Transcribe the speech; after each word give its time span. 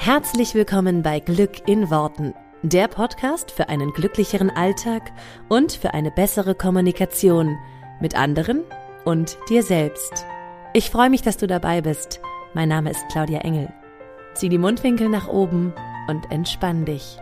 Herzlich 0.00 0.54
willkommen 0.54 1.02
bei 1.02 1.18
Glück 1.18 1.68
in 1.68 1.90
Worten, 1.90 2.32
der 2.62 2.86
Podcast 2.86 3.50
für 3.50 3.68
einen 3.68 3.92
glücklicheren 3.92 4.48
Alltag 4.48 5.10
und 5.48 5.72
für 5.72 5.92
eine 5.92 6.12
bessere 6.12 6.54
Kommunikation 6.54 7.58
mit 8.00 8.14
anderen 8.16 8.62
und 9.04 9.36
dir 9.50 9.64
selbst. 9.64 10.24
Ich 10.72 10.88
freue 10.88 11.10
mich, 11.10 11.22
dass 11.22 11.36
du 11.36 11.48
dabei 11.48 11.80
bist. 11.80 12.20
Mein 12.54 12.68
Name 12.68 12.92
ist 12.92 13.04
Claudia 13.10 13.40
Engel. 13.40 13.72
Zieh 14.34 14.48
die 14.48 14.56
Mundwinkel 14.56 15.08
nach 15.08 15.26
oben 15.26 15.74
und 16.06 16.30
entspann 16.30 16.84
dich. 16.84 17.18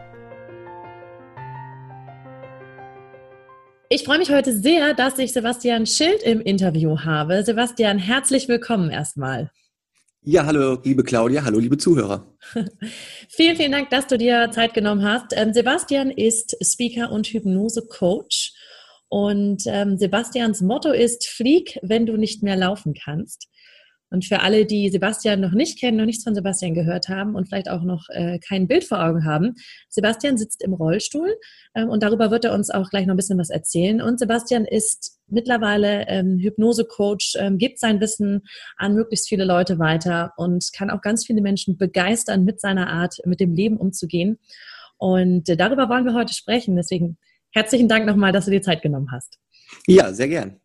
Ich 3.88 4.04
freue 4.04 4.18
mich 4.18 4.30
heute 4.30 4.52
sehr, 4.52 4.92
dass 4.92 5.18
ich 5.18 5.32
Sebastian 5.32 5.86
Schild 5.86 6.22
im 6.22 6.42
Interview 6.42 6.98
habe. 7.00 7.42
Sebastian, 7.42 7.98
herzlich 7.98 8.48
willkommen 8.48 8.90
erstmal. 8.90 9.50
Ja, 10.28 10.44
hallo, 10.44 10.80
liebe 10.82 11.04
Claudia, 11.04 11.44
hallo, 11.44 11.60
liebe 11.60 11.78
Zuhörer. 11.78 12.26
vielen, 13.28 13.54
vielen 13.54 13.70
Dank, 13.70 13.90
dass 13.90 14.08
du 14.08 14.18
dir 14.18 14.50
Zeit 14.50 14.74
genommen 14.74 15.04
hast. 15.04 15.26
Ähm, 15.30 15.52
Sebastian 15.52 16.10
ist 16.10 16.56
Speaker 16.60 17.12
und 17.12 17.28
Hypnose-Coach. 17.28 18.52
Und 19.06 19.62
ähm, 19.66 19.96
Sebastians 19.98 20.62
Motto 20.62 20.90
ist, 20.90 21.28
flieg, 21.28 21.78
wenn 21.82 22.06
du 22.06 22.16
nicht 22.16 22.42
mehr 22.42 22.56
laufen 22.56 22.92
kannst. 22.92 23.46
Und 24.10 24.24
für 24.24 24.40
alle, 24.40 24.66
die 24.66 24.88
Sebastian 24.88 25.40
noch 25.40 25.52
nicht 25.52 25.80
kennen, 25.80 25.96
noch 25.96 26.04
nichts 26.04 26.24
von 26.24 26.34
Sebastian 26.34 26.74
gehört 26.74 27.08
haben 27.08 27.34
und 27.34 27.48
vielleicht 27.48 27.68
auch 27.68 27.82
noch 27.82 28.08
äh, 28.10 28.38
kein 28.38 28.68
Bild 28.68 28.84
vor 28.84 29.02
Augen 29.02 29.24
haben, 29.24 29.54
Sebastian 29.88 30.38
sitzt 30.38 30.62
im 30.62 30.74
Rollstuhl 30.74 31.34
ähm, 31.74 31.88
und 31.88 32.02
darüber 32.02 32.30
wird 32.30 32.44
er 32.44 32.54
uns 32.54 32.70
auch 32.70 32.88
gleich 32.90 33.06
noch 33.06 33.14
ein 33.14 33.18
bisschen 33.18 33.38
was 33.38 33.50
erzählen. 33.50 34.00
Und 34.00 34.18
Sebastian 34.18 34.64
ist 34.64 35.18
mittlerweile 35.28 36.06
ähm, 36.08 36.38
Hypnose-Coach, 36.38 37.34
ähm, 37.38 37.58
gibt 37.58 37.80
sein 37.80 38.00
Wissen 38.00 38.42
an 38.76 38.94
möglichst 38.94 39.28
viele 39.28 39.44
Leute 39.44 39.78
weiter 39.78 40.32
und 40.36 40.70
kann 40.72 40.90
auch 40.90 41.00
ganz 41.00 41.26
viele 41.26 41.42
Menschen 41.42 41.76
begeistern 41.76 42.44
mit 42.44 42.60
seiner 42.60 42.88
Art, 42.88 43.16
mit 43.24 43.40
dem 43.40 43.54
Leben 43.54 43.76
umzugehen. 43.76 44.38
Und 44.98 45.48
äh, 45.48 45.56
darüber 45.56 45.88
wollen 45.88 46.04
wir 46.04 46.14
heute 46.14 46.32
sprechen. 46.32 46.76
Deswegen 46.76 47.18
herzlichen 47.50 47.88
Dank 47.88 48.06
nochmal, 48.06 48.32
dass 48.32 48.44
du 48.44 48.50
dir 48.50 48.62
Zeit 48.62 48.82
genommen 48.82 49.10
hast. 49.10 49.38
Ja, 49.86 50.12
sehr 50.12 50.28
gern. 50.28 50.60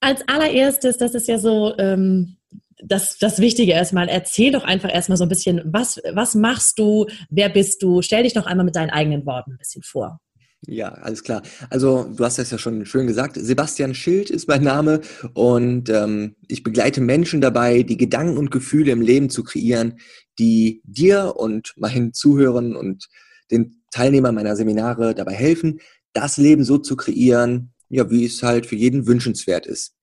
Als 0.00 0.26
allererstes, 0.28 0.98
das 0.98 1.14
ist 1.14 1.28
ja 1.28 1.38
so 1.38 1.76
ähm, 1.78 2.36
das, 2.82 3.18
das 3.18 3.38
Wichtige 3.38 3.72
erstmal, 3.72 4.08
erzähl 4.08 4.52
doch 4.52 4.64
einfach 4.64 4.92
erstmal 4.92 5.18
so 5.18 5.24
ein 5.24 5.28
bisschen, 5.28 5.62
was, 5.64 6.00
was 6.12 6.34
machst 6.34 6.78
du, 6.78 7.06
wer 7.30 7.48
bist 7.48 7.82
du? 7.82 8.02
Stell 8.02 8.22
dich 8.22 8.34
doch 8.34 8.46
einmal 8.46 8.64
mit 8.64 8.76
deinen 8.76 8.90
eigenen 8.90 9.24
Worten 9.26 9.52
ein 9.52 9.58
bisschen 9.58 9.82
vor. 9.82 10.20
Ja, 10.66 10.88
alles 10.88 11.22
klar. 11.22 11.42
Also 11.68 12.04
du 12.04 12.24
hast 12.24 12.38
das 12.38 12.50
ja 12.50 12.58
schon 12.58 12.86
schön 12.86 13.06
gesagt. 13.06 13.36
Sebastian 13.36 13.94
Schild 13.94 14.30
ist 14.30 14.48
mein 14.48 14.62
Name 14.62 15.00
und 15.34 15.90
ähm, 15.90 16.36
ich 16.48 16.62
begleite 16.62 17.00
Menschen 17.00 17.40
dabei, 17.40 17.82
die 17.82 17.98
Gedanken 17.98 18.38
und 18.38 18.50
Gefühle 18.50 18.92
im 18.92 19.02
Leben 19.02 19.28
zu 19.28 19.44
kreieren, 19.44 19.98
die 20.38 20.80
dir 20.84 21.34
und 21.36 21.74
meinen 21.76 22.14
Zuhörern 22.14 22.76
und 22.76 23.08
den 23.50 23.82
Teilnehmern 23.90 24.34
meiner 24.34 24.56
Seminare 24.56 25.14
dabei 25.14 25.34
helfen, 25.34 25.80
das 26.14 26.38
Leben 26.38 26.64
so 26.64 26.78
zu 26.78 26.96
kreieren, 26.96 27.72
ja, 27.90 28.10
wie 28.10 28.24
es 28.24 28.42
halt 28.42 28.66
für 28.66 28.76
jeden 28.76 29.06
wünschenswert 29.06 29.66
ist. 29.66 29.94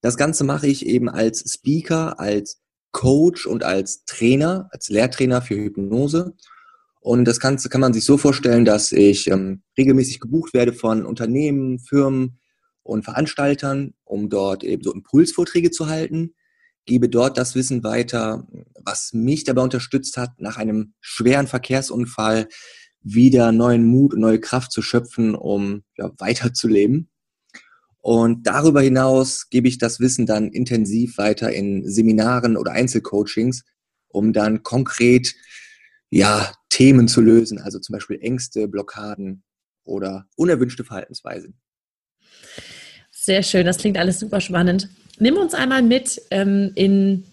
Das 0.00 0.16
Ganze 0.16 0.44
mache 0.44 0.66
ich 0.66 0.86
eben 0.86 1.08
als 1.08 1.52
Speaker, 1.52 2.18
als 2.18 2.60
Coach 2.92 3.46
und 3.46 3.64
als 3.64 4.04
Trainer, 4.04 4.68
als 4.72 4.88
Lehrtrainer 4.88 5.42
für 5.42 5.56
Hypnose. 5.56 6.34
Und 7.00 7.24
das 7.24 7.40
Ganze 7.40 7.68
kann 7.68 7.80
man 7.80 7.92
sich 7.92 8.04
so 8.04 8.18
vorstellen, 8.18 8.64
dass 8.64 8.92
ich 8.92 9.28
ähm, 9.28 9.62
regelmäßig 9.78 10.20
gebucht 10.20 10.52
werde 10.54 10.72
von 10.72 11.06
Unternehmen, 11.06 11.78
Firmen 11.78 12.38
und 12.82 13.04
Veranstaltern, 13.04 13.94
um 14.04 14.28
dort 14.28 14.64
eben 14.64 14.82
so 14.82 14.92
Impulsvorträge 14.92 15.70
zu 15.70 15.88
halten, 15.88 16.34
gebe 16.86 17.08
dort 17.08 17.38
das 17.38 17.54
Wissen 17.54 17.84
weiter, 17.84 18.46
was 18.84 19.12
mich 19.12 19.44
dabei 19.44 19.62
unterstützt 19.62 20.16
hat, 20.16 20.40
nach 20.40 20.56
einem 20.56 20.94
schweren 21.00 21.46
Verkehrsunfall 21.46 22.48
wieder 23.02 23.52
neuen 23.52 23.84
Mut 23.84 24.14
und 24.14 24.20
neue 24.20 24.40
Kraft 24.40 24.72
zu 24.72 24.82
schöpfen, 24.82 25.34
um 25.34 25.84
ja, 25.96 26.10
weiterzuleben. 26.18 27.09
Und 28.00 28.46
darüber 28.46 28.80
hinaus 28.80 29.50
gebe 29.50 29.68
ich 29.68 29.78
das 29.78 30.00
Wissen 30.00 30.26
dann 30.26 30.48
intensiv 30.50 31.18
weiter 31.18 31.52
in 31.52 31.88
Seminaren 31.88 32.56
oder 32.56 32.72
Einzelcoachings, 32.72 33.64
um 34.08 34.32
dann 34.32 34.62
konkret 34.62 35.34
ja, 36.10 36.52
Themen 36.68 37.08
zu 37.08 37.20
lösen, 37.20 37.60
also 37.60 37.78
zum 37.78 37.94
Beispiel 37.94 38.18
Ängste, 38.20 38.68
Blockaden 38.68 39.42
oder 39.84 40.26
unerwünschte 40.36 40.84
Verhaltensweisen. 40.84 41.60
Sehr 43.10 43.42
schön, 43.42 43.66
das 43.66 43.78
klingt 43.78 43.98
alles 43.98 44.18
super 44.18 44.40
spannend. 44.40 44.88
Nimm 45.18 45.36
uns 45.36 45.52
einmal 45.54 45.82
mit 45.82 46.20
ähm, 46.30 46.72
in, 46.74 47.26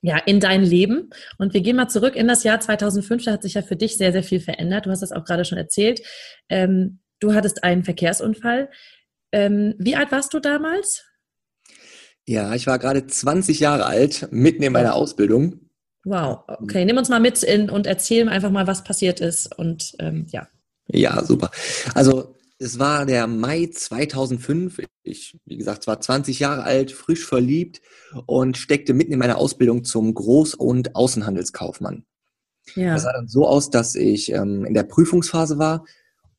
ja, 0.00 0.18
in 0.18 0.38
dein 0.38 0.62
Leben 0.62 1.10
und 1.38 1.54
wir 1.54 1.60
gehen 1.60 1.76
mal 1.76 1.88
zurück 1.88 2.14
in 2.14 2.28
das 2.28 2.44
Jahr 2.44 2.60
2005. 2.60 3.24
Da 3.24 3.32
hat 3.32 3.42
sich 3.42 3.54
ja 3.54 3.62
für 3.62 3.76
dich 3.76 3.96
sehr, 3.96 4.12
sehr 4.12 4.22
viel 4.22 4.40
verändert. 4.40 4.86
Du 4.86 4.90
hast 4.90 5.00
das 5.00 5.12
auch 5.12 5.24
gerade 5.24 5.44
schon 5.44 5.58
erzählt. 5.58 6.00
Ähm, 6.48 7.00
du 7.18 7.34
hattest 7.34 7.64
einen 7.64 7.82
Verkehrsunfall. 7.82 8.70
Ähm, 9.34 9.74
wie 9.78 9.96
alt 9.96 10.12
warst 10.12 10.32
du 10.32 10.38
damals? 10.38 11.02
Ja, 12.24 12.54
ich 12.54 12.68
war 12.68 12.78
gerade 12.78 13.04
20 13.04 13.58
Jahre 13.58 13.84
alt, 13.84 14.28
mitten 14.30 14.62
in 14.62 14.72
meiner 14.72 14.94
Ausbildung. 14.94 15.70
Wow, 16.04 16.44
okay. 16.46 16.84
Nimm 16.84 16.98
uns 16.98 17.08
mal 17.08 17.18
mit 17.18 17.42
in, 17.42 17.68
und 17.68 17.88
erzähl 17.88 18.28
einfach 18.28 18.52
mal, 18.52 18.68
was 18.68 18.84
passiert 18.84 19.18
ist. 19.18 19.52
Und 19.58 19.96
ähm, 19.98 20.26
ja. 20.30 20.46
Ja, 20.86 21.24
super. 21.24 21.50
Also 21.94 22.36
es 22.58 22.78
war 22.78 23.06
der 23.06 23.26
Mai 23.26 23.70
2005. 23.72 24.82
Ich, 25.02 25.36
wie 25.46 25.56
gesagt, 25.56 25.88
war 25.88 26.00
20 26.00 26.38
Jahre 26.38 26.62
alt, 26.62 26.92
frisch 26.92 27.26
verliebt 27.26 27.80
und 28.26 28.56
steckte 28.56 28.94
mitten 28.94 29.14
in 29.14 29.18
meiner 29.18 29.38
Ausbildung 29.38 29.82
zum 29.82 30.14
Groß- 30.14 30.54
und 30.54 30.94
Außenhandelskaufmann. 30.94 32.04
Ja. 32.76 32.94
Das 32.94 33.02
sah 33.02 33.12
dann 33.12 33.26
so 33.26 33.48
aus, 33.48 33.70
dass 33.70 33.96
ich 33.96 34.30
ähm, 34.30 34.64
in 34.64 34.74
der 34.74 34.84
Prüfungsphase 34.84 35.58
war 35.58 35.84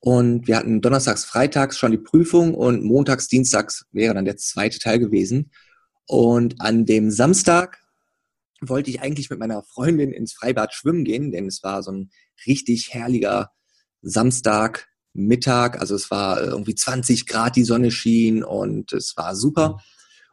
und 0.06 0.48
wir 0.48 0.58
hatten 0.58 0.82
donnerstags, 0.82 1.26
freitags 1.26 1.80
schon 1.80 1.90
die 1.90 1.98
Prüfung 1.98 2.54
und 2.54 2.84
montags, 2.84 3.28
dienstags 3.28 3.88
wäre 3.92 4.14
dann 4.14 4.26
der 4.26 4.38
zweite 4.38 4.78
Teil 4.78 5.00
gewesen. 5.00 5.50
Und 6.06 6.62
an 6.62 6.86
dem 6.86 7.10
Samstag 7.10 7.80
wollte 8.62 8.92
ich 8.92 9.02
eigentlich 9.02 9.32
mit 9.32 9.40
meiner 9.40 9.64
Freundin 9.64 10.12
ins 10.12 10.34
Freibad 10.34 10.76
schwimmen 10.76 11.06
gehen, 11.06 11.32
denn 11.32 11.48
es 11.48 11.64
war 11.64 11.82
so 11.82 11.92
ein 11.92 12.12
richtig 12.46 12.94
herrlicher 12.94 13.50
Samstag, 14.04 14.88
Mittag. 15.14 15.82
Also 15.82 15.96
es 15.96 16.12
war 16.12 16.40
irgendwie 16.40 16.76
20 16.76 17.26
Grad, 17.26 17.56
die 17.56 17.64
Sonne 17.64 17.90
schien 17.90 18.44
und 18.44 18.94
es 18.94 19.18
war 19.18 19.36
super. 19.36 19.80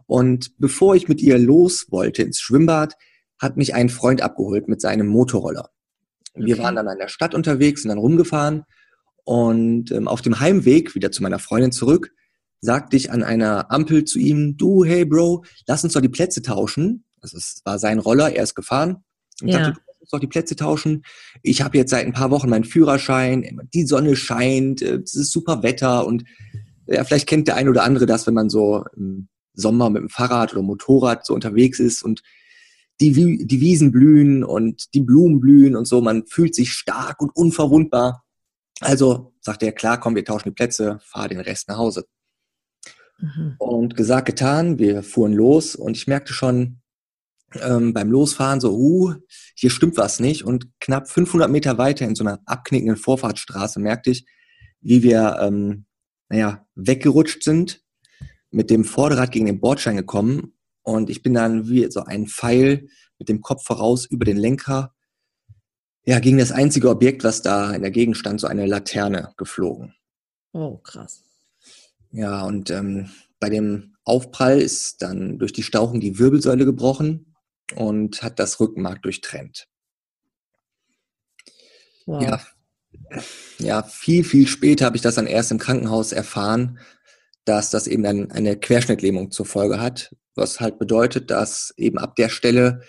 Und 0.04 0.58
bevor 0.58 0.96
ich 0.96 1.08
mit 1.08 1.22
ihr 1.22 1.38
los 1.38 1.86
wollte 1.88 2.20
ins 2.22 2.42
Schwimmbad, 2.42 2.92
hat 3.38 3.56
mich 3.56 3.72
ein 3.72 3.88
Freund 3.88 4.20
abgeholt 4.20 4.68
mit 4.68 4.82
seinem 4.82 5.06
Motorroller. 5.06 5.70
Wir 6.34 6.56
okay. 6.56 6.62
waren 6.62 6.76
dann 6.76 6.88
in 6.88 6.98
der 6.98 7.08
Stadt 7.08 7.34
unterwegs, 7.34 7.80
sind 7.80 7.88
dann 7.88 7.96
rumgefahren 7.96 8.66
und 9.24 9.90
ähm, 9.90 10.08
auf 10.08 10.22
dem 10.22 10.40
Heimweg 10.40 10.94
wieder 10.94 11.12
zu 11.12 11.22
meiner 11.22 11.38
Freundin 11.38 11.72
zurück, 11.72 12.12
sagte 12.60 12.96
ich 12.96 13.10
an 13.10 13.22
einer 13.22 13.70
Ampel 13.70 14.04
zu 14.04 14.18
ihm, 14.18 14.56
du, 14.56 14.84
hey 14.84 15.04
Bro, 15.04 15.44
lass 15.66 15.84
uns 15.84 15.92
doch 15.92 16.00
die 16.00 16.08
Plätze 16.08 16.42
tauschen. 16.42 17.04
Also 17.20 17.36
es 17.36 17.60
war 17.64 17.78
sein 17.78 17.98
Roller, 17.98 18.32
er 18.32 18.42
ist 18.42 18.54
gefahren. 18.54 19.04
Und 19.40 19.48
ja. 19.48 19.64
sagte, 19.64 19.80
lass 19.86 20.00
uns 20.00 20.10
doch 20.10 20.20
die 20.20 20.26
Plätze 20.28 20.56
tauschen. 20.56 21.02
Ich 21.42 21.62
habe 21.62 21.76
jetzt 21.76 21.90
seit 21.90 22.06
ein 22.06 22.12
paar 22.12 22.30
Wochen 22.30 22.48
meinen 22.48 22.64
Führerschein, 22.64 23.60
die 23.74 23.86
Sonne 23.86 24.16
scheint, 24.16 24.82
äh, 24.82 25.00
es 25.04 25.14
ist 25.14 25.32
super 25.32 25.62
Wetter 25.62 26.06
und 26.06 26.24
ja, 26.86 27.04
vielleicht 27.04 27.28
kennt 27.28 27.48
der 27.48 27.56
ein 27.56 27.68
oder 27.68 27.84
andere 27.84 28.06
das, 28.06 28.26
wenn 28.26 28.34
man 28.34 28.50
so 28.50 28.84
im 28.96 29.28
Sommer 29.54 29.90
mit 29.90 30.02
dem 30.02 30.08
Fahrrad 30.08 30.52
oder 30.52 30.62
Motorrad 30.62 31.26
so 31.26 31.34
unterwegs 31.34 31.78
ist 31.78 32.02
und 32.02 32.22
die, 33.00 33.46
die 33.46 33.60
Wiesen 33.60 33.90
blühen 33.90 34.44
und 34.44 34.94
die 34.94 35.00
Blumen 35.00 35.40
blühen 35.40 35.76
und 35.76 35.86
so, 35.86 36.00
man 36.00 36.26
fühlt 36.26 36.54
sich 36.54 36.72
stark 36.72 37.20
und 37.20 37.34
unverwundbar. 37.34 38.24
Also 38.82 39.34
sagte 39.40 39.66
er, 39.66 39.72
klar, 39.72 39.98
komm, 39.98 40.14
wir 40.14 40.24
tauschen 40.24 40.50
die 40.50 40.54
Plätze, 40.54 40.98
fahr 41.02 41.28
den 41.28 41.40
Rest 41.40 41.68
nach 41.68 41.78
Hause. 41.78 42.06
Mhm. 43.18 43.54
Und 43.58 43.96
gesagt, 43.96 44.26
getan, 44.26 44.78
wir 44.78 45.02
fuhren 45.02 45.32
los 45.32 45.74
und 45.74 45.96
ich 45.96 46.06
merkte 46.06 46.32
schon 46.32 46.80
ähm, 47.60 47.92
beim 47.92 48.10
Losfahren 48.10 48.60
so, 48.60 48.74
uh, 48.74 49.14
hier 49.54 49.70
stimmt 49.70 49.96
was 49.96 50.20
nicht. 50.20 50.44
Und 50.44 50.68
knapp 50.80 51.08
500 51.08 51.50
Meter 51.50 51.78
weiter 51.78 52.06
in 52.06 52.14
so 52.14 52.24
einer 52.24 52.40
abknickenden 52.46 52.96
Vorfahrtsstraße 52.96 53.80
merkte 53.80 54.10
ich, 54.10 54.26
wie 54.80 55.02
wir, 55.02 55.38
ähm, 55.40 55.86
naja, 56.28 56.66
weggerutscht 56.74 57.42
sind, 57.42 57.82
mit 58.50 58.70
dem 58.70 58.84
Vorderrad 58.84 59.32
gegen 59.32 59.46
den 59.46 59.60
Bordstein 59.60 59.96
gekommen 59.96 60.54
und 60.82 61.10
ich 61.10 61.22
bin 61.22 61.34
dann 61.34 61.68
wie 61.68 61.90
so 61.90 62.04
ein 62.04 62.26
Pfeil 62.26 62.88
mit 63.18 63.28
dem 63.28 63.40
Kopf 63.40 63.64
voraus 63.64 64.04
über 64.06 64.24
den 64.24 64.36
Lenker 64.36 64.94
ja, 66.04 66.18
gegen 66.18 66.38
das 66.38 66.52
einzige 66.52 66.88
Objekt, 66.88 67.24
was 67.24 67.42
da 67.42 67.72
in 67.72 67.82
der 67.82 67.90
Gegend 67.90 68.16
stand, 68.16 68.40
so 68.40 68.46
eine 68.46 68.66
Laterne 68.66 69.32
geflogen. 69.36 69.94
Oh, 70.52 70.78
krass. 70.78 71.22
Ja, 72.10 72.42
und 72.42 72.70
ähm, 72.70 73.10
bei 73.40 73.48
dem 73.48 73.94
Aufprall 74.04 74.60
ist 74.60 75.02
dann 75.02 75.38
durch 75.38 75.52
die 75.52 75.62
Stauchung 75.62 76.00
die 76.00 76.18
Wirbelsäule 76.18 76.64
gebrochen 76.64 77.34
und 77.76 78.22
hat 78.22 78.38
das 78.38 78.60
Rückenmark 78.60 79.02
durchtrennt. 79.02 79.68
Wow. 82.04 82.22
Ja, 82.22 82.40
ja, 83.58 83.82
viel, 83.82 84.24
viel 84.24 84.46
später 84.46 84.84
habe 84.84 84.96
ich 84.96 85.02
das 85.02 85.14
dann 85.14 85.26
erst 85.26 85.50
im 85.50 85.58
Krankenhaus 85.58 86.12
erfahren, 86.12 86.78
dass 87.44 87.70
das 87.70 87.86
eben 87.86 88.02
dann 88.02 88.30
eine 88.30 88.56
Querschnittlähmung 88.56 89.30
zur 89.30 89.46
Folge 89.46 89.80
hat, 89.80 90.14
was 90.34 90.60
halt 90.60 90.78
bedeutet, 90.78 91.30
dass 91.30 91.72
eben 91.76 91.98
ab 91.98 92.16
der 92.16 92.28
Stelle 92.28 92.82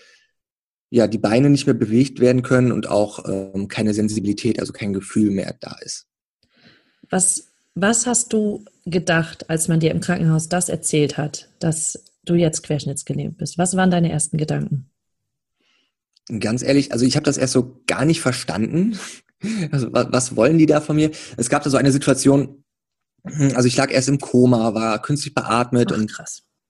ja, 0.93 1.07
die 1.07 1.17
Beine 1.17 1.49
nicht 1.49 1.65
mehr 1.65 1.73
bewegt 1.73 2.19
werden 2.19 2.43
können 2.43 2.71
und 2.71 2.87
auch 2.87 3.27
ähm, 3.27 3.67
keine 3.67 3.95
Sensibilität, 3.95 4.59
also 4.59 4.73
kein 4.73 4.93
Gefühl 4.93 5.31
mehr 5.31 5.55
da 5.59 5.75
ist. 5.81 6.05
Was, 7.09 7.47
was 7.73 8.05
hast 8.05 8.31
du 8.31 8.63
gedacht, 8.85 9.49
als 9.49 9.67
man 9.67 9.79
dir 9.79 9.89
im 9.89 10.01
Krankenhaus 10.01 10.49
das 10.49 10.69
erzählt 10.69 11.17
hat, 11.17 11.49
dass 11.57 12.03
du 12.25 12.35
jetzt 12.35 12.61
querschnittsgelähmt 12.61 13.37
bist? 13.37 13.57
Was 13.57 13.75
waren 13.75 13.89
deine 13.89 14.11
ersten 14.11 14.37
Gedanken? 14.37 14.91
Ganz 16.39 16.61
ehrlich, 16.61 16.91
also 16.91 17.07
ich 17.07 17.15
habe 17.15 17.25
das 17.25 17.39
erst 17.39 17.53
so 17.53 17.81
gar 17.87 18.05
nicht 18.05 18.21
verstanden. 18.21 18.97
Also 19.71 19.89
was, 19.91 20.37
wollen 20.37 20.57
die 20.57 20.67
da 20.67 20.79
von 20.79 20.95
mir? 20.95 21.11
Es 21.35 21.49
gab 21.49 21.63
da 21.63 21.69
so 21.69 21.75
eine 21.75 21.91
Situation, 21.91 22.63
also 23.25 23.67
ich 23.67 23.75
lag 23.75 23.91
erst 23.91 24.07
im 24.07 24.19
Koma, 24.19 24.73
war 24.73 25.01
künstlich 25.01 25.33
beatmet 25.33 25.91
Ach, 25.91 25.97
und 25.97 26.15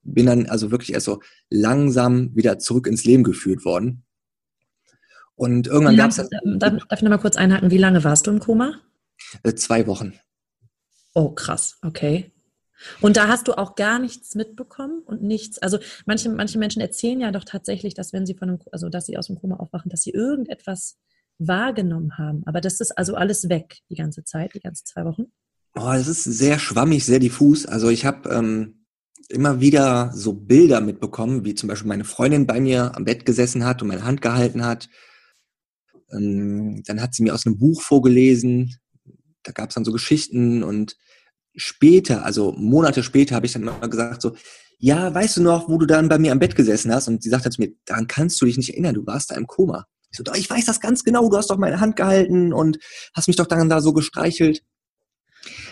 bin 0.02 0.26
dann 0.26 0.48
also 0.48 0.72
wirklich 0.72 0.92
erst 0.92 1.06
so 1.06 1.22
langsam 1.52 2.36
wieder 2.36 2.58
zurück 2.58 2.88
ins 2.88 3.06
Leben 3.06 3.22
geführt 3.22 3.64
worden. 3.64 4.04
Und 5.44 5.68
irgendwann 5.68 5.98
gab 5.98 6.10
es. 6.10 6.16
Darf, 6.16 6.30
darf 6.62 7.00
ich 7.00 7.02
nochmal 7.02 7.20
kurz 7.20 7.36
einhaken? 7.36 7.70
Wie 7.70 7.78
lange 7.78 8.06
warst 8.06 8.28
du 8.28 8.32
im 8.32 8.40
Koma? 8.40 8.80
Äh, 9.44 9.54
zwei 9.56 9.88
Wochen. 9.88 10.14
Oh, 11.14 11.32
krass, 11.32 11.78
okay. 11.82 12.32
Und 13.02 13.18
da 13.18 13.28
hast 13.28 13.50
du 13.50 13.54
auch 13.58 13.76
gar 13.76 14.00
nichts 14.00 14.36
mitbekommen 14.36 15.02
und 15.06 15.22
nichts. 15.22 15.58
Also 15.58 15.80
manche, 16.06 16.30
manche 16.30 16.58
Menschen 16.58 16.82
erzählen 16.82 17.20
ja 17.20 17.32
doch 17.32 17.44
tatsächlich, 17.44 17.94
dass 17.94 18.14
wenn 18.14 18.26
sie 18.26 18.36
von 18.36 18.52
einem, 18.52 18.60
also 18.72 18.88
dass 18.88 19.06
sie 19.06 19.18
aus 19.18 19.28
dem 19.28 19.36
Koma 19.36 19.58
aufwachen, 19.58 19.90
dass 19.90 20.04
sie 20.04 20.12
irgendetwas 20.12 20.98
wahrgenommen 21.40 22.18
haben. 22.18 22.44
Aber 22.46 22.62
das 22.62 22.80
ist 22.80 22.98
also 22.98 23.16
alles 23.16 23.50
weg 23.50 23.80
die 23.90 23.96
ganze 23.96 24.24
Zeit, 24.24 24.54
die 24.54 24.62
ganzen 24.62 24.86
zwei 24.86 25.04
Wochen. 25.04 25.24
Oh, 25.76 25.92
das 25.92 26.08
ist 26.08 26.24
sehr 26.24 26.58
schwammig, 26.58 27.06
sehr 27.06 27.20
diffus. 27.20 27.66
Also 27.66 27.90
ich 27.90 28.06
habe 28.06 28.30
ähm, 28.30 28.86
immer 29.28 29.60
wieder 29.60 30.12
so 30.14 30.32
Bilder 30.32 30.80
mitbekommen, 30.80 31.44
wie 31.44 31.54
zum 31.54 31.68
Beispiel 31.68 31.90
meine 31.90 32.06
Freundin 32.06 32.48
bei 32.48 32.62
mir 32.62 32.96
am 32.96 33.04
Bett 33.04 33.26
gesessen 33.26 33.66
hat 33.66 33.82
und 33.82 33.90
meine 33.90 34.06
Hand 34.06 34.22
gehalten 34.22 34.64
hat. 34.64 34.88
Ähm, 36.14 36.84
dann 36.86 37.02
hat 37.02 37.14
sie 37.14 37.24
mir 37.24 37.34
aus 37.34 37.46
einem 37.46 37.58
Buch 37.58 37.82
vorgelesen. 37.82 38.76
Da 39.44 39.52
gab 39.52 39.70
es 39.70 39.76
dann 39.76 39.86
so 39.86 39.92
Geschichten 39.92 40.64
und 40.64 40.96
später, 41.56 42.26
also 42.26 42.54
Monate 42.54 43.04
später, 43.04 43.36
habe 43.36 43.46
ich 43.46 43.54
dann 43.54 43.64
immer 43.64 43.88
gesagt 43.88 44.22
so, 44.22 44.36
ja, 44.80 45.14
weißt 45.14 45.38
du 45.38 45.42
noch, 45.42 45.70
wo 45.70 45.78
du 45.78 45.86
dann 45.86 46.10
bei 46.10 46.18
mir 46.18 46.32
am 46.32 46.40
Bett 46.40 46.56
gesessen 46.56 46.94
hast? 46.94 47.08
Und 47.08 47.24
sie 47.24 47.30
sagte 47.30 47.50
zu 47.50 47.62
mir, 47.62 47.72
daran 47.86 48.08
kannst 48.08 48.42
du 48.42 48.46
dich 48.46 48.58
nicht 48.58 48.70
erinnern, 48.70 48.96
du 48.96 49.06
warst 49.06 49.32
da 49.32 49.36
im 49.36 49.48
Koma. 49.48 49.86
Ich 50.12 50.18
so, 50.18 50.24
ich 50.34 50.50
weiß 50.50 50.66
das 50.66 50.80
ganz 50.80 51.04
genau, 51.04 51.30
du 51.30 51.38
hast 51.38 51.50
doch 51.50 51.58
meine 51.58 51.80
Hand 51.80 51.96
gehalten 51.96 52.54
und 52.54 52.80
hast 53.14 53.28
mich 53.28 53.38
doch 53.38 53.48
dann 53.48 53.70
da 53.70 53.82
so 53.82 53.94
gestreichelt. 53.94 54.64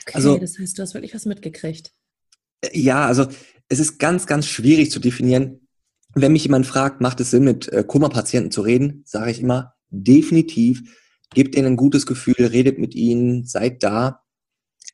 Okay, 0.01 0.13
also, 0.13 0.37
das 0.37 0.57
heißt, 0.57 0.77
du 0.77 0.81
hast 0.81 0.93
wirklich 0.93 1.13
was 1.13 1.25
mitgekriegt. 1.25 1.91
Äh, 2.61 2.79
ja, 2.79 3.05
also 3.05 3.27
es 3.69 3.79
ist 3.79 3.99
ganz, 3.99 4.27
ganz 4.27 4.47
schwierig 4.47 4.91
zu 4.91 4.99
definieren. 4.99 5.67
Wenn 6.13 6.33
mich 6.33 6.43
jemand 6.43 6.65
fragt, 6.65 7.01
macht 7.01 7.19
es 7.21 7.31
Sinn, 7.31 7.43
mit 7.43 7.67
äh, 7.69 7.83
Koma-Patienten 7.85 8.51
zu 8.51 8.61
reden, 8.61 9.03
sage 9.05 9.31
ich 9.31 9.39
immer, 9.39 9.73
definitiv, 9.91 10.81
gebt 11.33 11.55
ihnen 11.55 11.67
ein 11.67 11.77
gutes 11.77 12.05
Gefühl, 12.05 12.35
redet 12.39 12.79
mit 12.79 12.95
ihnen, 12.95 13.45
seid 13.45 13.83
da. 13.83 14.23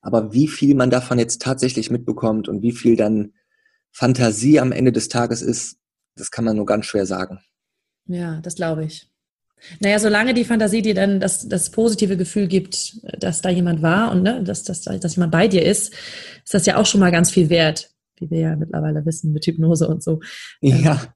Aber 0.02 0.34
wie 0.34 0.48
viel 0.48 0.76
man 0.76 0.90
davon 0.90 1.20
jetzt 1.20 1.42
tatsächlich 1.42 1.90
mitbekommt 1.90 2.48
und 2.48 2.62
wie 2.62 2.72
viel 2.72 2.96
dann 2.96 3.34
Fantasie 3.92 4.60
am 4.60 4.72
Ende 4.72 4.92
des 4.92 5.10
Tages 5.10 5.42
ist, 5.42 5.78
das 6.16 6.32
kann 6.32 6.46
man 6.46 6.56
nur 6.56 6.66
ganz 6.66 6.86
schwer 6.86 7.06
sagen. 7.06 7.40
Ja, 8.06 8.40
das 8.42 8.56
glaube 8.56 8.86
ich. 8.86 9.10
Naja, 9.80 9.98
solange 10.00 10.34
die 10.34 10.46
Fantasie 10.46 10.82
dir 10.82 10.94
dann 10.94 11.20
das, 11.20 11.48
das 11.48 11.72
positive 11.72 12.16
Gefühl 12.16 12.48
gibt, 12.48 13.02
dass 13.22 13.42
da 13.42 13.50
jemand 13.50 13.82
war 13.82 14.12
und 14.12 14.22
ne, 14.22 14.44
dass, 14.44 14.64
dass, 14.64 14.84
dass 14.84 15.16
jemand 15.16 15.32
bei 15.32 15.48
dir 15.48 15.66
ist, 15.66 15.94
ist 16.44 16.54
das 16.54 16.66
ja 16.66 16.78
auch 16.78 16.86
schon 16.86 17.00
mal 17.00 17.12
ganz 17.12 17.32
viel 17.32 17.50
wert, 17.50 17.90
wie 18.18 18.30
wir 18.30 18.40
ja 18.40 18.56
mittlerweile 18.56 19.06
wissen 19.06 19.34
mit 19.34 19.46
Hypnose 19.46 19.88
und 19.88 20.04
so. 20.04 20.20
Ja. 20.62 21.14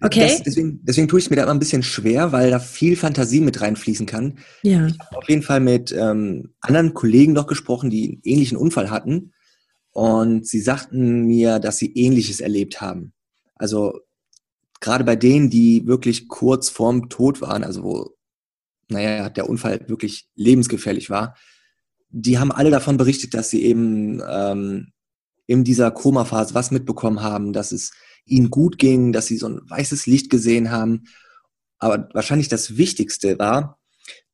Okay. 0.00 0.20
Das, 0.20 0.42
deswegen, 0.42 0.80
deswegen 0.84 1.08
tue 1.08 1.18
ich 1.18 1.26
es 1.26 1.30
mir 1.30 1.36
da 1.36 1.42
immer 1.42 1.52
ein 1.52 1.58
bisschen 1.58 1.82
schwer, 1.82 2.32
weil 2.32 2.50
da 2.50 2.58
viel 2.58 2.96
Fantasie 2.96 3.40
mit 3.40 3.60
reinfließen 3.60 4.06
kann. 4.06 4.38
Ja. 4.62 4.86
Ich 4.86 4.98
habe 4.98 5.18
auf 5.18 5.28
jeden 5.28 5.42
Fall 5.42 5.60
mit 5.60 5.92
ähm, 5.92 6.54
anderen 6.60 6.94
Kollegen 6.94 7.32
noch 7.32 7.46
gesprochen, 7.46 7.90
die 7.90 8.08
einen 8.08 8.20
ähnlichen 8.24 8.56
Unfall 8.56 8.90
hatten. 8.90 9.32
Und 9.92 10.46
sie 10.46 10.60
sagten 10.60 11.26
mir, 11.26 11.58
dass 11.58 11.78
sie 11.78 11.92
Ähnliches 11.94 12.40
erlebt 12.40 12.80
haben. 12.80 13.12
Also 13.56 14.00
gerade 14.80 15.04
bei 15.04 15.16
denen, 15.16 15.50
die 15.50 15.86
wirklich 15.86 16.28
kurz 16.28 16.68
vorm 16.68 17.08
Tod 17.08 17.40
waren, 17.40 17.64
also 17.64 17.82
wo, 17.82 18.16
naja, 18.88 19.28
der 19.28 19.48
Unfall 19.48 19.88
wirklich 19.88 20.28
lebensgefährlich 20.36 21.10
war, 21.10 21.36
die 22.08 22.38
haben 22.38 22.52
alle 22.52 22.70
davon 22.70 22.96
berichtet, 22.96 23.34
dass 23.34 23.50
sie 23.50 23.62
eben 23.64 24.20
ähm, 24.28 24.92
in 25.46 25.64
dieser 25.64 25.90
Koma-Phase 25.90 26.54
was 26.54 26.70
mitbekommen 26.70 27.22
haben, 27.22 27.52
dass 27.52 27.72
es 27.72 27.92
ihnen 28.24 28.50
gut 28.50 28.78
ging, 28.78 29.12
dass 29.12 29.26
sie 29.26 29.36
so 29.36 29.48
ein 29.48 29.60
weißes 29.68 30.06
Licht 30.06 30.30
gesehen 30.30 30.70
haben. 30.70 31.04
Aber 31.78 32.08
wahrscheinlich 32.12 32.48
das 32.48 32.76
Wichtigste 32.76 33.38
war, 33.38 33.78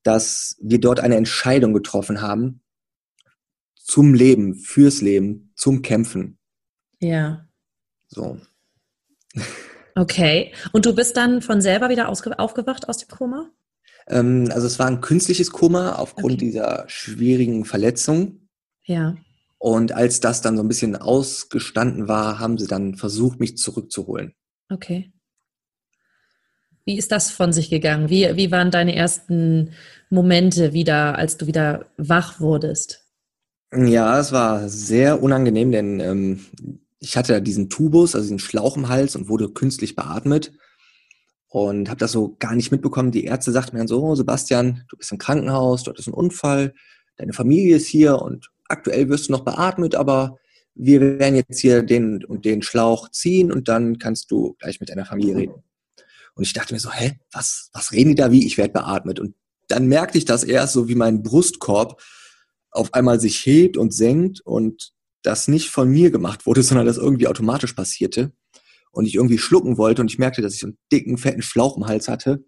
dass 0.02 0.56
wir 0.60 0.80
dort 0.80 1.00
eine 1.00 1.16
Entscheidung 1.16 1.72
getroffen 1.72 2.20
haben 2.20 2.62
zum 3.74 4.14
Leben, 4.14 4.54
fürs 4.54 5.00
Leben, 5.00 5.52
zum 5.54 5.82
Kämpfen. 5.82 6.38
Ja. 7.00 7.48
So. 8.08 8.38
Okay. 9.94 10.52
Und 10.72 10.86
du 10.86 10.94
bist 10.94 11.16
dann 11.16 11.40
von 11.40 11.60
selber 11.60 11.88
wieder 11.88 12.08
aufgewacht 12.08 12.88
aus 12.88 12.98
dem 12.98 13.08
Koma? 13.08 13.50
Ähm, 14.08 14.48
also 14.52 14.66
es 14.66 14.78
war 14.78 14.86
ein 14.86 15.00
künstliches 15.00 15.50
Koma 15.50 15.94
aufgrund 15.94 16.34
okay. 16.34 16.44
dieser 16.44 16.84
schwierigen 16.88 17.64
Verletzung. 17.64 18.48
Ja. 18.84 19.16
Und 19.58 19.92
als 19.92 20.20
das 20.20 20.42
dann 20.42 20.56
so 20.56 20.62
ein 20.62 20.68
bisschen 20.68 20.96
ausgestanden 20.96 22.08
war, 22.08 22.38
haben 22.38 22.58
sie 22.58 22.66
dann 22.66 22.94
versucht, 22.94 23.40
mich 23.40 23.56
zurückzuholen. 23.56 24.34
Okay. 24.70 25.12
Wie 26.84 26.98
ist 26.98 27.10
das 27.10 27.30
von 27.30 27.52
sich 27.52 27.70
gegangen? 27.70 28.10
Wie, 28.10 28.36
wie 28.36 28.52
waren 28.52 28.70
deine 28.70 28.94
ersten 28.94 29.72
Momente 30.08 30.72
wieder, 30.72 31.16
als 31.16 31.36
du 31.36 31.46
wieder 31.46 31.86
wach 31.96 32.38
wurdest? 32.38 33.04
Ja, 33.74 34.20
es 34.20 34.30
war 34.30 34.68
sehr 34.68 35.22
unangenehm, 35.22 35.72
denn 35.72 36.00
ähm, 36.00 36.46
ich 37.00 37.16
hatte 37.16 37.42
diesen 37.42 37.68
Tubus, 37.68 38.14
also 38.14 38.24
diesen 38.24 38.38
Schlauch 38.38 38.76
im 38.76 38.88
Hals 38.88 39.16
und 39.16 39.28
wurde 39.28 39.50
künstlich 39.50 39.96
beatmet 39.96 40.52
und 41.48 41.88
habe 41.88 41.98
das 41.98 42.12
so 42.12 42.36
gar 42.38 42.54
nicht 42.54 42.70
mitbekommen. 42.70 43.10
Die 43.10 43.24
Ärzte 43.24 43.50
sagten 43.50 43.74
mir 43.74 43.80
dann 43.80 43.88
so, 43.88 44.02
oh, 44.02 44.14
Sebastian, 44.14 44.84
du 44.88 44.96
bist 44.96 45.10
im 45.10 45.18
Krankenhaus, 45.18 45.82
dort 45.82 45.98
ist 45.98 46.06
ein 46.06 46.14
Unfall, 46.14 46.74
deine 47.16 47.32
Familie 47.32 47.76
ist 47.76 47.88
hier 47.88 48.22
und 48.22 48.50
aktuell 48.68 49.08
wirst 49.08 49.28
du 49.28 49.32
noch 49.32 49.44
beatmet, 49.44 49.94
aber 49.94 50.38
wir 50.74 51.00
werden 51.18 51.36
jetzt 51.36 51.58
hier 51.58 51.82
den 51.82 52.24
und 52.24 52.44
den 52.44 52.62
Schlauch 52.62 53.10
ziehen 53.10 53.50
und 53.50 53.68
dann 53.68 53.98
kannst 53.98 54.30
du 54.30 54.54
gleich 54.58 54.80
mit 54.80 54.90
deiner 54.90 55.06
Familie 55.06 55.36
reden. 55.36 55.64
Und 56.34 56.42
ich 56.42 56.52
dachte 56.52 56.74
mir 56.74 56.80
so, 56.80 56.92
hä, 56.92 57.18
was, 57.32 57.70
was 57.72 57.92
reden 57.92 58.10
die 58.10 58.14
da 58.14 58.30
wie? 58.30 58.46
Ich 58.46 58.58
werde 58.58 58.74
beatmet. 58.74 59.18
Und 59.18 59.34
dann 59.68 59.86
merkte 59.86 60.18
ich 60.18 60.26
das 60.26 60.44
erst 60.44 60.74
so, 60.74 60.86
wie 60.86 60.94
mein 60.94 61.22
Brustkorb 61.22 62.02
auf 62.70 62.92
einmal 62.92 63.18
sich 63.20 63.44
hebt 63.46 63.78
und 63.78 63.94
senkt 63.94 64.40
und 64.42 64.92
das 65.22 65.48
nicht 65.48 65.70
von 65.70 65.88
mir 65.88 66.10
gemacht 66.10 66.44
wurde, 66.44 66.62
sondern 66.64 66.86
das 66.86 66.98
irgendwie 66.98 67.26
automatisch 67.26 67.72
passierte 67.72 68.32
und 68.90 69.06
ich 69.06 69.14
irgendwie 69.14 69.38
schlucken 69.38 69.78
wollte 69.78 70.02
und 70.02 70.10
ich 70.10 70.18
merkte, 70.18 70.42
dass 70.42 70.54
ich 70.54 70.60
so 70.60 70.66
einen 70.66 70.78
dicken, 70.92 71.16
fetten 71.16 71.42
Schlauch 71.42 71.76
im 71.76 71.86
Hals 71.86 72.08
hatte 72.08 72.44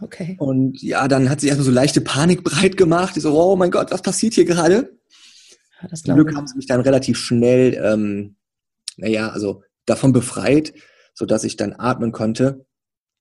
Okay. 0.00 0.36
Und 0.38 0.80
ja, 0.82 1.08
dann 1.08 1.28
hat 1.28 1.40
sich 1.40 1.48
erstmal 1.48 1.66
so 1.66 1.72
leichte 1.72 2.00
Panik 2.00 2.44
breit 2.44 2.76
gemacht. 2.76 3.16
Ich 3.16 3.22
so, 3.22 3.38
oh 3.38 3.56
mein 3.56 3.70
Gott, 3.70 3.90
was 3.90 4.02
passiert 4.02 4.34
hier 4.34 4.44
gerade? 4.44 4.96
Ja, 5.82 5.88
Zum 5.94 6.14
Glück 6.14 6.34
haben 6.34 6.46
sie 6.46 6.56
mich 6.56 6.66
dann 6.66 6.80
relativ 6.80 7.18
schnell, 7.18 7.80
ähm, 7.82 8.36
naja, 8.96 9.30
also 9.30 9.62
davon 9.86 10.12
befreit, 10.12 10.72
sodass 11.14 11.44
ich 11.44 11.56
dann 11.56 11.72
atmen 11.72 12.12
konnte. 12.12 12.66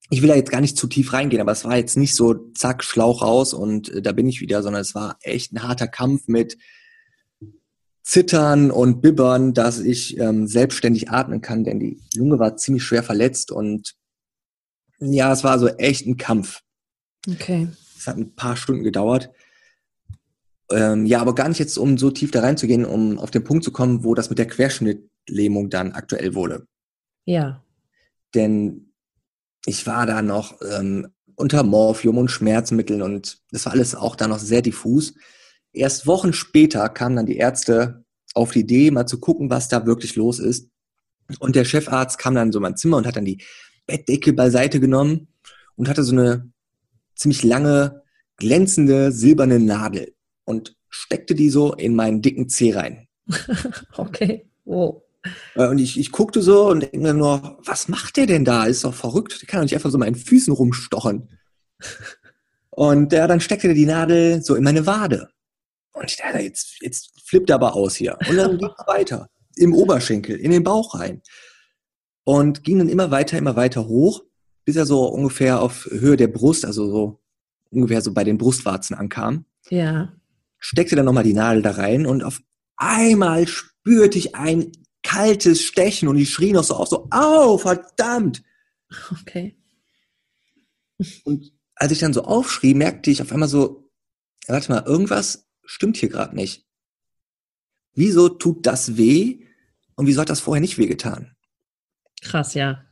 Ich 0.09 0.21
will 0.21 0.29
da 0.29 0.35
jetzt 0.35 0.51
gar 0.51 0.61
nicht 0.61 0.77
zu 0.77 0.87
tief 0.87 1.13
reingehen, 1.13 1.41
aber 1.41 1.51
es 1.51 1.65
war 1.65 1.77
jetzt 1.77 1.97
nicht 1.97 2.15
so 2.15 2.51
zack, 2.53 2.83
Schlauch 2.83 3.21
raus 3.21 3.53
und 3.53 3.89
äh, 3.89 4.01
da 4.01 4.11
bin 4.11 4.29
ich 4.29 4.41
wieder, 4.41 4.63
sondern 4.63 4.81
es 4.81 4.95
war 4.95 5.17
echt 5.21 5.53
ein 5.53 5.63
harter 5.63 5.87
Kampf 5.87 6.27
mit 6.27 6.57
Zittern 8.03 8.71
und 8.71 9.01
Bibbern, 9.01 9.53
dass 9.53 9.79
ich 9.79 10.17
ähm, 10.17 10.47
selbstständig 10.47 11.09
atmen 11.09 11.41
kann, 11.41 11.65
denn 11.65 11.79
die 11.79 12.01
Lunge 12.15 12.39
war 12.39 12.55
ziemlich 12.55 12.83
schwer 12.83 13.03
verletzt 13.03 13.51
und 13.51 13.95
ja, 14.99 15.31
es 15.31 15.43
war 15.43 15.59
so 15.59 15.67
echt 15.67 16.07
ein 16.07 16.17
Kampf. 16.17 16.61
Okay. 17.29 17.67
Es 17.97 18.07
hat 18.07 18.17
ein 18.17 18.35
paar 18.35 18.55
Stunden 18.55 18.83
gedauert. 18.83 19.29
Ähm, 20.71 21.05
ja, 21.05 21.21
aber 21.21 21.35
gar 21.35 21.47
nicht 21.49 21.59
jetzt, 21.59 21.77
um 21.77 21.97
so 21.97 22.11
tief 22.11 22.31
da 22.31 22.41
reinzugehen, 22.41 22.85
um 22.85 23.19
auf 23.19 23.31
den 23.31 23.43
Punkt 23.43 23.63
zu 23.63 23.71
kommen, 23.71 24.03
wo 24.03 24.15
das 24.15 24.29
mit 24.29 24.39
der 24.39 24.47
Querschnittlähmung 24.47 25.69
dann 25.69 25.93
aktuell 25.93 26.35
wurde. 26.35 26.67
Ja. 27.25 27.63
Denn 28.33 28.91
ich 29.65 29.85
war 29.87 30.05
da 30.05 30.21
noch 30.21 30.59
ähm, 30.61 31.07
unter 31.35 31.63
Morphium 31.63 32.17
und 32.17 32.31
Schmerzmitteln 32.31 33.01
und 33.01 33.41
das 33.51 33.65
war 33.65 33.73
alles 33.73 33.95
auch 33.95 34.15
da 34.15 34.27
noch 34.27 34.39
sehr 34.39 34.61
diffus. 34.61 35.13
Erst 35.71 36.07
Wochen 36.07 36.33
später 36.33 36.87
kamen 36.89 37.15
dann 37.15 37.25
die 37.25 37.37
Ärzte 37.37 38.03
auf 38.33 38.51
die 38.51 38.61
Idee, 38.61 38.91
mal 38.91 39.05
zu 39.05 39.19
gucken, 39.19 39.49
was 39.49 39.69
da 39.69 39.85
wirklich 39.85 40.15
los 40.15 40.39
ist. 40.39 40.69
Und 41.39 41.55
der 41.55 41.65
Chefarzt 41.65 42.17
kam 42.17 42.35
dann 42.35 42.51
so 42.51 42.59
in 42.59 42.63
mein 42.63 42.77
Zimmer 42.77 42.97
und 42.97 43.05
hat 43.05 43.15
dann 43.15 43.25
die 43.25 43.43
Bettdecke 43.85 44.33
beiseite 44.33 44.79
genommen 44.79 45.27
und 45.75 45.87
hatte 45.87 46.03
so 46.03 46.13
eine 46.13 46.51
ziemlich 47.17 47.43
lange, 47.43 48.03
glänzende, 48.37 49.11
silberne 49.11 49.59
Nadel 49.59 50.13
und 50.45 50.75
steckte 50.89 51.35
die 51.35 51.49
so 51.49 51.73
in 51.73 51.95
meinen 51.95 52.21
dicken 52.21 52.49
Zeh 52.49 52.73
rein. 52.73 53.07
okay. 53.97 54.49
Oh. 54.65 55.01
Äh, 55.55 55.67
und 55.67 55.79
ich, 55.79 55.99
ich 55.99 56.11
guckte 56.11 56.41
so 56.41 56.69
und 56.69 56.81
denke 56.81 56.99
mir 56.99 57.13
nur, 57.13 57.59
was 57.63 57.87
macht 57.87 58.17
der 58.17 58.27
denn 58.27 58.45
da? 58.45 58.65
Ist 58.65 58.83
doch 58.83 58.93
verrückt. 58.93 59.41
Der 59.41 59.47
kann 59.47 59.59
doch 59.59 59.65
nicht 59.65 59.75
einfach 59.75 59.91
so 59.91 59.97
meinen 59.97 60.15
Füßen 60.15 60.53
rumstochen. 60.53 61.29
Und 62.69 63.11
ja, 63.11 63.25
dann 63.25 63.39
steckte 63.39 63.73
die 63.73 63.87
Nadel 63.87 64.43
so 64.43 64.53
in 64.53 64.63
meine 64.63 64.85
Wade. 64.85 65.29
Und 65.93 66.11
ich 66.11 66.17
dachte, 66.17 66.37
jetzt, 66.37 66.79
jetzt 66.81 67.11
flippt 67.25 67.49
er 67.49 67.55
aber 67.55 67.75
aus 67.75 67.95
hier. 67.95 68.15
Und 68.29 68.37
dann 68.37 68.59
ging 68.59 68.69
es 68.69 68.87
weiter. 68.87 69.29
Im 69.55 69.73
Oberschenkel, 69.73 70.35
in 70.35 70.51
den 70.51 70.63
Bauch 70.63 70.93
rein. 70.93 71.23
Und 72.23 72.63
ging 72.63 72.77
dann 72.77 72.87
immer 72.87 73.09
weiter, 73.09 73.35
immer 73.35 73.55
weiter 73.55 73.87
hoch, 73.87 74.21
bis 74.67 74.75
er 74.75 74.85
so 74.85 75.05
ungefähr 75.05 75.61
auf 75.61 75.85
Höhe 75.89 76.17
der 76.17 76.27
Brust, 76.27 76.65
also 76.65 76.91
so 76.91 77.23
ungefähr 77.69 78.01
so 78.01 78.13
bei 78.13 78.25
den 78.25 78.37
Brustwarzen 78.37 78.97
ankam. 78.97 79.45
Ja. 79.69 80.11
Steckte 80.59 80.97
dann 80.97 81.05
nochmal 81.05 81.23
die 81.23 81.33
Nadel 81.33 81.61
da 81.61 81.71
rein 81.71 82.05
und 82.05 82.21
auf 82.21 82.41
einmal 82.75 83.47
spürte 83.47 84.17
ich 84.17 84.35
ein 84.35 84.73
kaltes 85.03 85.61
Stechen 85.61 86.09
und 86.09 86.17
ich 86.17 86.31
schrie 86.31 86.51
noch 86.51 86.65
so 86.65 86.75
auf, 86.75 86.89
so, 86.89 87.07
au, 87.11 87.57
verdammt! 87.57 88.43
Okay. 89.21 89.57
Und 91.23 91.53
als 91.75 91.93
ich 91.93 91.99
dann 91.99 92.11
so 92.11 92.23
aufschrie, 92.23 92.73
merkte 92.73 93.09
ich 93.09 93.21
auf 93.21 93.31
einmal 93.31 93.47
so, 93.47 93.89
warte 94.47 94.69
mal, 94.69 94.83
irgendwas 94.83 95.47
stimmt 95.63 95.95
hier 95.95 96.09
gerade 96.09 96.35
nicht. 96.35 96.67
Wieso 97.93 98.27
tut 98.27 98.65
das 98.65 98.97
weh 98.97 99.45
und 99.95 100.07
wieso 100.07 100.19
hat 100.19 100.29
das 100.29 100.41
vorher 100.41 100.59
nicht 100.59 100.77
wehgetan? 100.77 101.37
Krass, 102.19 102.53
ja. 102.53 102.83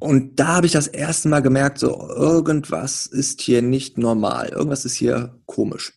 Und 0.00 0.40
da 0.40 0.48
habe 0.48 0.66
ich 0.66 0.72
das 0.72 0.88
erste 0.88 1.28
Mal 1.28 1.40
gemerkt, 1.40 1.78
so 1.78 2.08
irgendwas 2.10 3.06
ist 3.06 3.40
hier 3.40 3.62
nicht 3.62 3.96
normal, 3.96 4.48
irgendwas 4.48 4.84
ist 4.84 4.94
hier 4.94 5.40
komisch. 5.46 5.92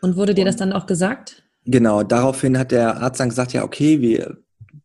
Und 0.00 0.16
wurde 0.16 0.34
dir 0.34 0.44
das 0.44 0.56
dann 0.56 0.72
auch 0.72 0.86
gesagt? 0.86 1.42
Genau, 1.64 2.02
daraufhin 2.02 2.58
hat 2.58 2.70
der 2.70 2.98
Arzt 2.98 3.20
dann 3.20 3.30
gesagt, 3.30 3.52
ja, 3.52 3.64
okay, 3.64 4.00
wir 4.00 4.38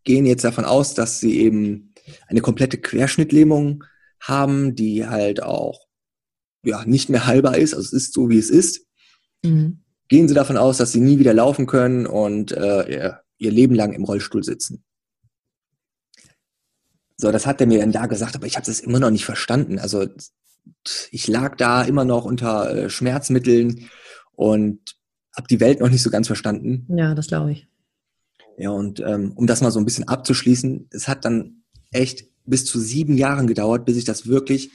gehen 0.04 0.26
jetzt 0.26 0.44
davon 0.44 0.66
aus, 0.66 0.94
dass 0.94 1.20
sie 1.20 1.40
eben 1.40 1.94
eine 2.28 2.42
komplette 2.42 2.78
Querschnittlähmung 2.78 3.84
haben, 4.20 4.76
die 4.76 5.06
halt 5.08 5.44
auch 5.44 5.88
ja, 6.64 6.84
nicht 6.86 7.10
mehr 7.10 7.26
heilbar 7.26 7.58
ist, 7.58 7.74
also 7.74 7.86
es 7.86 7.94
ist 7.94 8.14
so, 8.14 8.30
wie 8.30 8.40
es 8.40 8.50
ist. 8.50 8.86
Mhm. 9.44 9.84
Gehen 10.08 10.28
Sie 10.28 10.34
davon 10.34 10.58
aus, 10.58 10.78
dass 10.78 10.92
Sie 10.92 11.00
nie 11.00 11.20
wieder 11.20 11.34
laufen 11.34 11.68
können 11.68 12.08
und 12.08 12.52
äh, 12.52 12.92
ihr, 12.92 13.22
ihr 13.38 13.52
Leben 13.52 13.76
lang 13.76 13.94
im 13.94 14.04
Rollstuhl 14.04 14.44
sitzen. 14.44 14.84
So, 17.20 17.34
das 17.34 17.46
hat 17.46 17.60
er 17.60 17.68
mir 17.68 17.80
dann 17.80 17.92
da 17.92 18.06
gesagt, 18.06 18.38
aber 18.38 18.48
ich 18.48 18.56
habe 18.56 18.66
das 18.66 18.80
immer 18.80 18.98
noch 18.98 19.10
nicht 19.10 19.26
verstanden. 19.26 19.78
Also 19.78 20.08
ich 21.12 21.28
lag 21.28 21.58
da 21.58 21.84
immer 21.84 22.06
noch 22.06 22.24
unter 22.24 22.74
äh, 22.74 22.90
Schmerzmitteln 22.90 23.90
und 24.32 24.96
habe 25.36 25.50
die 25.50 25.60
Welt 25.60 25.82
noch 25.82 25.90
nicht 25.90 26.02
so 26.02 26.10
ganz 26.10 26.28
verstanden. 26.28 26.88
Ja, 26.96 27.14
das 27.16 27.28
glaube 27.28 27.52
ich. 27.52 27.68
Ja, 28.58 28.70
und 28.70 29.02
ähm, 29.02 29.34
um 29.36 29.48
das 29.48 29.60
mal 29.60 29.70
so 29.70 29.80
ein 29.80 29.86
bisschen 29.86 30.08
abzuschließen, 30.08 30.88
es 30.92 31.10
hat 31.10 31.26
dann 31.26 31.64
echt 31.92 32.24
bis 32.46 32.64
zu 32.64 32.80
sieben 32.80 33.18
Jahren 33.18 33.48
gedauert, 33.48 33.84
bis 33.84 33.98
ich 33.98 34.06
das 34.06 34.28
wirklich 34.28 34.72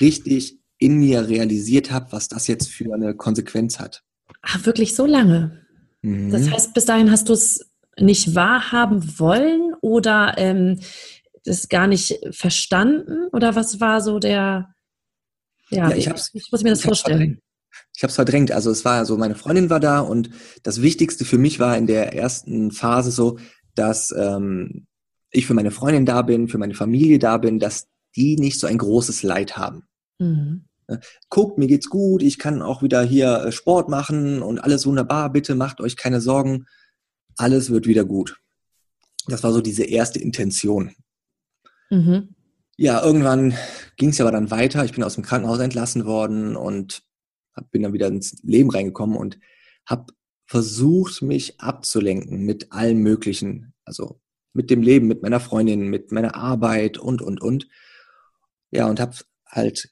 richtig 0.00 0.58
in 0.78 1.00
mir 1.00 1.28
realisiert 1.28 1.90
habe, 1.90 2.12
was 2.12 2.28
das 2.28 2.46
jetzt 2.46 2.70
für 2.70 2.94
eine 2.94 3.14
Konsequenz 3.14 3.78
hat. 3.78 4.02
Ach, 4.40 4.64
wirklich 4.64 4.94
so 4.94 5.04
lange? 5.04 5.66
Mhm. 6.00 6.30
Das 6.30 6.50
heißt, 6.50 6.72
bis 6.72 6.86
dahin 6.86 7.10
hast 7.10 7.28
du 7.28 7.34
es 7.34 7.70
nicht 7.98 8.34
wahrhaben 8.34 9.18
wollen 9.18 9.74
oder 9.82 10.36
ähm, 10.38 10.80
das 11.44 11.68
gar 11.68 11.86
nicht 11.86 12.18
verstanden? 12.30 13.28
Oder 13.32 13.54
was 13.54 13.80
war 13.80 14.00
so 14.00 14.18
der, 14.18 14.74
ja, 15.70 15.90
ja 15.90 15.96
ich, 15.96 16.08
ich 16.32 16.48
muss 16.50 16.62
mir 16.62 16.70
das 16.70 16.82
vorstellen. 16.82 17.40
Ich 17.96 18.02
habe 18.02 18.10
es 18.10 18.16
verdrängt. 18.16 18.52
Also 18.52 18.70
es 18.70 18.84
war 18.84 19.04
so, 19.04 19.16
meine 19.16 19.34
Freundin 19.34 19.70
war 19.70 19.80
da 19.80 20.00
und 20.00 20.30
das 20.62 20.82
Wichtigste 20.82 21.24
für 21.24 21.38
mich 21.38 21.58
war 21.60 21.76
in 21.76 21.86
der 21.86 22.14
ersten 22.14 22.70
Phase 22.70 23.10
so, 23.10 23.38
dass 23.74 24.12
ähm, 24.16 24.86
ich 25.30 25.46
für 25.46 25.54
meine 25.54 25.70
Freundin 25.70 26.06
da 26.06 26.22
bin, 26.22 26.48
für 26.48 26.58
meine 26.58 26.74
Familie 26.74 27.18
da 27.18 27.38
bin, 27.38 27.58
dass 27.58 27.88
die 28.16 28.36
nicht 28.36 28.60
so 28.60 28.66
ein 28.66 28.78
großes 28.78 29.22
Leid 29.22 29.56
haben. 29.56 29.84
Mhm. 30.18 30.64
Guckt, 31.30 31.58
mir 31.58 31.66
geht's 31.66 31.88
gut, 31.88 32.22
ich 32.22 32.38
kann 32.38 32.62
auch 32.62 32.82
wieder 32.82 33.02
hier 33.02 33.46
äh, 33.46 33.52
Sport 33.52 33.88
machen 33.88 34.42
und 34.42 34.58
alles 34.58 34.86
wunderbar, 34.86 35.32
bitte 35.32 35.54
macht 35.54 35.80
euch 35.80 35.96
keine 35.96 36.20
Sorgen, 36.20 36.66
alles 37.36 37.70
wird 37.70 37.86
wieder 37.86 38.04
gut. 38.04 38.38
Das 39.26 39.42
war 39.42 39.52
so 39.52 39.60
diese 39.60 39.84
erste 39.84 40.18
Intention. 40.18 40.94
Mhm. 41.90 42.34
Ja, 42.76 43.02
irgendwann 43.02 43.56
ging 43.96 44.10
es 44.10 44.20
aber 44.20 44.32
dann 44.32 44.50
weiter. 44.50 44.84
Ich 44.84 44.92
bin 44.92 45.04
aus 45.04 45.14
dem 45.14 45.24
Krankenhaus 45.24 45.60
entlassen 45.60 46.06
worden 46.06 46.56
und 46.56 47.02
bin 47.70 47.82
dann 47.82 47.92
wieder 47.92 48.08
ins 48.08 48.42
Leben 48.42 48.70
reingekommen 48.70 49.16
und 49.16 49.38
habe 49.86 50.12
versucht, 50.46 51.22
mich 51.22 51.60
abzulenken 51.60 52.44
mit 52.44 52.72
allem 52.72 52.98
Möglichen. 52.98 53.74
Also 53.84 54.20
mit 54.52 54.70
dem 54.70 54.82
Leben, 54.82 55.06
mit 55.06 55.22
meiner 55.22 55.40
Freundin, 55.40 55.88
mit 55.88 56.12
meiner 56.12 56.34
Arbeit 56.34 56.98
und, 56.98 57.22
und, 57.22 57.40
und. 57.40 57.68
Ja, 58.70 58.86
und 58.88 59.00
habe 59.00 59.16
halt 59.46 59.90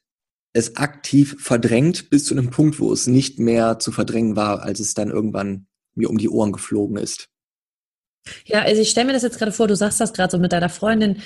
es 0.53 0.75
aktiv 0.75 1.35
verdrängt 1.39 2.09
bis 2.09 2.25
zu 2.25 2.35
einem 2.35 2.49
Punkt, 2.49 2.79
wo 2.79 2.91
es 2.93 3.07
nicht 3.07 3.39
mehr 3.39 3.79
zu 3.79 3.91
verdrängen 3.91 4.35
war, 4.35 4.61
als 4.61 4.79
es 4.79 4.93
dann 4.93 5.09
irgendwann 5.09 5.67
mir 5.95 6.09
um 6.09 6.17
die 6.17 6.29
Ohren 6.29 6.51
geflogen 6.51 6.97
ist. 6.97 7.29
Ja, 8.45 8.61
also 8.61 8.81
ich 8.81 8.89
stelle 8.89 9.07
mir 9.07 9.13
das 9.13 9.23
jetzt 9.23 9.37
gerade 9.37 9.51
vor, 9.51 9.67
du 9.67 9.75
sagst 9.75 9.99
das 9.99 10.13
gerade 10.13 10.31
so 10.31 10.37
mit 10.37 10.53
deiner 10.53 10.69
Freundin. 10.69 11.21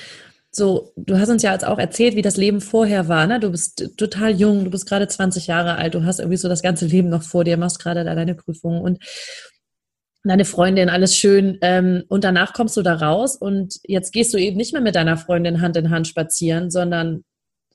So, 0.57 0.91
du 0.95 1.19
hast 1.19 1.29
uns 1.29 1.43
ja 1.43 1.53
jetzt 1.53 1.67
auch 1.67 1.77
erzählt, 1.77 2.15
wie 2.15 2.23
das 2.23 2.35
Leben 2.35 2.61
vorher 2.61 3.07
war. 3.07 3.27
Ne? 3.27 3.39
Du 3.39 3.51
bist 3.51 3.95
total 3.95 4.31
jung, 4.31 4.63
du 4.63 4.71
bist 4.71 4.89
gerade 4.89 5.07
20 5.07 5.45
Jahre 5.45 5.75
alt, 5.75 5.93
du 5.93 6.03
hast 6.03 6.17
irgendwie 6.17 6.37
so 6.37 6.49
das 6.49 6.63
ganze 6.63 6.87
Leben 6.87 7.09
noch 7.09 7.21
vor 7.21 7.43
dir, 7.43 7.57
machst 7.57 7.77
gerade 7.77 8.03
deine 8.03 8.33
Prüfung 8.33 8.81
und 8.81 8.97
deine 10.23 10.45
Freundin, 10.45 10.89
alles 10.89 11.15
schön. 11.15 11.59
Ähm, 11.61 12.05
und 12.09 12.23
danach 12.23 12.53
kommst 12.53 12.75
du 12.75 12.81
da 12.81 12.95
raus 12.95 13.35
und 13.35 13.75
jetzt 13.83 14.11
gehst 14.11 14.33
du 14.33 14.39
eben 14.39 14.57
nicht 14.57 14.73
mehr 14.73 14.81
mit 14.81 14.95
deiner 14.95 15.15
Freundin 15.15 15.61
Hand 15.61 15.77
in 15.77 15.91
Hand 15.91 16.07
spazieren, 16.07 16.71
sondern 16.71 17.23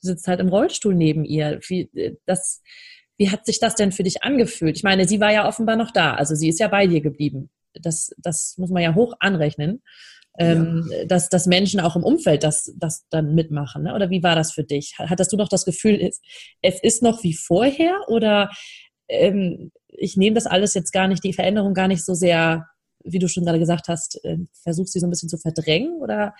sitzt 0.01 0.27
halt 0.27 0.41
im 0.41 0.49
Rollstuhl 0.49 0.93
neben 0.93 1.23
ihr. 1.23 1.61
Wie, 1.65 1.89
äh, 1.95 2.17
das, 2.25 2.61
wie 3.15 3.29
hat 3.29 3.45
sich 3.45 3.61
das 3.61 3.75
denn 3.75 3.93
für 3.93 4.03
dich 4.03 4.23
angefühlt? 4.23 4.75
Ich 4.75 4.83
meine, 4.83 5.07
sie 5.07 5.21
war 5.21 5.31
ja 5.31 5.47
offenbar 5.47 5.77
noch 5.77 5.91
da, 5.91 6.15
also 6.15 6.35
sie 6.35 6.49
ist 6.49 6.59
ja 6.59 6.67
bei 6.67 6.85
dir 6.85 6.99
geblieben. 6.99 7.49
Das, 7.81 8.13
das 8.17 8.55
muss 8.57 8.71
man 8.71 8.83
ja 8.83 8.93
hoch 8.93 9.13
anrechnen, 9.21 9.81
ähm, 10.37 10.89
ja. 10.89 11.05
dass, 11.05 11.29
dass 11.29 11.45
Menschen 11.45 11.79
auch 11.79 11.95
im 11.95 12.03
Umfeld 12.03 12.43
das, 12.43 12.73
das 12.77 13.05
dann 13.09 13.35
mitmachen. 13.35 13.83
Ne? 13.83 13.93
Oder 13.93 14.09
wie 14.09 14.23
war 14.23 14.35
das 14.35 14.51
für 14.51 14.63
dich? 14.63 14.95
Hattest 14.97 15.31
du 15.31 15.37
noch 15.37 15.49
das 15.49 15.65
Gefühl, 15.65 15.99
es, 16.01 16.21
es 16.61 16.81
ist 16.81 17.03
noch 17.03 17.23
wie 17.23 17.33
vorher? 17.33 17.99
Oder 18.07 18.49
ähm, 19.07 19.71
ich 19.87 20.17
nehme 20.17 20.35
das 20.35 20.47
alles 20.47 20.73
jetzt 20.73 20.91
gar 20.91 21.07
nicht, 21.07 21.23
die 21.23 21.33
Veränderung 21.33 21.73
gar 21.73 21.87
nicht 21.87 22.03
so 22.03 22.13
sehr, 22.13 22.67
wie 23.03 23.19
du 23.19 23.27
schon 23.27 23.45
gerade 23.45 23.59
gesagt 23.59 23.87
hast, 23.87 24.23
äh, 24.23 24.37
versuchst 24.63 24.93
sie 24.93 24.99
so 24.99 25.07
ein 25.07 25.11
bisschen 25.11 25.29
zu 25.29 25.37
verdrängen? 25.37 26.01
Oder 26.01 26.33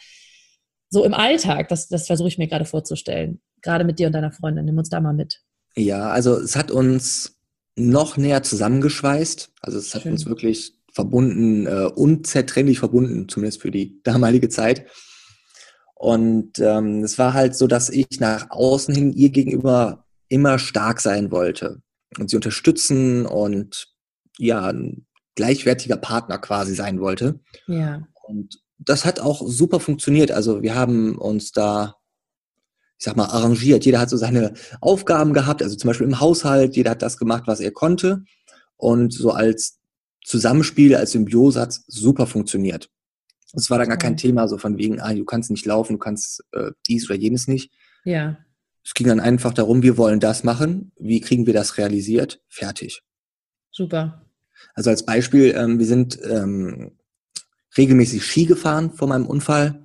so 0.89 1.03
im 1.03 1.13
Alltag, 1.13 1.69
das, 1.69 1.87
das 1.87 2.07
versuche 2.07 2.27
ich 2.27 2.37
mir 2.37 2.47
gerade 2.47 2.65
vorzustellen. 2.65 3.41
Gerade 3.61 3.83
mit 3.83 3.99
dir 3.99 4.07
und 4.07 4.13
deiner 4.13 4.31
Freundin. 4.31 4.65
Nimm 4.65 4.77
uns 4.77 4.89
da 4.89 5.01
mal 5.01 5.13
mit. 5.13 5.41
Ja, 5.75 6.09
also 6.09 6.37
es 6.37 6.55
hat 6.55 6.71
uns 6.71 7.39
noch 7.75 8.17
näher 8.17 8.43
zusammengeschweißt. 8.43 9.51
Also 9.61 9.77
es 9.77 9.93
hat 9.95 10.03
Schön. 10.03 10.11
uns 10.13 10.25
wirklich 10.25 10.73
verbunden, 10.93 11.65
äh, 11.65 11.89
unzertrennlich 11.95 12.79
verbunden, 12.79 13.27
zumindest 13.27 13.61
für 13.61 13.71
die 13.71 14.01
damalige 14.03 14.49
Zeit. 14.49 14.85
Und 15.95 16.59
ähm, 16.59 17.03
es 17.03 17.17
war 17.17 17.33
halt 17.33 17.55
so, 17.55 17.67
dass 17.67 17.89
ich 17.89 18.19
nach 18.19 18.51
außen 18.51 18.93
hin 18.93 19.13
ihr 19.13 19.29
gegenüber 19.29 20.05
immer 20.27 20.59
stark 20.59 21.01
sein 21.01 21.31
wollte 21.31 21.81
und 22.19 22.29
sie 22.29 22.35
unterstützen 22.35 23.25
und 23.25 23.87
ja, 24.37 24.67
ein 24.67 25.05
gleichwertiger 25.35 25.97
Partner 25.97 26.37
quasi 26.37 26.75
sein 26.75 26.99
wollte. 26.99 27.39
Ja. 27.67 28.07
Und 28.27 28.59
das 28.77 29.05
hat 29.05 29.19
auch 29.19 29.41
super 29.47 29.79
funktioniert. 29.79 30.31
Also 30.31 30.61
wir 30.61 30.75
haben 30.75 31.17
uns 31.17 31.51
da, 31.51 31.95
ich 32.99 33.05
sag 33.05 33.15
mal, 33.15 33.25
arrangiert. 33.25 33.85
Jeder 33.85 33.99
hat 33.99 34.09
so 34.09 34.17
seine 34.17 34.53
Aufgaben 34.81 35.33
gehabt, 35.33 35.63
also 35.63 35.75
zum 35.75 35.87
Beispiel 35.87 36.07
im 36.07 36.19
Haushalt, 36.19 36.75
jeder 36.75 36.91
hat 36.91 37.01
das 37.01 37.17
gemacht, 37.17 37.43
was 37.45 37.59
er 37.59 37.71
konnte. 37.71 38.23
Und 38.75 39.13
so 39.13 39.31
als 39.31 39.79
Zusammenspiel, 40.23 40.95
als 40.95 41.11
Symbiose 41.11 41.59
hat 41.59 41.79
super 41.87 42.27
funktioniert. 42.27 42.89
Es 43.53 43.69
war 43.69 43.77
dann 43.77 43.89
gar 43.89 43.97
kein 43.97 44.17
Thema, 44.17 44.47
so 44.47 44.57
von 44.57 44.77
wegen, 44.77 44.99
ah, 44.99 45.13
du 45.13 45.25
kannst 45.25 45.51
nicht 45.51 45.65
laufen, 45.65 45.93
du 45.93 45.99
kannst 45.99 46.43
äh, 46.53 46.71
dies 46.87 47.09
oder 47.09 47.19
jenes 47.19 47.47
nicht. 47.47 47.71
Ja. 48.03 48.37
Es 48.83 48.93
ging 48.93 49.07
dann 49.07 49.19
einfach 49.19 49.53
darum, 49.53 49.83
wir 49.83 49.97
wollen 49.97 50.19
das 50.19 50.43
machen. 50.43 50.91
Wie 50.97 51.21
kriegen 51.21 51.45
wir 51.45 51.53
das 51.53 51.77
realisiert? 51.77 52.41
Fertig. 52.49 53.03
Super. 53.71 54.25
Also 54.73 54.89
als 54.89 55.05
Beispiel, 55.05 55.53
ähm, 55.55 55.79
wir 55.79 55.85
sind 55.85 56.19
ähm, 56.23 56.97
regelmäßig 57.77 58.25
Ski 58.25 58.45
gefahren 58.45 58.91
vor 58.91 59.07
meinem 59.07 59.25
Unfall. 59.25 59.83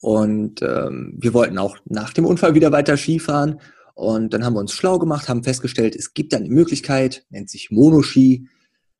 Und 0.00 0.62
ähm, 0.62 1.14
wir 1.18 1.34
wollten 1.34 1.58
auch 1.58 1.78
nach 1.84 2.12
dem 2.12 2.24
Unfall 2.24 2.54
wieder 2.54 2.72
weiter 2.72 2.96
Ski 2.96 3.18
fahren. 3.18 3.60
Und 3.94 4.34
dann 4.34 4.44
haben 4.44 4.54
wir 4.54 4.60
uns 4.60 4.72
schlau 4.72 4.98
gemacht, 4.98 5.28
haben 5.28 5.42
festgestellt, 5.42 5.96
es 5.96 6.12
gibt 6.12 6.34
eine 6.34 6.48
Möglichkeit, 6.48 7.24
nennt 7.30 7.48
sich 7.48 7.70
Monoski. 7.70 8.48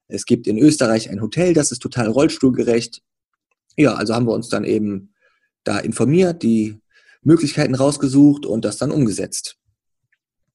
Es 0.09 0.27
gibt 0.27 0.47
in 0.47 0.59
Österreich 0.59 1.11
ein 1.11 1.21
Hotel, 1.21 1.53
das 1.53 1.73
ist 1.73 1.81
total 1.81 2.09
rollstuhlgerecht. 2.09 3.03
Ja, 3.77 3.95
also 3.95 4.15
haben 4.15 4.27
wir 4.27 4.35
uns 4.35 4.49
dann 4.49 4.65
eben 4.65 5.15
da 5.65 5.79
informiert, 5.79 6.43
die 6.43 6.81
Möglichkeiten 7.23 7.75
rausgesucht 7.75 8.47
und 8.47 8.65
das 8.65 8.79
dann 8.79 8.93
umgesetzt. 8.93 9.59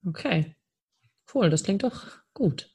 Okay, 0.06 0.56
cool, 1.34 1.50
das 1.50 1.64
klingt 1.64 1.84
doch 1.84 2.08
gut. 2.34 2.71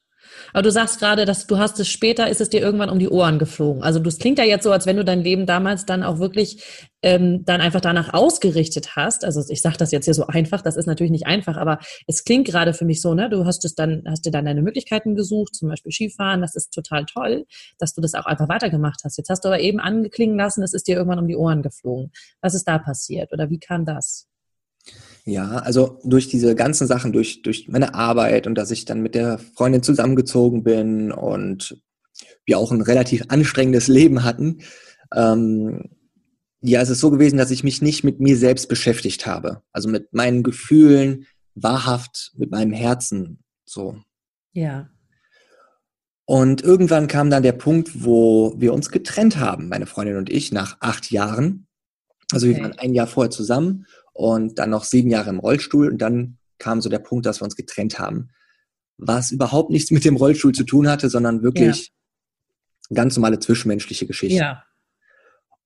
Aber 0.53 0.63
du 0.63 0.71
sagst 0.71 0.99
gerade, 0.99 1.25
dass 1.25 1.47
du 1.47 1.59
hast 1.59 1.79
es 1.81 1.89
später, 1.89 2.29
ist 2.29 2.41
es 2.41 2.51
dir 2.51 2.61
irgendwann 2.61 2.91
um 2.91 2.99
die 2.99 3.09
Ohren 3.09 3.39
geflogen. 3.39 3.83
Also 3.83 3.99
das 3.99 4.19
klingt 4.19 4.39
ja 4.39 4.45
jetzt 4.45 4.65
so, 4.65 4.73
als 4.73 4.87
wenn 4.87 4.97
du 4.97 5.05
dein 5.05 5.23
Leben 5.23 5.47
damals 5.47 5.87
dann 5.87 6.03
auch 6.03 6.19
wirklich 6.19 6.63
ähm, 7.03 7.45
dann 7.45 7.61
einfach 7.61 7.81
danach 7.81 8.15
ausgerichtet 8.15 8.97
hast. 8.97 9.25
Also 9.25 9.43
ich 9.49 9.61
sage 9.61 9.77
das 9.77 9.93
jetzt 9.93 10.07
hier 10.07 10.15
so 10.15 10.27
einfach, 10.27 10.63
das 10.63 10.77
ist 10.77 10.87
natürlich 10.87 11.11
nicht 11.13 11.27
einfach, 11.27 11.57
aber 11.57 11.79
es 12.07 12.25
klingt 12.25 12.47
gerade 12.47 12.75
für 12.75 12.85
mich 12.85 13.01
so, 13.01 13.15
ne? 13.15 13.29
Du 13.31 13.45
hast 13.45 13.65
es 13.65 13.75
dann, 13.75 14.03
hast 14.09 14.25
dir 14.25 14.31
dann 14.33 14.45
deine 14.45 14.63
Möglichkeiten 14.63 15.15
gesucht, 15.15 15.55
zum 15.55 15.69
Beispiel 15.69 15.93
Skifahren, 15.93 16.41
das 16.41 16.55
ist 16.57 16.73
total 16.73 17.05
toll, 17.05 17.47
dass 17.79 17.95
du 17.95 18.01
das 18.01 18.15
auch 18.15 18.27
einfach 18.27 18.49
weitergemacht 18.49 19.03
hast. 19.05 19.19
Jetzt 19.19 19.31
hast 19.31 19.45
du 19.45 19.49
aber 19.49 19.61
eben 19.61 19.79
angeklingen 19.79 20.37
lassen, 20.37 20.63
es 20.63 20.73
ist 20.73 20.89
dir 20.89 20.97
irgendwann 20.97 21.19
um 21.19 21.29
die 21.29 21.37
Ohren 21.37 21.63
geflogen. 21.63 22.11
Was 22.41 22.55
ist 22.55 22.67
da 22.67 22.79
passiert 22.79 23.33
oder 23.33 23.51
wie 23.51 23.59
kam 23.59 23.85
das? 23.85 24.27
Ja, 25.25 25.57
also 25.59 25.99
durch 26.05 26.29
diese 26.29 26.55
ganzen 26.55 26.87
Sachen, 26.87 27.13
durch, 27.13 27.43
durch 27.43 27.67
meine 27.69 27.95
Arbeit 27.95 28.47
und 28.47 28.55
dass 28.55 28.71
ich 28.71 28.85
dann 28.85 29.03
mit 29.03 29.17
der 29.17 29.39
Freundin 29.39 29.83
zusammengezogen 29.83 30.63
bin 30.63 31.11
und 31.11 31.83
wir 32.45 32.59
auch 32.59 32.71
ein 32.71 32.81
relativ 32.81 33.25
anstrengendes 33.29 33.89
Leben 33.89 34.23
hatten, 34.23 34.61
ähm, 35.13 35.91
ja, 36.61 36.81
es 36.81 36.91
ist 36.91 37.01
so 37.01 37.11
gewesen, 37.11 37.39
dass 37.39 37.51
ich 37.51 37.65
mich 37.65 37.83
nicht 37.83 38.05
mit 38.05 38.21
mir 38.21 38.37
selbst 38.37 38.69
beschäftigt 38.69 39.27
habe. 39.27 39.63
Also 39.73 39.89
mit 39.89 40.13
meinen 40.13 40.45
Gefühlen, 40.45 41.27
wahrhaft, 41.55 42.33
mit 42.37 42.51
meinem 42.51 42.73
Herzen, 42.73 43.43
so. 43.65 43.99
Ja. 44.53 44.91
Und 46.25 46.63
irgendwann 46.63 47.09
kam 47.09 47.31
dann 47.31 47.43
der 47.43 47.53
Punkt, 47.53 48.05
wo 48.05 48.55
wir 48.59 48.73
uns 48.73 48.91
getrennt 48.91 49.39
haben, 49.39 49.69
meine 49.69 49.87
Freundin 49.87 50.17
und 50.17 50.31
ich, 50.31 50.53
nach 50.53 50.77
acht 50.81 51.11
Jahren. 51.11 51.67
Also 52.33 52.47
okay. 52.47 52.57
wir 52.57 52.63
waren 52.63 52.79
ein 52.79 52.95
Jahr 52.95 53.07
vorher 53.07 53.31
zusammen 53.31 53.87
und 54.17 54.59
dann 54.59 54.71
noch 54.71 54.85
sieben 54.85 55.11
Jahre 55.11 55.31
im 55.31 55.39
Rollstuhl 55.39 55.91
und 55.91 55.99
dann 55.99 56.39
kam 56.59 56.81
so 56.81 56.89
der 56.89 56.99
Punkt, 56.99 57.27
dass 57.27 57.41
wir 57.41 57.45
uns 57.45 57.57
getrennt 57.57 57.99
haben. 57.99 58.31
Was 58.97 59.31
überhaupt 59.31 59.71
nichts 59.71 59.91
mit 59.91 60.05
dem 60.05 60.17
Rollstuhl 60.17 60.53
zu 60.53 60.65
tun 60.65 60.89
hatte, 60.89 61.11
sondern 61.11 61.43
wirklich 61.43 61.93
ja. 62.89 62.95
ganz 62.95 63.17
normale 63.17 63.39
zwischenmenschliche 63.39 64.07
Geschichte. 64.07 64.39
Ja. 64.39 64.65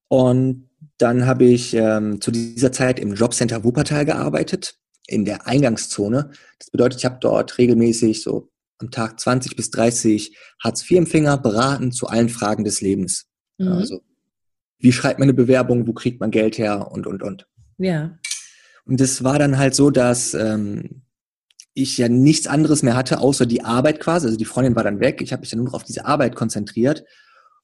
Und 0.09 0.69
dann 0.99 1.27
habe 1.27 1.45
ich 1.45 1.75
ähm, 1.75 2.21
zu 2.21 2.33
dieser 2.33 2.73
Zeit 2.73 2.99
im 2.99 3.15
Jobcenter 3.15 3.63
Wuppertal 3.63 4.05
gearbeitet, 4.05 4.77
in 5.07 5.25
der 5.25 5.47
Eingangszone. 5.47 6.31
Das 6.59 6.71
bedeutet, 6.71 6.99
ich 6.99 7.05
habe 7.05 7.19
dort 7.21 7.59
regelmäßig 7.59 8.23
so 8.23 8.51
am 8.79 8.91
Tag 8.91 9.21
20 9.21 9.55
bis 9.55 9.71
30 9.71 10.37
Hartz-IV-Empfänger 10.65 11.39
beraten 11.39 11.93
zu 11.93 12.09
allen 12.09 12.29
Fragen 12.29 12.65
des 12.65 12.81
Lebens. 12.81 13.27
Mhm. 13.59 13.69
Also, 13.69 14.01
wie 14.79 14.93
schreibt 14.93 15.21
man 15.21 15.27
eine 15.27 15.35
Bewerbung, 15.35 15.87
wo 15.87 15.93
kriegt 15.93 16.19
man 16.19 16.31
Geld 16.31 16.59
her 16.59 16.91
und, 16.91 17.07
und, 17.07 17.23
und. 17.23 17.47
Ja. 17.79 18.19
Und 18.91 19.01
es 19.01 19.23
war 19.23 19.39
dann 19.39 19.57
halt 19.57 19.77
so, 19.77 19.91
dass 19.91 20.35
ähm, 20.35 21.03
ich 21.75 21.97
ja 21.97 22.09
nichts 22.09 22.49
anderes 22.49 22.83
mehr 22.83 22.97
hatte, 22.97 23.21
außer 23.21 23.47
die 23.47 23.63
Arbeit 23.65 24.01
quasi. 24.01 24.27
Also 24.27 24.37
die 24.37 24.45
Freundin 24.45 24.75
war 24.75 24.83
dann 24.83 24.99
weg. 24.99 25.23
Ich 25.23 25.33
habe 25.33 25.41
mich 25.41 25.51
dann 25.51 25.59
nur 25.59 25.67
noch 25.67 25.75
auf 25.75 25.85
diese 25.85 26.07
Arbeit 26.07 26.35
konzentriert. 26.35 27.05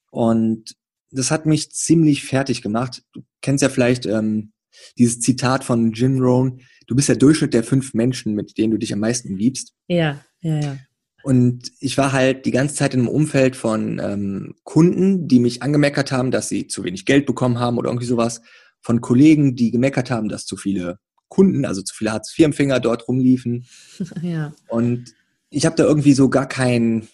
Und 0.09 0.77
das 1.11 1.29
hat 1.29 1.45
mich 1.45 1.73
ziemlich 1.73 2.23
fertig 2.23 2.61
gemacht. 2.61 3.03
Du 3.11 3.23
kennst 3.41 3.61
ja 3.61 3.67
vielleicht 3.67 4.05
ähm, 4.05 4.53
dieses 4.97 5.19
Zitat 5.19 5.65
von 5.65 5.91
Jim 5.91 6.21
Rohn, 6.21 6.61
du 6.87 6.95
bist 6.95 7.09
der 7.09 7.17
Durchschnitt 7.17 7.53
der 7.53 7.65
fünf 7.65 7.93
Menschen, 7.93 8.33
mit 8.33 8.57
denen 8.57 8.71
du 8.71 8.77
dich 8.77 8.93
am 8.93 8.99
meisten 8.99 9.35
liebst. 9.35 9.73
Ja, 9.89 10.21
ja, 10.39 10.61
ja. 10.61 10.77
Und 11.23 11.73
ich 11.81 11.97
war 11.97 12.13
halt 12.13 12.45
die 12.45 12.51
ganze 12.51 12.75
Zeit 12.75 12.93
in 12.93 13.01
einem 13.01 13.09
Umfeld 13.09 13.57
von 13.57 13.99
ähm, 14.01 14.55
Kunden, 14.63 15.27
die 15.27 15.41
mich 15.41 15.61
angemeckert 15.61 16.13
haben, 16.13 16.31
dass 16.31 16.47
sie 16.47 16.67
zu 16.67 16.85
wenig 16.85 17.05
Geld 17.05 17.25
bekommen 17.25 17.59
haben 17.59 17.77
oder 17.77 17.89
irgendwie 17.89 18.07
sowas. 18.07 18.41
Von 18.79 19.01
Kollegen, 19.01 19.57
die 19.57 19.71
gemeckert 19.71 20.09
haben, 20.09 20.29
dass 20.29 20.45
zu 20.45 20.55
viele 20.55 20.99
Kunden, 21.29 21.65
also 21.65 21.81
zu 21.81 21.93
viele 21.95 22.11
Hartz-IV-Empfänger 22.13 22.79
dort 22.79 23.07
rumliefen. 23.07 23.65
Ja. 24.21 24.53
Und 24.67 25.13
ich 25.49 25.65
habe 25.65 25.75
da 25.75 25.83
irgendwie 25.83 26.13
so 26.13 26.29
gar 26.29 26.47
kein, 26.47 27.07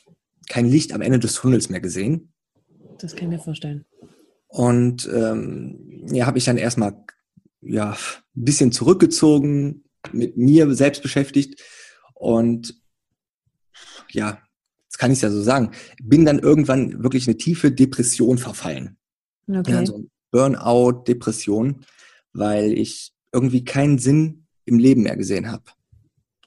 kein 0.50 0.68
Licht 0.68 0.94
am 0.94 1.02
Ende 1.02 1.20
des 1.20 1.36
Tunnels 1.36 1.70
mehr 1.70 1.82
gesehen. 1.82 2.34
Das 3.00 3.16
kann 3.16 3.32
ich 3.32 3.38
mir 3.38 3.44
vorstellen. 3.44 3.86
Und 4.48 5.10
ähm, 5.14 6.06
ja, 6.12 6.26
habe 6.26 6.38
ich 6.38 6.46
dann 6.46 6.58
erstmal 6.58 7.04
ja, 7.62 7.92
ein 7.92 8.44
bisschen 8.44 8.72
zurückgezogen, 8.72 9.84
mit 10.12 10.38
mir 10.38 10.74
selbst 10.76 11.02
beschäftigt 11.02 11.62
und 12.14 12.76
ja, 14.12 14.42
jetzt 14.86 14.98
kann 15.00 15.12
ich 15.12 15.18
es 15.18 15.22
ja 15.22 15.32
so 15.32 15.42
sagen, 15.42 15.72
bin 16.02 16.26
dann 16.26 16.40
irgendwann 16.40 17.04
wirklich 17.04 17.28
eine 17.28 17.38
tiefe 17.38 17.72
Depression 17.72 18.38
verfallen. 18.38 18.98
Okay. 19.48 19.72
Ja, 19.72 19.86
so 19.86 20.06
Burnout, 20.32 21.04
Depression, 21.08 21.86
weil 22.34 22.74
ich 22.74 23.13
irgendwie 23.34 23.66
keinen 23.66 23.98
Sinn 23.98 24.46
im 24.66 24.80
Leben 24.80 25.04
mehr 25.04 25.18
gesehen 25.18 25.52
habe. 25.52 25.64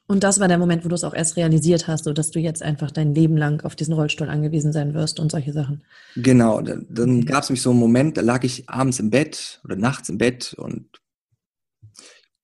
Und 0.09 0.23
das 0.23 0.39
war 0.39 0.47
der 0.47 0.59
Moment, 0.59 0.85
wo 0.85 0.89
du 0.89 0.95
es 0.95 1.03
auch 1.03 1.15
erst 1.15 1.37
realisiert 1.37 1.89
hast, 1.89 2.05
so 2.05 2.13
dass 2.13 2.31
du 2.31 2.39
jetzt 2.39 2.63
einfach 2.63 2.93
dein 2.93 3.15
Leben 3.15 3.37
lang 3.37 3.65
auf 3.65 3.75
diesen 3.75 3.93
Rollstuhl 3.93 4.29
angewiesen 4.29 4.73
sein 4.73 4.95
wirst 4.95 5.19
und 5.19 5.33
solche 5.33 5.53
Sachen. 5.53 5.83
Genau, 6.15 6.61
dann, 6.61 6.87
dann 6.89 7.25
gab 7.25 7.43
es 7.43 7.51
mich 7.51 7.61
so 7.61 7.71
einen 7.71 7.81
Moment, 7.81 8.17
da 8.17 8.21
lag 8.21 8.45
ich 8.45 8.69
abends 8.69 9.01
im 9.01 9.11
Bett 9.11 9.61
oder 9.65 9.75
nachts 9.75 10.09
im 10.09 10.19
Bett 10.19 10.55
und 10.55 11.01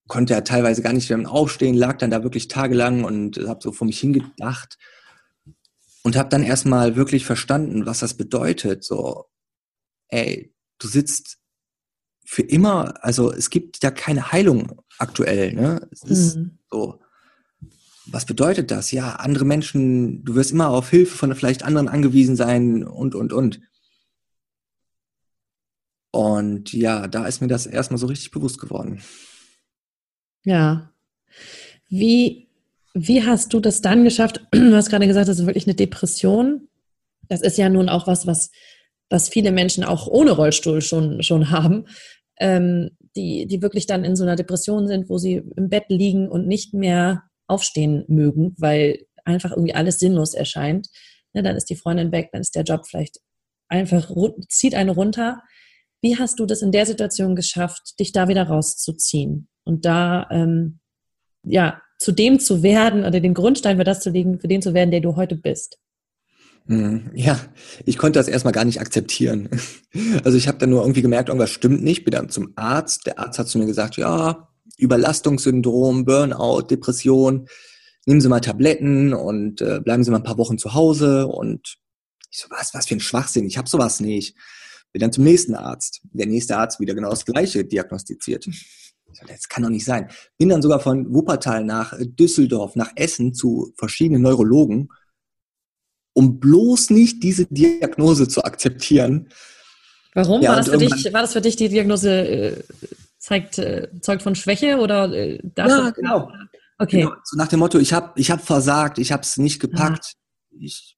konnte 0.09 0.35
ja 0.35 0.41
teilweise 0.41 0.83
gar 0.83 0.93
nicht 0.93 1.09
mehr 1.09 1.31
aufstehen, 1.31 1.77
lag 1.77 1.99
dann 1.99 2.11
da 2.11 2.25
wirklich 2.25 2.49
tagelang 2.49 3.05
und 3.05 3.39
habe 3.47 3.61
so 3.63 3.71
vor 3.71 3.87
mich 3.87 4.01
hingedacht 4.01 4.77
und 6.03 6.17
habe 6.17 6.29
dann 6.29 6.43
erstmal 6.43 6.97
wirklich 6.97 7.25
verstanden, 7.25 7.87
was 7.87 8.01
das 8.01 8.15
bedeutet. 8.15 8.83
So, 8.83 9.27
ey, 10.09 10.53
du 10.79 10.89
sitzt 10.89 11.39
für 12.33 12.41
immer, 12.41 13.05
also 13.05 13.31
es 13.31 13.51
gibt 13.51 13.83
ja 13.83 13.91
keine 13.91 14.33
Heilung 14.33 14.81
aktuell. 14.97 15.53
Ne? 15.53 15.87
Es 15.91 16.03
ist 16.03 16.37
mhm. 16.37 16.59
so. 16.71 16.99
Was 18.07 18.25
bedeutet 18.25 18.71
das? 18.71 18.91
Ja, 18.91 19.17
andere 19.17 19.45
Menschen, 19.45 20.25
du 20.25 20.35
wirst 20.35 20.51
immer 20.51 20.71
auf 20.71 20.89
Hilfe 20.89 21.15
von 21.15 21.35
vielleicht 21.35 21.63
anderen 21.63 21.89
angewiesen 21.89 22.35
sein 22.35 22.85
und, 22.85 23.15
und, 23.15 23.35
und. 23.35 23.61
Und 26.11 26.73
ja, 26.73 27.07
da 27.07 27.27
ist 27.27 27.43
mir 27.43 27.49
das 27.49 27.67
erstmal 27.67 27.99
so 27.99 28.07
richtig 28.07 28.31
bewusst 28.31 28.59
geworden. 28.59 29.03
Ja. 30.43 30.91
Wie, 31.91 32.49
wie 32.95 33.23
hast 33.27 33.53
du 33.53 33.61
das 33.61 33.83
dann 33.83 34.05
geschafft? 34.05 34.41
Du 34.53 34.75
hast 34.75 34.89
gerade 34.89 35.07
gesagt, 35.07 35.29
das 35.29 35.39
ist 35.39 35.45
wirklich 35.47 35.67
eine 35.67 35.75
Depression. 35.75 36.67
Das 37.29 37.43
ist 37.43 37.59
ja 37.59 37.69
nun 37.69 37.91
auch 37.91 38.07
was, 38.07 38.27
was 38.27 38.53
was 39.13 39.29
viele 39.29 39.53
Menschen 39.53 39.85
auch 39.85 40.09
ohne 40.09 40.33
Rollstuhl 40.33 40.81
schon, 40.81 41.23
schon 41.23 41.51
haben, 41.51 41.85
ähm, 42.39 42.91
die, 43.17 43.47
die 43.47 43.63
wirklich 43.63 43.87
dann 43.87 44.05
in 44.05 44.17
so 44.17 44.25
einer 44.25 44.37
Depression 44.37 44.87
sind, 44.87 45.09
wo 45.09 45.19
sie 45.19 45.43
im 45.57 45.69
Bett 45.69 45.85
liegen 45.89 46.29
und 46.29 46.47
nicht 46.47 46.75
mehr 46.75 47.25
aufstehen 47.47 48.05
mögen, 48.09 48.55
weil 48.59 49.07
einfach 49.25 49.51
irgendwie 49.51 49.75
alles 49.75 49.99
sinnlos 49.99 50.35
erscheint. 50.35 50.89
Ja, 51.35 51.43
dann 51.43 51.57
ist 51.57 51.71
die 51.71 51.77
Freundin 51.77 52.13
weg, 52.13 52.31
dann 52.33 52.41
ist 52.41 52.55
der 52.55 52.65
Job 52.65 52.87
vielleicht 52.87 53.21
einfach, 53.69 54.11
zieht 54.49 54.75
einen 54.75 54.91
runter. 54.91 55.43
Wie 56.03 56.19
hast 56.19 56.39
du 56.39 56.47
das 56.47 56.63
in 56.63 56.73
der 56.73 56.87
Situation 56.87 57.37
geschafft, 57.37 57.99
dich 58.01 58.13
da 58.13 58.29
wieder 58.29 58.45
rauszuziehen 58.45 59.49
und 59.65 59.85
da 59.85 60.29
ähm, 60.31 60.81
ja 61.45 61.81
zu 61.99 62.13
dem 62.13 62.41
zu 62.41 62.63
werden 62.63 63.05
oder 63.05 63.21
den 63.21 63.35
Grundstein 63.35 63.79
für 63.79 63.85
das 63.85 64.01
zu 64.01 64.11
legen, 64.11 64.41
für 64.41 64.49
den 64.49 64.63
zu 64.63 64.75
werden, 64.75 64.91
der 64.91 65.01
du 65.01 65.17
heute 65.17 65.37
bist? 65.37 65.79
Mhm. 66.67 67.11
Ja, 67.15 67.41
ich 67.85 67.99
konnte 67.99 68.19
das 68.19 68.29
erstmal 68.29 68.53
gar 68.53 68.65
nicht 68.65 68.81
akzeptieren. 68.81 69.49
Also 70.25 70.39
ich 70.39 70.49
habe 70.49 70.57
dann 70.57 70.71
nur 70.71 70.81
irgendwie 70.81 71.03
gemerkt, 71.03 71.29
irgendwas 71.29 71.51
stimmt 71.51 71.83
nicht, 71.83 72.05
bin 72.05 72.13
dann 72.13 72.31
zum 72.31 72.55
Arzt. 72.57 73.05
Der 73.05 73.19
Arzt 73.19 73.39
hat 73.39 73.49
zu 73.49 73.59
mir 73.59 73.67
gesagt, 73.67 73.99
ja, 73.99 74.49
Überlastungssyndrom, 74.79 76.07
Burnout, 76.07 76.63
Depression, 76.63 77.47
nehmen 78.07 78.23
Sie 78.23 78.29
mal 78.31 78.41
Tabletten 78.41 79.13
und 79.13 79.61
äh, 79.61 79.81
bleiben 79.81 80.03
Sie 80.03 80.11
mal 80.11 80.17
ein 80.17 80.23
paar 80.23 80.39
Wochen 80.39 80.57
zu 80.57 80.73
Hause. 80.73 81.27
Und 81.27 81.77
ich 82.31 82.39
so, 82.39 82.49
was, 82.49 82.73
was 82.73 82.87
für 82.87 82.95
ein 82.95 83.01
Schwachsinn, 83.01 83.45
ich 83.45 83.59
habe 83.59 83.69
sowas 83.69 84.01
nicht. 84.01 84.35
Bin 84.93 85.01
dann 85.01 85.13
zum 85.13 85.25
nächsten 85.25 85.55
Arzt. 85.55 86.01
Der 86.13 86.27
nächste 86.27 86.57
Arzt 86.57 86.81
wieder 86.81 86.95
genau 86.95 87.11
das 87.11 87.27
Gleiche 87.27 87.67
diagnostiziert. 87.67 88.49
Das 89.27 89.49
kann 89.49 89.63
doch 89.63 89.71
nicht 89.71 89.85
sein. 89.85 90.09
Bin 90.39 90.49
dann 90.49 90.63
sogar 90.63 90.81
von 90.81 91.13
Wuppertal 91.13 91.65
nach 91.65 91.95
Düsseldorf, 92.01 92.77
nach 92.77 92.93
Essen 92.97 93.35
zu 93.35 93.75
verschiedenen 93.77 94.23
Neurologen 94.23 94.89
um 96.15 96.39
bloß 96.39 96.91
nicht 96.91 97.23
diese 97.23 97.47
Diagnose 97.47 98.29
zu 98.29 98.45
akzeptieren. 98.45 99.29
Warum? 100.15 100.43
Ja, 100.43 100.51
war, 100.51 100.57
das 100.57 100.69
für 100.69 100.79
dich, 100.79 101.13
war 101.13 101.23
das 101.23 101.33
für 101.33 101.41
dich 101.41 101.57
die 101.57 101.69
Diagnose, 101.69 102.11
äh, 102.11 102.63
zeigt, 103.19 103.59
äh, 103.59 103.89
zeugt 104.01 104.23
von 104.23 104.35
Schwäche 104.35 104.79
oder 104.79 105.11
äh, 105.13 105.41
Ja, 105.57 105.91
genau. 105.91 106.31
Okay. 106.79 107.03
Genau. 107.03 107.13
So 107.25 107.37
nach 107.37 107.49
dem 107.49 107.61
Motto, 107.61 107.79
ich 107.79 107.93
habe 107.93 108.13
ich 108.17 108.31
hab 108.31 108.45
versagt, 108.45 108.99
ich 108.99 109.13
habe 109.13 109.23
es 109.23 109.39
nicht 109.39 109.61
gepackt, 109.61 110.15
ah. 110.15 110.57
ich 110.59 110.97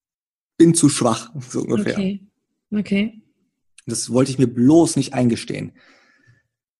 bin 0.56 0.74
zu 0.74 0.88
schwach, 0.88 1.30
so 1.48 1.60
ungefähr. 1.60 1.94
Okay. 1.94 2.26
okay. 2.74 3.22
Das 3.86 4.10
wollte 4.10 4.30
ich 4.30 4.38
mir 4.38 4.46
bloß 4.46 4.96
nicht 4.96 5.12
eingestehen. 5.12 5.72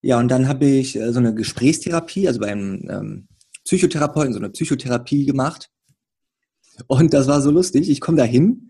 Ja, 0.01 0.19
und 0.19 0.29
dann 0.29 0.49
habe 0.49 0.67
ich 0.67 0.97
äh, 0.97 1.13
so 1.13 1.19
eine 1.19 1.35
Gesprächstherapie, 1.35 2.29
also 2.29 2.41
beim 2.41 2.87
ähm, 2.91 3.29
Psychotherapeuten, 3.65 4.33
so 4.33 4.39
eine 4.39 4.51
Psychotherapie 4.51 5.25
gemacht. 5.25 5.71
Und 6.87 7.15
das 7.15 7.27
war 7.27 7.41
so 7.41 7.51
lustig. 7.51 7.89
Ich 7.89 8.01
komme 8.01 8.19
da 8.19 8.25
hin 8.25 8.69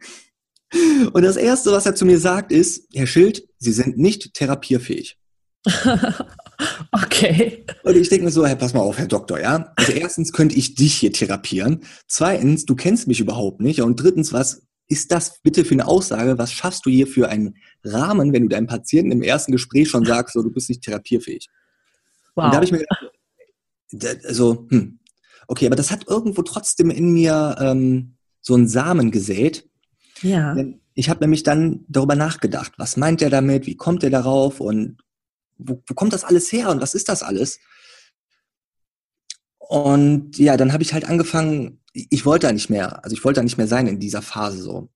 und 1.13 1.23
das 1.23 1.37
Erste, 1.37 1.73
was 1.73 1.87
er 1.87 1.95
zu 1.95 2.05
mir 2.05 2.19
sagt, 2.19 2.53
ist, 2.53 2.89
Herr 2.95 3.07
Schild, 3.07 3.47
Sie 3.59 3.73
sind 3.73 3.99
nicht 3.99 4.35
therapierfähig. 4.35 5.19
Okay. 6.93 7.65
Und 7.83 7.97
ich 7.97 8.09
denke 8.09 8.27
mir 8.27 8.31
so, 8.31 8.47
hey, 8.47 8.55
pass 8.55 8.75
mal 8.75 8.81
auf, 8.81 8.99
Herr 8.99 9.09
Doktor, 9.09 9.41
ja. 9.41 9.73
Also 9.75 9.93
erstens 9.93 10.33
könnte 10.33 10.55
ich 10.55 10.77
dich 10.77 10.95
hier 10.95 11.13
therapieren. 11.13 11.85
Zweitens, 12.07 12.65
du 12.65 12.77
kennst 12.77 13.09
mich 13.09 13.19
überhaupt 13.19 13.61
nicht. 13.61 13.83
Und 13.83 13.97
drittens, 13.97 14.33
was 14.33 14.63
ist 14.87 15.11
das 15.11 15.41
bitte 15.43 15.65
für 15.65 15.75
eine 15.75 15.89
Aussage? 15.89 16.39
Was 16.39 16.53
schaffst 16.53 16.87
du 16.87 16.91
hier 16.91 17.09
für 17.09 17.29
einen 17.29 17.57
Rahmen, 17.83 18.33
wenn 18.33 18.43
du 18.43 18.49
deinem 18.49 18.69
Patienten 18.69 19.11
im 19.11 19.23
ersten 19.23 19.51
Gespräch 19.51 19.91
schon 19.91 20.05
sagst, 20.05 20.35
so, 20.35 20.43
du 20.43 20.51
bist 20.51 20.69
nicht 20.69 20.83
therapierfähig? 20.83 21.49
Wow. 22.37 22.45
Und 22.45 22.51
da 22.51 22.57
habe 22.57 22.65
ich 22.65 22.73
mir 22.73 22.85
gedacht, 23.91 24.25
also, 24.25 24.67
hm, 24.71 25.01
okay, 25.47 25.67
aber 25.67 25.77
das 25.77 25.91
hat 25.91 26.09
irgendwo 26.09 26.43
trotzdem 26.43 26.91
in 26.91 27.13
mir 27.13 27.57
ähm, 27.61 28.17
so 28.41 28.55
einen 28.55 28.69
Samen 28.69 29.11
gesät. 29.11 29.69
Ja. 30.23 30.57
Ich 30.95 31.11
habe 31.11 31.21
nämlich 31.21 31.43
dann 31.43 31.85
darüber 31.89 32.15
nachgedacht, 32.15 32.73
was 32.77 32.97
meint 32.97 33.23
er 33.23 33.31
damit, 33.31 33.67
wie 33.67 33.77
kommt 33.77 34.05
er 34.05 34.11
darauf 34.11 34.61
und 34.61 34.99
wo, 35.57 35.83
wo 35.87 35.95
kommt 35.95 36.13
das 36.13 36.25
alles 36.25 36.53
her 36.53 36.71
und 36.71 36.81
was 36.81 36.95
ist 36.95 37.09
das 37.09 37.23
alles? 37.23 37.59
Und 39.59 40.39
ja, 40.39 40.57
dann 40.57 40.73
habe 40.73 40.83
ich 40.83 40.93
halt 40.93 41.09
angefangen, 41.09 41.81
ich 41.93 42.27
wollte 42.27 42.47
da 42.47 42.53
nicht 42.53 42.71
mehr, 42.71 43.03
also 43.05 43.15
ich 43.15 43.25
wollte 43.25 43.41
da 43.41 43.45
nicht 43.45 43.57
mehr 43.57 43.67
sein 43.67 43.87
in 43.87 43.99
dieser 43.99 44.23
Phase 44.23 44.63
so. 44.63 44.91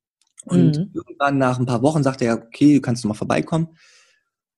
Und 0.44 0.78
mhm. 0.78 0.90
irgendwann 0.94 1.38
nach 1.38 1.58
ein 1.58 1.66
paar 1.66 1.82
Wochen 1.82 2.02
sagte 2.02 2.24
er, 2.24 2.34
okay, 2.34 2.74
du 2.74 2.80
kannst 2.80 3.04
du 3.04 3.08
mal 3.08 3.14
vorbeikommen. 3.14 3.68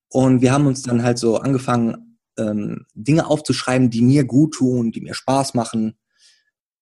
Und 0.09 0.40
wir 0.40 0.53
haben 0.53 0.66
uns 0.66 0.83
dann 0.83 1.03
halt 1.03 1.18
so 1.18 1.38
angefangen, 1.38 2.09
ähm, 2.38 2.86
Dinge 2.94 3.26
aufzuschreiben, 3.26 3.90
die 3.90 4.02
mir 4.02 4.24
gut 4.24 4.54
tun, 4.54 4.92
die 4.92 5.00
mir 5.00 5.14
Spaß 5.14 5.54
machen. 5.54 5.98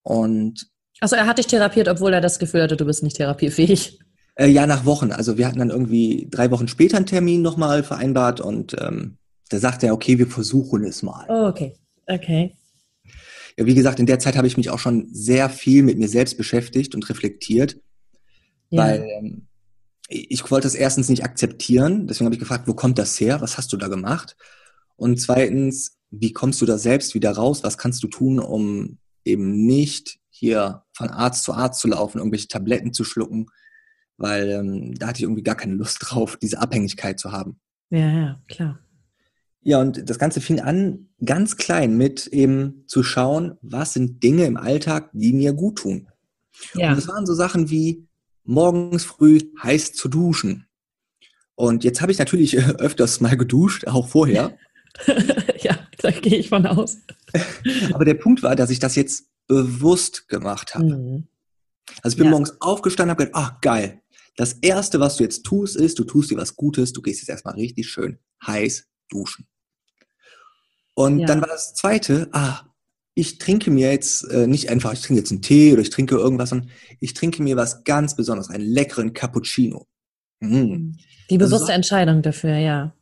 Und 0.02 0.68
also 1.00 1.16
er 1.16 1.26
hat 1.26 1.38
dich 1.38 1.46
therapiert, 1.46 1.88
obwohl 1.88 2.12
er 2.12 2.20
das 2.20 2.38
Gefühl 2.38 2.62
hatte, 2.62 2.76
du 2.76 2.84
bist 2.84 3.02
nicht 3.02 3.16
therapiefähig. 3.16 3.98
Äh, 4.34 4.48
ja, 4.48 4.66
nach 4.66 4.84
Wochen. 4.84 5.12
Also 5.12 5.36
wir 5.38 5.46
hatten 5.46 5.58
dann 5.58 5.70
irgendwie 5.70 6.28
drei 6.30 6.50
Wochen 6.50 6.68
später 6.68 6.96
einen 6.96 7.06
Termin 7.06 7.42
nochmal 7.42 7.82
vereinbart 7.82 8.40
und 8.40 8.76
ähm, 8.80 9.18
da 9.48 9.58
sagte 9.58 9.86
er, 9.86 9.94
okay, 9.94 10.18
wir 10.18 10.26
versuchen 10.26 10.84
es 10.84 11.02
mal. 11.02 11.26
Oh, 11.28 11.46
okay. 11.48 11.74
Okay. 12.06 12.54
Ja, 13.56 13.66
wie 13.66 13.74
gesagt, 13.74 13.98
in 13.98 14.06
der 14.06 14.18
Zeit 14.18 14.36
habe 14.36 14.46
ich 14.46 14.56
mich 14.56 14.70
auch 14.70 14.78
schon 14.78 15.08
sehr 15.12 15.50
viel 15.50 15.82
mit 15.82 15.98
mir 15.98 16.08
selbst 16.08 16.36
beschäftigt 16.36 16.94
und 16.94 17.08
reflektiert, 17.08 17.80
ja. 18.70 18.82
weil 18.82 19.08
ähm, 19.18 19.48
ich 20.08 20.50
wollte 20.50 20.66
es 20.66 20.74
erstens 20.74 21.08
nicht 21.08 21.24
akzeptieren. 21.24 22.06
Deswegen 22.06 22.26
habe 22.26 22.34
ich 22.34 22.40
gefragt, 22.40 22.68
wo 22.68 22.74
kommt 22.74 22.98
das 22.98 23.18
her? 23.20 23.40
Was 23.40 23.58
hast 23.58 23.72
du 23.72 23.76
da 23.76 23.88
gemacht? 23.88 24.36
Und 24.98 25.20
zweitens, 25.20 25.96
wie 26.10 26.32
kommst 26.32 26.60
du 26.60 26.66
da 26.66 26.76
selbst 26.76 27.14
wieder 27.14 27.30
raus? 27.30 27.62
Was 27.62 27.78
kannst 27.78 28.02
du 28.02 28.08
tun, 28.08 28.40
um 28.40 28.98
eben 29.24 29.64
nicht 29.64 30.18
hier 30.28 30.82
von 30.92 31.08
Arzt 31.08 31.44
zu 31.44 31.54
Arzt 31.54 31.80
zu 31.80 31.88
laufen, 31.88 32.18
irgendwelche 32.18 32.48
Tabletten 32.48 32.92
zu 32.92 33.04
schlucken, 33.04 33.46
weil 34.16 34.50
ähm, 34.50 34.94
da 34.94 35.08
hatte 35.08 35.18
ich 35.18 35.22
irgendwie 35.22 35.44
gar 35.44 35.54
keine 35.54 35.74
Lust 35.74 35.98
drauf, 36.00 36.36
diese 36.36 36.60
Abhängigkeit 36.60 37.20
zu 37.20 37.30
haben. 37.30 37.60
Ja, 37.90 38.10
ja, 38.10 38.42
klar. 38.48 38.80
Ja, 39.62 39.80
und 39.80 40.08
das 40.08 40.18
Ganze 40.18 40.40
fing 40.40 40.60
an, 40.60 41.08
ganz 41.24 41.56
klein 41.56 41.96
mit 41.96 42.26
eben 42.28 42.84
zu 42.86 43.02
schauen, 43.02 43.56
was 43.62 43.92
sind 43.92 44.22
Dinge 44.22 44.46
im 44.46 44.56
Alltag, 44.56 45.10
die 45.12 45.32
mir 45.32 45.52
gut 45.52 45.76
tun. 45.78 46.08
Ja. 46.74 46.90
Und 46.90 46.96
das 46.96 47.08
waren 47.08 47.26
so 47.26 47.34
Sachen 47.34 47.70
wie 47.70 48.08
morgens 48.44 49.04
früh 49.04 49.40
heiß 49.62 49.92
zu 49.92 50.08
duschen. 50.08 50.66
Und 51.54 51.84
jetzt 51.84 52.00
habe 52.00 52.10
ich 52.10 52.18
natürlich 52.18 52.56
öfters 52.78 53.20
mal 53.20 53.36
geduscht, 53.36 53.86
auch 53.86 54.08
vorher. 54.08 54.56
ja, 55.60 55.78
da 55.98 56.10
gehe 56.10 56.38
ich 56.38 56.48
von 56.48 56.66
aus. 56.66 56.98
Aber 57.92 58.04
der 58.04 58.14
Punkt 58.14 58.42
war, 58.42 58.56
dass 58.56 58.70
ich 58.70 58.78
das 58.78 58.96
jetzt 58.96 59.26
bewusst 59.46 60.28
gemacht 60.28 60.74
habe. 60.74 60.84
Mhm. 60.84 61.28
Also 62.02 62.14
ich 62.14 62.18
bin 62.18 62.26
ja. 62.26 62.30
morgens 62.30 62.60
aufgestanden, 62.60 63.10
habe 63.10 63.26
gedacht, 63.26 63.42
ach 63.42 63.60
geil, 63.60 64.02
das 64.36 64.52
Erste, 64.52 65.00
was 65.00 65.16
du 65.16 65.24
jetzt 65.24 65.44
tust, 65.44 65.76
ist, 65.76 65.98
du 65.98 66.04
tust 66.04 66.30
dir 66.30 66.36
was 66.36 66.54
Gutes, 66.54 66.92
du 66.92 67.02
gehst 67.02 67.20
jetzt 67.20 67.28
erstmal 67.28 67.54
richtig 67.54 67.88
schön 67.88 68.18
heiß 68.46 68.86
duschen. 69.08 69.46
Und 70.94 71.20
ja. 71.20 71.26
dann 71.26 71.40
war 71.40 71.48
das 71.48 71.74
Zweite, 71.74 72.28
ah, 72.32 72.60
ich 73.14 73.38
trinke 73.38 73.72
mir 73.72 73.90
jetzt 73.90 74.22
äh, 74.30 74.46
nicht 74.46 74.70
einfach, 74.70 74.92
ich 74.92 75.00
trinke 75.00 75.20
jetzt 75.20 75.32
einen 75.32 75.42
Tee 75.42 75.72
oder 75.72 75.82
ich 75.82 75.90
trinke 75.90 76.14
irgendwas, 76.14 76.50
sondern 76.50 76.70
ich 77.00 77.14
trinke 77.14 77.42
mir 77.42 77.56
was 77.56 77.82
ganz 77.82 78.14
Besonderes, 78.14 78.48
einen 78.48 78.64
leckeren 78.64 79.12
Cappuccino. 79.12 79.88
Mhm. 80.40 80.96
Die 81.30 81.38
bewusste 81.38 81.64
also, 81.64 81.72
Entscheidung 81.72 82.22
dafür, 82.22 82.56
ja. 82.58 82.94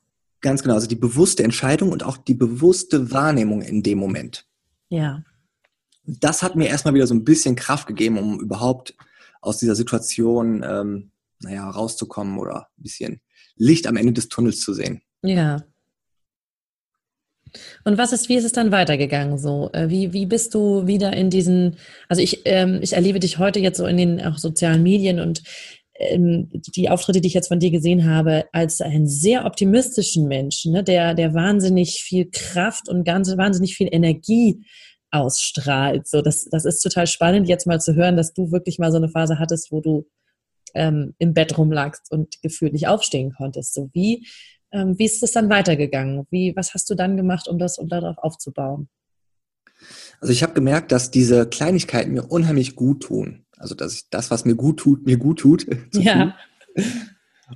Ganz 0.46 0.62
genau, 0.62 0.74
also 0.74 0.86
die 0.86 0.94
bewusste 0.94 1.42
Entscheidung 1.42 1.90
und 1.90 2.04
auch 2.04 2.16
die 2.16 2.34
bewusste 2.34 3.10
Wahrnehmung 3.10 3.62
in 3.62 3.82
dem 3.82 3.98
Moment. 3.98 4.46
Ja. 4.90 5.24
Das 6.04 6.44
hat 6.44 6.54
mir 6.54 6.68
erstmal 6.68 6.94
wieder 6.94 7.08
so 7.08 7.14
ein 7.14 7.24
bisschen 7.24 7.56
Kraft 7.56 7.88
gegeben, 7.88 8.16
um 8.16 8.38
überhaupt 8.38 8.94
aus 9.40 9.58
dieser 9.58 9.74
Situation 9.74 10.64
ähm, 10.64 11.10
naja, 11.40 11.68
rauszukommen 11.68 12.38
oder 12.38 12.68
ein 12.78 12.82
bisschen 12.84 13.20
Licht 13.56 13.88
am 13.88 13.96
Ende 13.96 14.12
des 14.12 14.28
Tunnels 14.28 14.60
zu 14.60 14.72
sehen. 14.72 15.02
Ja. 15.22 15.64
Und 17.82 17.98
was 17.98 18.12
ist, 18.12 18.28
wie 18.28 18.36
ist 18.36 18.44
es 18.44 18.52
dann 18.52 18.70
weitergegangen 18.70 19.38
so? 19.38 19.70
Äh, 19.72 19.88
wie, 19.88 20.12
wie 20.12 20.26
bist 20.26 20.54
du 20.54 20.86
wieder 20.86 21.12
in 21.12 21.28
diesen, 21.28 21.76
also 22.08 22.22
ich, 22.22 22.42
ähm, 22.44 22.78
ich 22.82 22.92
erlebe 22.92 23.18
dich 23.18 23.38
heute 23.38 23.58
jetzt 23.58 23.78
so 23.78 23.86
in 23.86 23.96
den 23.96 24.24
auch 24.24 24.38
sozialen 24.38 24.84
Medien 24.84 25.18
und 25.18 25.42
ähm, 25.98 26.48
die 26.52 26.90
Auftritte, 26.90 27.20
die 27.20 27.28
ich 27.28 27.34
jetzt 27.34 27.48
von 27.48 27.60
dir 27.60 27.70
gesehen 27.70 28.08
habe, 28.08 28.44
als 28.52 28.80
einen 28.80 29.06
sehr 29.06 29.44
optimistischen 29.46 30.28
Menschen, 30.28 30.72
ne, 30.72 30.84
der, 30.84 31.14
der 31.14 31.34
wahnsinnig 31.34 32.02
viel 32.02 32.28
Kraft 32.30 32.88
und 32.88 33.04
ganz, 33.04 33.34
wahnsinnig 33.36 33.76
viel 33.76 33.88
Energie 33.90 34.64
ausstrahlt. 35.10 36.06
So, 36.06 36.22
das, 36.22 36.44
das 36.50 36.64
ist 36.64 36.80
total 36.80 37.06
spannend, 37.06 37.48
jetzt 37.48 37.66
mal 37.66 37.80
zu 37.80 37.94
hören, 37.94 38.16
dass 38.16 38.34
du 38.34 38.52
wirklich 38.52 38.78
mal 38.78 38.90
so 38.90 38.98
eine 38.98 39.08
Phase 39.08 39.38
hattest, 39.38 39.72
wo 39.72 39.80
du 39.80 40.06
ähm, 40.74 41.14
im 41.18 41.32
Bett 41.32 41.56
rumlagst 41.56 42.10
und 42.10 42.40
gefühlt 42.42 42.72
nicht 42.72 42.88
aufstehen 42.88 43.32
konntest. 43.32 43.74
So 43.74 43.88
wie, 43.92 44.26
ähm, 44.72 44.98
wie 44.98 45.04
ist 45.06 45.22
es 45.22 45.32
dann 45.32 45.48
weitergegangen? 45.48 46.26
Wie, 46.30 46.54
was 46.56 46.74
hast 46.74 46.90
du 46.90 46.94
dann 46.94 47.16
gemacht, 47.16 47.48
um 47.48 47.58
das, 47.58 47.78
um 47.78 47.88
darauf 47.88 48.18
aufzubauen? 48.18 48.88
Also 50.20 50.32
ich 50.32 50.42
habe 50.42 50.54
gemerkt, 50.54 50.92
dass 50.92 51.10
diese 51.10 51.46
Kleinigkeiten 51.46 52.12
mir 52.12 52.24
unheimlich 52.24 52.76
gut 52.76 53.04
tun. 53.04 53.45
Also 53.56 53.74
dass 53.74 53.94
ich 53.94 54.08
das, 54.10 54.30
was 54.30 54.44
mir 54.44 54.54
gut 54.54 54.78
tut, 54.78 55.06
mir 55.06 55.16
gut 55.16 55.40
tut. 55.40 55.66
ja. 55.92 56.36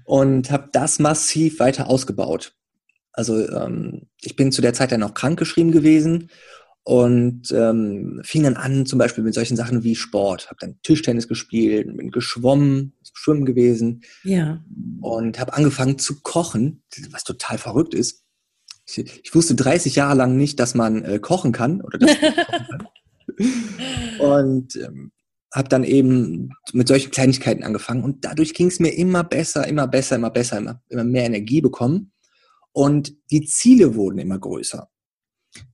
Und 0.05 0.51
habe 0.51 0.69
das 0.73 0.99
massiv 0.99 1.61
weiter 1.61 1.89
ausgebaut. 1.89 2.55
Also 3.13 3.49
ähm, 3.49 4.07
ich 4.21 4.37
bin 4.37 4.53
zu 4.53 4.63
der 4.63 4.73
Zeit 4.73 4.93
dann 4.93 5.03
auch 5.03 5.15
krankgeschrieben 5.15 5.73
gewesen 5.73 6.31
und 6.83 7.53
ähm, 7.53 8.21
fing 8.25 8.45
dann 8.45 8.57
an 8.57 8.87
zum 8.87 8.99
Beispiel 8.99 9.23
mit 9.23 9.35
solchen 9.35 9.57
Sachen 9.57 9.83
wie 9.85 9.95
Sport. 9.95 10.47
Habe 10.47 10.57
dann 10.61 10.79
Tischtennis 10.83 11.29
gespielt, 11.29 11.95
bin 11.97 12.11
geschwommen, 12.11 12.95
schwimmen 13.13 13.45
gewesen. 13.45 14.03
Ja. 14.25 14.65
Und 15.01 15.39
habe 15.39 15.53
angefangen 15.55 15.99
zu 15.99 16.21
kochen, 16.21 16.83
was 17.11 17.25
total 17.25 17.59
verrückt 17.59 17.95
ist. 17.95 18.25
Ich, 18.87 19.21
ich 19.25 19.35
wusste 19.35 19.55
30 19.55 19.97
Jahre 19.97 20.17
lang 20.17 20.37
nicht, 20.37 20.59
dass 20.59 20.75
man 20.75 21.05
äh, 21.05 21.19
kochen 21.19 21.53
kann 21.53 21.81
oder 21.81 21.99
dass 21.99 22.17
man 22.21 22.35
kochen 22.47 22.69
kann. 22.69 22.89
Und 24.19 24.77
ähm, 24.77 25.13
habe 25.53 25.69
dann 25.69 25.85
eben 25.85 26.51
mit 26.73 26.89
solchen 26.89 27.11
Kleinigkeiten 27.11 27.65
angefangen 27.65 28.05
und 28.05 28.25
dadurch 28.25 28.55
ging 28.55 28.69
es 28.69 28.81
mir 28.81 28.91
immer 28.91 29.25
besser, 29.25 29.67
immer 29.67 29.89
besser, 29.89 30.17
immer 30.17 30.31
besser, 30.31 30.59
immer, 30.59 30.83
immer 30.89 31.05
mehr 31.05 31.25
Energie 31.25 31.61
bekommen 31.61 32.13
und 32.73 33.15
die 33.31 33.45
Ziele 33.47 33.95
wurden 33.95 34.19
immer 34.19 34.39
größer 34.39 34.89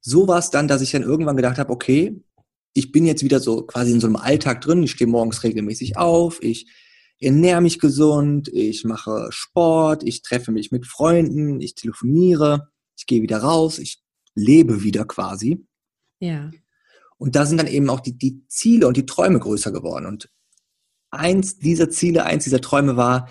so 0.01 0.29
war 0.29 0.39
es 0.39 0.51
dann, 0.51 0.69
dass 0.69 0.83
ich 0.83 0.93
dann 0.93 1.03
irgendwann 1.03 1.37
gedacht 1.37 1.59
habe, 1.59 1.73
okay, 1.73 2.21
ich 2.73 2.93
bin 2.93 3.07
jetzt 3.07 3.25
wieder 3.25 3.41
so 3.41 3.63
quasi 3.63 3.93
in 3.93 4.01
so 4.01 4.07
einem 4.07 4.17
Alltag 4.17 4.61
drin, 4.61 4.83
ich 4.83 4.93
stehe 4.93 5.09
morgens 5.09 5.43
regelmäßig 5.43 5.97
auf, 5.97 6.43
ich 6.43 6.71
ernähre 7.21 7.63
mich 7.63 7.79
gesund, 7.79 8.49
ich 8.49 8.85
mache 8.85 9.29
Sport, 9.31 10.03
ich 10.05 10.23
treffe 10.23 10.53
mich 10.53 10.73
mit 10.73 10.87
Freunden, 10.87 11.61
ich 11.61 11.75
telefoniere, 11.75 12.69
ich 12.99 13.07
gehe 13.07 13.23
wieder 13.23 13.39
raus, 13.39 13.79
ich 13.79 14.03
lebe 14.35 14.83
wieder 14.83 15.07
quasi. 15.07 15.65
Ja. 16.21 16.51
Und 17.19 17.37
da 17.37 17.47
sind 17.47 17.59
dann 17.59 17.67
eben 17.67 17.89
auch 17.91 18.01
die, 18.01 18.17
die 18.17 18.47
Ziele 18.49 18.87
und 18.87 18.97
die 18.97 19.07
Träume 19.07 19.39
größer 19.39 19.73
geworden. 19.73 20.07
Und 20.07 20.31
eins 21.11 21.59
dieser 21.59 21.91
Ziele, 21.91 22.25
eins 22.25 22.45
dieser 22.45 22.61
Träume 22.61 22.97
war, 22.97 23.31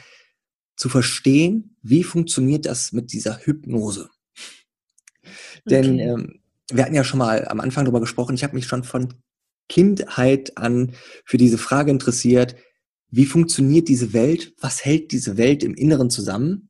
zu 0.75 0.89
verstehen, 0.89 1.77
wie 1.81 2.03
funktioniert 2.03 2.65
das 2.65 2.91
mit 2.91 3.13
dieser 3.13 3.39
Hypnose. 3.39 4.09
Denn 5.69 5.95
okay. 5.95 6.03
ähm, 6.03 6.41
wir 6.71 6.83
hatten 6.83 6.95
ja 6.95 7.03
schon 7.03 7.19
mal 7.19 7.47
am 7.47 7.59
Anfang 7.59 7.85
darüber 7.85 8.01
gesprochen, 8.01 8.35
ich 8.35 8.43
habe 8.43 8.55
mich 8.55 8.65
schon 8.65 8.83
von 8.83 9.13
Kindheit 9.69 10.57
an 10.57 10.93
für 11.25 11.37
diese 11.37 11.57
Frage 11.57 11.91
interessiert, 11.91 12.55
wie 13.09 13.25
funktioniert 13.25 13.87
diese 13.87 14.13
Welt, 14.13 14.53
was 14.59 14.83
hält 14.83 15.11
diese 15.11 15.37
Welt 15.37 15.63
im 15.63 15.73
Inneren 15.75 16.09
zusammen 16.09 16.69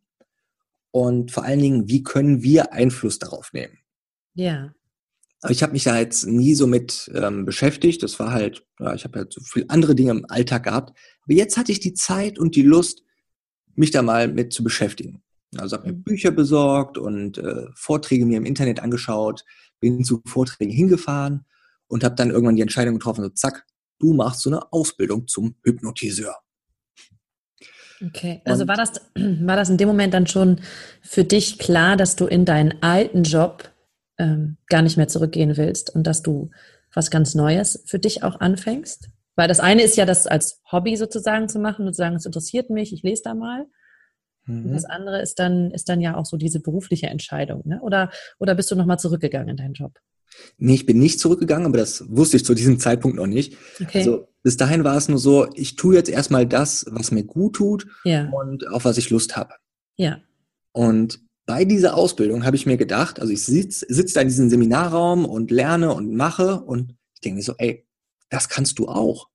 und 0.92 1.32
vor 1.32 1.44
allen 1.44 1.60
Dingen, 1.60 1.90
wie 1.90 2.04
können 2.04 2.44
wir 2.44 2.72
Einfluss 2.72 3.20
darauf 3.20 3.52
nehmen. 3.52 3.80
Ja. 4.34 4.75
Aber 5.46 5.52
ich 5.52 5.62
habe 5.62 5.74
mich 5.74 5.84
da 5.84 6.00
jetzt 6.00 6.26
nie 6.26 6.56
so 6.56 6.66
mit 6.66 7.12
ähm, 7.14 7.46
beschäftigt. 7.46 8.02
Das 8.02 8.20
war 8.20 8.32
halt, 8.32 8.66
ja, 8.80 8.96
ich 8.96 9.04
habe 9.04 9.20
halt 9.20 9.32
so 9.32 9.42
viele 9.42 9.70
andere 9.70 9.94
Dinge 9.94 10.10
im 10.10 10.26
Alltag 10.28 10.64
gehabt. 10.64 10.98
Aber 11.22 11.34
jetzt 11.34 11.56
hatte 11.56 11.72
ich 11.72 11.80
die 11.80 11.94
Zeit 11.94 12.40
und 12.40 12.56
die 12.56 12.64
Lust, 12.64 13.04
mich 13.76 13.92
da 13.92 14.02
mal 14.02 14.28
mit 14.28 14.54
zu 14.54 14.64
beschäftigen. 14.64 15.22
Also 15.56 15.78
habe 15.78 15.90
mir 15.90 15.94
Bücher 15.94 16.32
besorgt 16.32 16.98
und 16.98 17.38
äh, 17.38 17.68
Vorträge 17.76 18.26
mir 18.26 18.38
im 18.38 18.46
Internet 18.46 18.80
angeschaut, 18.80 19.46
bin 19.80 20.04
zu 20.04 20.24
Vorträgen 20.26 20.72
hingefahren 20.72 21.46
und 21.86 22.04
habe 22.04 22.16
dann 22.16 22.32
irgendwann 22.32 22.56
die 22.56 22.64
Entscheidung 22.64 22.96
getroffen, 22.96 23.24
so 23.24 23.30
zack, 23.30 23.68
du 24.00 24.14
machst 24.14 24.42
so 24.42 24.50
eine 24.50 24.74
Ausbildung 24.74 25.28
zum 25.28 25.54
Hypnotiseur. 25.64 26.36
Okay, 28.04 28.42
also 28.46 28.64
und 28.64 28.68
war 28.68 28.78
das, 28.78 28.94
war 29.16 29.58
das 29.58 29.70
in 29.70 29.78
dem 29.78 29.90
Moment 29.90 30.16
dann 30.16 30.26
schon 30.26 30.60
für 31.04 31.24
dich 31.24 31.60
klar, 31.60 31.98
dass 31.98 32.16
du 32.16 32.26
in 32.26 32.46
deinen 32.46 32.82
alten 32.82 33.22
Job 33.22 33.75
ähm, 34.18 34.58
gar 34.68 34.82
nicht 34.82 34.98
mehr 34.98 35.08
zurückgehen 35.08 35.58
willst 35.58 35.94
und 35.94 36.06
dass 36.08 36.22
du 36.22 36.52
was 36.94 37.12
ganz 37.12 37.36
Neues 37.36 37.84
für 37.86 38.00
dich 38.00 38.24
auch 38.24 38.40
anfängst? 38.40 39.10
Weil 39.36 39.48
das 39.48 39.60
eine 39.60 39.84
ist 39.84 39.98
ja, 39.98 40.06
das 40.06 40.28
als 40.28 40.62
Hobby 40.72 40.96
sozusagen 40.96 41.50
zu 41.50 41.60
machen 41.60 41.86
und 41.86 41.94
zu 41.94 41.98
sagen, 41.98 42.16
es 42.16 42.26
interessiert 42.26 42.70
mich, 42.70 42.94
ich 42.94 43.04
lese 43.04 43.24
da 43.24 43.34
mal. 43.34 43.66
Mhm. 44.46 44.72
Das 44.72 44.86
andere 44.86 45.22
ist 45.22 45.40
dann, 45.40 45.72
ist 45.72 45.90
dann 45.90 46.00
ja 46.00 46.16
auch 46.16 46.26
so 46.26 46.38
diese 46.38 46.62
berufliche 46.62 47.08
Entscheidung. 47.08 47.64
Ne? 47.66 47.82
Oder, 47.82 48.12
oder 48.40 48.56
bist 48.56 48.72
du 48.72 48.76
nochmal 48.76 49.00
zurückgegangen 49.00 49.50
in 49.50 49.58
deinen 49.58 49.74
Job? 49.74 50.00
Nee, 50.58 50.76
ich 50.76 50.86
bin 50.86 51.00
nicht 51.00 51.20
zurückgegangen, 51.20 51.66
aber 51.66 51.78
das 51.78 52.04
wusste 52.10 52.38
ich 52.38 52.46
zu 52.46 52.54
diesem 52.54 52.80
Zeitpunkt 52.80 53.18
noch 53.18 53.28
nicht. 53.28 53.58
Okay. 53.82 54.00
Also 54.00 54.28
bis 54.44 54.58
dahin 54.58 54.84
war 54.84 54.98
es 54.98 55.08
nur 55.08 55.18
so, 55.18 55.48
ich 55.54 55.76
tue 55.76 55.96
jetzt 55.96 56.10
erstmal 56.10 56.46
das, 56.46 56.86
was 56.90 57.12
mir 57.12 57.24
gut 57.24 57.56
tut 57.56 57.88
ja. 58.04 58.30
und 58.30 58.68
auf 58.68 58.86
was 58.86 58.98
ich 58.98 59.10
Lust 59.10 59.36
habe. 59.38 59.54
Ja. 59.96 60.22
Und 60.72 61.20
bei 61.46 61.66
dieser 61.66 61.96
Ausbildung 61.96 62.46
habe 62.46 62.56
ich 62.56 62.66
mir 62.66 62.78
gedacht, 62.78 63.20
also 63.20 63.32
ich 63.32 63.44
sitze 63.44 63.86
sitz 63.90 64.14
da 64.14 64.22
in 64.22 64.28
diesem 64.28 64.50
Seminarraum 64.50 65.26
und 65.26 65.52
lerne 65.52 65.94
und 65.94 66.16
mache 66.16 66.62
und 66.62 66.96
ich 67.14 67.22
denke 67.22 67.38
mir 67.38 67.44
so, 67.44 67.54
ey, 67.58 67.86
das 68.30 68.50
kannst 68.50 68.80
du 68.80 68.88
auch. 68.88 69.30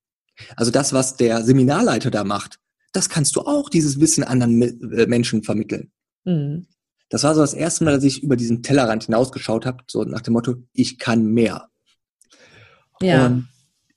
Also 0.56 0.70
das, 0.70 0.92
was 0.92 1.16
der 1.16 1.44
Seminarleiter 1.44 2.10
da 2.10 2.24
macht, 2.24 2.58
das 2.92 3.08
kannst 3.08 3.36
du 3.36 3.42
auch, 3.42 3.68
dieses 3.68 4.00
Wissen 4.00 4.24
anderen 4.24 4.60
äh, 4.92 5.06
Menschen 5.06 5.42
vermitteln. 5.42 5.92
Mhm. 6.24 6.66
Das 7.08 7.24
war 7.24 7.34
so 7.34 7.40
das 7.40 7.54
erste 7.54 7.84
Mal, 7.84 7.94
dass 7.94 8.04
ich 8.04 8.22
über 8.22 8.36
diesen 8.36 8.62
Tellerrand 8.62 9.04
hinausgeschaut 9.04 9.66
habe, 9.66 9.84
so 9.88 10.04
nach 10.04 10.20
dem 10.20 10.32
Motto, 10.32 10.54
ich 10.72 10.98
kann 10.98 11.26
mehr. 11.26 11.68
Ja. 13.02 13.26
Und 13.26 13.48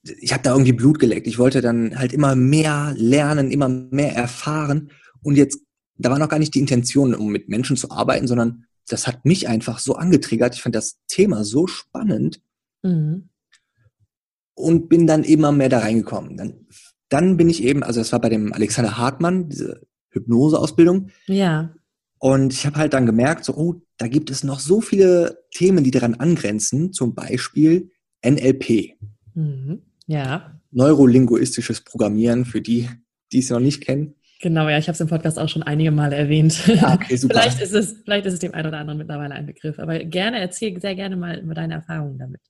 ich 0.03 0.33
habe 0.33 0.43
da 0.43 0.51
irgendwie 0.51 0.73
Blut 0.73 0.99
geleckt. 0.99 1.27
Ich 1.27 1.39
wollte 1.39 1.61
dann 1.61 1.97
halt 1.97 2.11
immer 2.11 2.35
mehr 2.35 2.93
lernen, 2.97 3.51
immer 3.51 3.69
mehr 3.69 4.15
erfahren. 4.15 4.91
Und 5.21 5.35
jetzt, 5.35 5.59
da 5.97 6.09
war 6.09 6.19
noch 6.19 6.29
gar 6.29 6.39
nicht 6.39 6.55
die 6.55 6.59
Intention, 6.59 7.13
um 7.13 7.31
mit 7.31 7.49
Menschen 7.49 7.77
zu 7.77 7.91
arbeiten, 7.91 8.27
sondern 8.27 8.65
das 8.87 9.07
hat 9.07 9.25
mich 9.25 9.47
einfach 9.47 9.79
so 9.79 9.95
angetriggert. 9.95 10.55
Ich 10.55 10.61
fand 10.61 10.75
das 10.75 10.99
Thema 11.07 11.43
so 11.43 11.67
spannend. 11.67 12.41
Mhm. 12.81 13.29
Und 14.55 14.87
bin 14.89 15.07
dann 15.07 15.23
immer 15.23 15.51
mehr 15.51 15.69
da 15.69 15.79
reingekommen. 15.79 16.37
Dann, 16.37 16.67
dann 17.09 17.37
bin 17.37 17.49
ich 17.49 17.63
eben, 17.63 17.83
also 17.83 17.99
das 17.99 18.11
war 18.11 18.21
bei 18.21 18.29
dem 18.29 18.53
Alexander 18.53 18.97
Hartmann, 18.97 19.49
diese 19.49 19.81
Hypnoseausbildung. 20.09 21.09
Ja. 21.27 21.73
Und 22.19 22.53
ich 22.53 22.65
habe 22.65 22.77
halt 22.77 22.93
dann 22.93 23.05
gemerkt, 23.05 23.45
so, 23.45 23.55
oh, 23.55 23.81
da 23.97 24.07
gibt 24.07 24.29
es 24.29 24.43
noch 24.43 24.59
so 24.59 24.79
viele 24.79 25.43
Themen, 25.51 25.83
die 25.83 25.91
daran 25.91 26.15
angrenzen, 26.15 26.93
zum 26.93 27.15
Beispiel 27.15 27.91
NLP. 28.25 28.95
Mhm. 29.33 29.81
Ja. 30.07 30.59
Neurolinguistisches 30.71 31.81
Programmieren 31.81 32.45
für 32.45 32.61
die, 32.61 32.89
die 33.31 33.39
es 33.39 33.49
noch 33.49 33.59
nicht 33.59 33.81
kennen. 33.81 34.15
Genau, 34.43 34.67
ja, 34.67 34.77
ich 34.77 34.89
habe 34.89 34.93
es 34.93 34.99
im 34.99 35.07
Podcast 35.07 35.39
auch 35.39 35.47
schon 35.47 35.63
einige 35.63 35.89
Male 35.89 36.17
erwähnt. 36.17 36.67
Ja, 36.67 36.95
okay, 36.95 37.15
super. 37.15 37.35
vielleicht, 37.39 37.61
ist 37.61 37.73
es, 37.73 37.95
vielleicht 38.03 38.25
ist 38.25 38.33
es 38.33 38.39
dem 38.41 38.53
einen 38.53 38.67
oder 38.67 38.77
anderen 38.79 38.97
mittlerweile 38.97 39.33
ein 39.33 39.45
Begriff, 39.45 39.79
aber 39.79 39.99
gerne 39.99 40.37
erzähl 40.41 40.81
sehr 40.81 40.95
gerne 40.95 41.15
mal 41.15 41.39
über 41.39 41.53
deine 41.53 41.75
Erfahrungen 41.75 42.17
damit. 42.17 42.41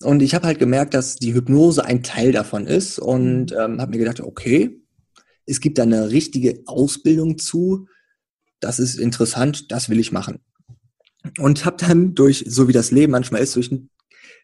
Und 0.00 0.22
ich 0.22 0.32
habe 0.36 0.46
halt 0.46 0.60
gemerkt, 0.60 0.94
dass 0.94 1.16
die 1.16 1.34
Hypnose 1.34 1.84
ein 1.84 2.04
Teil 2.04 2.30
davon 2.30 2.68
ist 2.68 3.00
und 3.00 3.50
mhm. 3.50 3.58
ähm, 3.58 3.80
habe 3.80 3.90
mir 3.90 3.98
gedacht, 3.98 4.20
okay, 4.20 4.80
es 5.44 5.60
gibt 5.60 5.78
da 5.78 5.82
eine 5.82 6.12
richtige 6.12 6.62
Ausbildung 6.66 7.36
zu, 7.38 7.88
das 8.60 8.78
ist 8.78 8.94
interessant, 8.94 9.72
das 9.72 9.88
will 9.88 9.98
ich 9.98 10.12
machen. 10.12 10.38
Und 11.40 11.64
habe 11.64 11.78
dann 11.78 12.14
durch, 12.14 12.44
so 12.46 12.68
wie 12.68 12.72
das 12.72 12.92
Leben 12.92 13.10
manchmal 13.10 13.40
ist, 13.40 13.56
durch 13.56 13.72
einen 13.72 13.90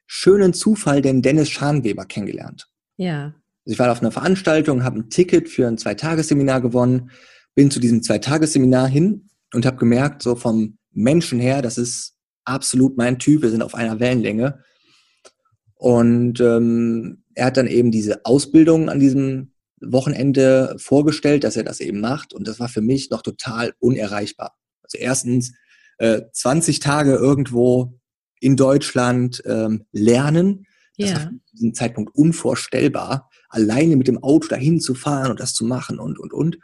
schönen 0.09 0.55
Zufall 0.55 1.03
den 1.03 1.23
Dennis 1.23 1.51
Schanweber 1.51 2.05
kennengelernt. 2.05 2.67
Ja. 2.97 3.35
Also 3.71 3.75
ich 3.75 3.79
war 3.87 3.93
auf 3.93 4.01
einer 4.01 4.11
Veranstaltung, 4.11 4.83
habe 4.83 4.99
ein 4.99 5.11
Ticket 5.11 5.49
für 5.49 5.69
ein 5.69 5.79
Zweitagesseminar 5.79 6.61
gewonnen, 6.61 7.13
bin 7.55 7.71
zu 7.71 7.79
diesem 7.79 8.03
Zweitagesseminar 8.03 8.89
hin 8.89 9.31
und 9.55 9.65
habe 9.65 9.77
gemerkt, 9.77 10.25
so 10.25 10.35
vom 10.35 10.77
Menschen 10.91 11.39
her, 11.39 11.63
das 11.63 11.79
ist 11.79 12.17
absolut 12.45 12.97
mein 12.97 13.21
Typ, 13.21 13.43
wir 13.43 13.51
sind 13.51 13.63
auf 13.63 13.77
einer 13.77 14.01
Wellenlänge. 14.01 14.65
Und 15.77 16.41
ähm, 16.41 17.23
er 17.37 17.47
hat 17.47 17.59
dann 17.59 17.69
eben 17.69 17.93
diese 17.93 18.25
Ausbildung 18.25 18.89
an 18.89 18.99
diesem 18.99 19.53
Wochenende 19.81 20.75
vorgestellt, 20.77 21.45
dass 21.45 21.57
er 21.57 21.63
das 21.63 21.79
eben 21.79 22.01
macht. 22.01 22.35
Und 22.35 22.49
das 22.49 22.59
war 22.59 22.69
für 22.69 22.83
mich 22.83 23.09
noch 23.11 23.23
total 23.23 23.75
unerreichbar. 23.79 24.57
Also 24.83 24.99
erstens 24.99 25.53
äh, 25.99 26.23
20 26.33 26.81
Tage 26.81 27.15
irgendwo 27.15 28.01
in 28.41 28.57
Deutschland 28.57 29.45
ähm, 29.47 29.87
lernen. 29.93 30.67
Das 30.99 31.11
ja. 31.11 31.17
war 31.19 31.31
zu 31.47 31.55
diesem 31.55 31.75
Zeitpunkt 31.75 32.17
unvorstellbar, 32.17 33.30
alleine 33.51 33.97
mit 33.97 34.09
dem 34.09 34.23
Auto 34.23 34.49
dahin 34.49 34.81
zu 34.81 34.95
fahren 34.95 35.31
und 35.31 35.41
das 35.41 35.53
zu 35.53 35.65
machen 35.65 35.99
und, 35.99 36.19
und, 36.19 36.33
und. 36.33 36.59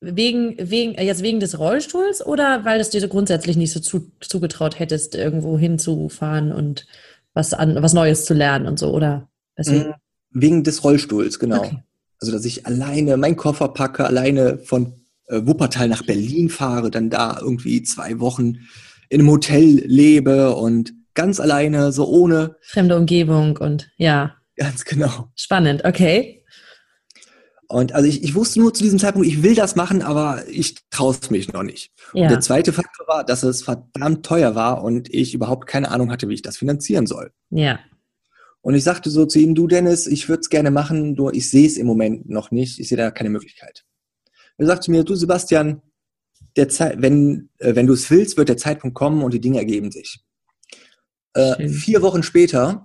Wegen, 0.00 0.54
wegen, 0.58 0.94
äh, 0.94 1.04
jetzt 1.04 1.22
wegen 1.22 1.40
des 1.40 1.58
Rollstuhls 1.58 2.24
oder 2.24 2.64
weil 2.64 2.80
es 2.80 2.90
dir 2.90 3.00
so 3.00 3.08
grundsätzlich 3.08 3.56
nicht 3.56 3.72
so 3.72 3.80
zu, 3.80 4.10
zugetraut 4.20 4.78
hättest, 4.78 5.16
irgendwo 5.16 5.58
hinzufahren 5.58 6.52
und 6.52 6.86
was 7.34 7.52
an, 7.52 7.82
was 7.82 7.92
Neues 7.92 8.24
zu 8.24 8.34
lernen 8.34 8.66
und 8.66 8.78
so, 8.78 8.94
oder? 8.94 9.28
Weswegen? 9.56 9.94
Wegen 10.30 10.62
des 10.62 10.84
Rollstuhls, 10.84 11.38
genau. 11.38 11.58
Okay. 11.58 11.82
Also, 12.20 12.32
dass 12.32 12.44
ich 12.44 12.66
alleine 12.66 13.16
meinen 13.16 13.36
Koffer 13.36 13.68
packe, 13.68 14.06
alleine 14.06 14.58
von 14.58 14.92
äh, 15.26 15.40
Wuppertal 15.44 15.88
nach 15.88 16.04
Berlin 16.04 16.48
fahre, 16.48 16.90
dann 16.90 17.10
da 17.10 17.38
irgendwie 17.40 17.82
zwei 17.82 18.20
Wochen 18.20 18.58
in 19.08 19.20
einem 19.20 19.30
Hotel 19.30 19.82
lebe 19.84 20.54
und 20.54 20.94
ganz 21.14 21.40
alleine, 21.40 21.92
so 21.92 22.06
ohne. 22.06 22.56
Fremde 22.60 22.96
Umgebung 22.96 23.56
und 23.56 23.90
ja. 23.96 24.37
Ganz 24.58 24.84
genau. 24.84 25.30
Spannend, 25.36 25.84
okay. 25.84 26.44
Und 27.68 27.92
also 27.92 28.08
ich, 28.08 28.24
ich 28.24 28.34
wusste 28.34 28.60
nur 28.60 28.74
zu 28.74 28.82
diesem 28.82 28.98
Zeitpunkt, 28.98 29.28
ich 29.28 29.42
will 29.42 29.54
das 29.54 29.76
machen, 29.76 30.02
aber 30.02 30.42
ich 30.48 30.76
traue 30.90 31.14
es 31.20 31.30
mich 31.30 31.52
noch 31.52 31.62
nicht. 31.62 31.92
Ja. 32.12 32.22
Und 32.22 32.30
der 32.30 32.40
zweite 32.40 32.72
Faktor 32.72 33.06
war, 33.06 33.24
dass 33.24 33.42
es 33.42 33.62
verdammt 33.62 34.24
teuer 34.24 34.54
war 34.54 34.82
und 34.82 35.12
ich 35.14 35.34
überhaupt 35.34 35.66
keine 35.66 35.90
Ahnung 35.90 36.10
hatte, 36.10 36.28
wie 36.28 36.34
ich 36.34 36.42
das 36.42 36.56
finanzieren 36.56 37.06
soll. 37.06 37.30
Ja. 37.50 37.78
Und 38.62 38.74
ich 38.74 38.84
sagte 38.84 39.10
so 39.10 39.26
zu 39.26 39.38
ihm, 39.38 39.54
du 39.54 39.66
Dennis, 39.66 40.06
ich 40.06 40.28
würde 40.28 40.40
es 40.40 40.48
gerne 40.48 40.70
machen, 40.70 41.12
nur 41.12 41.34
ich 41.34 41.48
sehe 41.50 41.66
es 41.66 41.76
im 41.76 41.86
Moment 41.86 42.28
noch 42.28 42.50
nicht, 42.50 42.80
ich 42.80 42.88
sehe 42.88 42.98
da 42.98 43.10
keine 43.10 43.30
Möglichkeit. 43.30 43.84
Er 44.56 44.66
sagte 44.66 44.90
mir, 44.90 45.04
du 45.04 45.14
Sebastian, 45.14 45.82
der 46.56 46.68
Zeit, 46.68 47.00
wenn, 47.00 47.50
äh, 47.58 47.74
wenn 47.76 47.86
du 47.86 47.92
es 47.92 48.10
willst, 48.10 48.36
wird 48.36 48.48
der 48.48 48.56
Zeitpunkt 48.56 48.96
kommen 48.96 49.22
und 49.22 49.32
die 49.34 49.40
Dinge 49.40 49.58
ergeben 49.58 49.92
sich. 49.92 50.20
Äh, 51.34 51.68
vier 51.68 52.02
Wochen 52.02 52.22
später 52.22 52.82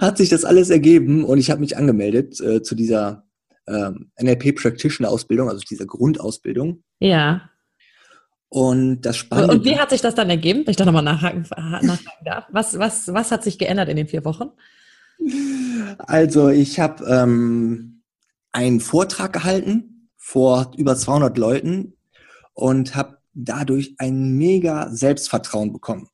hat 0.00 0.16
sich 0.18 0.28
das 0.28 0.44
alles 0.44 0.70
ergeben 0.70 1.24
und 1.24 1.38
ich 1.38 1.50
habe 1.50 1.60
mich 1.60 1.76
angemeldet 1.76 2.40
äh, 2.40 2.62
zu 2.62 2.74
dieser 2.74 3.26
ähm, 3.66 4.10
NLP 4.20 4.56
Practitioner 4.56 5.10
Ausbildung, 5.10 5.48
also 5.48 5.60
dieser 5.60 5.86
Grundausbildung. 5.86 6.82
Ja. 6.98 7.50
Und 8.48 9.02
das 9.02 9.16
Spannende. 9.16 9.56
Und 9.56 9.64
wie 9.64 9.78
hat 9.78 9.90
sich 9.90 10.02
das 10.02 10.14
dann 10.14 10.28
ergeben, 10.28 10.66
wenn 10.66 10.72
ich 10.72 10.76
da 10.76 10.84
nochmal 10.84 11.02
nachhaken, 11.02 11.46
nachhaken 11.56 12.24
darf? 12.24 12.44
Was, 12.50 12.78
was, 12.78 13.08
was 13.08 13.30
hat 13.30 13.42
sich 13.42 13.58
geändert 13.58 13.88
in 13.88 13.96
den 13.96 14.08
vier 14.08 14.24
Wochen? 14.24 14.50
Also, 15.98 16.48
ich 16.48 16.78
habe 16.78 17.04
ähm, 17.06 18.02
einen 18.52 18.80
Vortrag 18.80 19.32
gehalten 19.32 20.10
vor 20.18 20.72
über 20.76 20.96
200 20.96 21.38
Leuten 21.38 21.96
und 22.52 22.94
habe 22.94 23.18
dadurch 23.32 23.94
ein 23.98 24.36
mega 24.36 24.90
Selbstvertrauen 24.90 25.72
bekommen. 25.72 26.08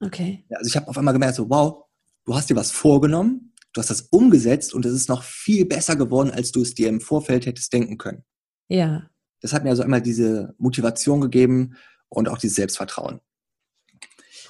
Okay. 0.00 0.46
Also, 0.50 0.68
ich 0.68 0.76
habe 0.76 0.88
auf 0.88 0.96
einmal 0.96 1.12
gemerkt, 1.12 1.34
so, 1.34 1.50
wow, 1.50 1.84
du 2.28 2.36
hast 2.36 2.50
dir 2.50 2.56
was 2.56 2.70
vorgenommen, 2.70 3.52
du 3.72 3.80
hast 3.80 3.90
das 3.90 4.02
umgesetzt 4.02 4.72
und 4.74 4.86
es 4.86 4.92
ist 4.92 5.08
noch 5.08 5.22
viel 5.22 5.66
besser 5.66 5.96
geworden, 5.96 6.30
als 6.30 6.52
du 6.52 6.62
es 6.62 6.74
dir 6.74 6.88
im 6.88 7.00
Vorfeld 7.00 7.46
hättest 7.46 7.72
denken 7.72 7.98
können. 7.98 8.24
Ja 8.68 9.08
das 9.40 9.52
hat 9.52 9.64
mir 9.64 9.70
also 9.70 9.82
einmal 9.82 10.02
diese 10.02 10.54
Motivation 10.58 11.20
gegeben 11.20 11.76
und 12.08 12.28
auch 12.28 12.38
dieses 12.38 12.56
Selbstvertrauen. 12.56 13.20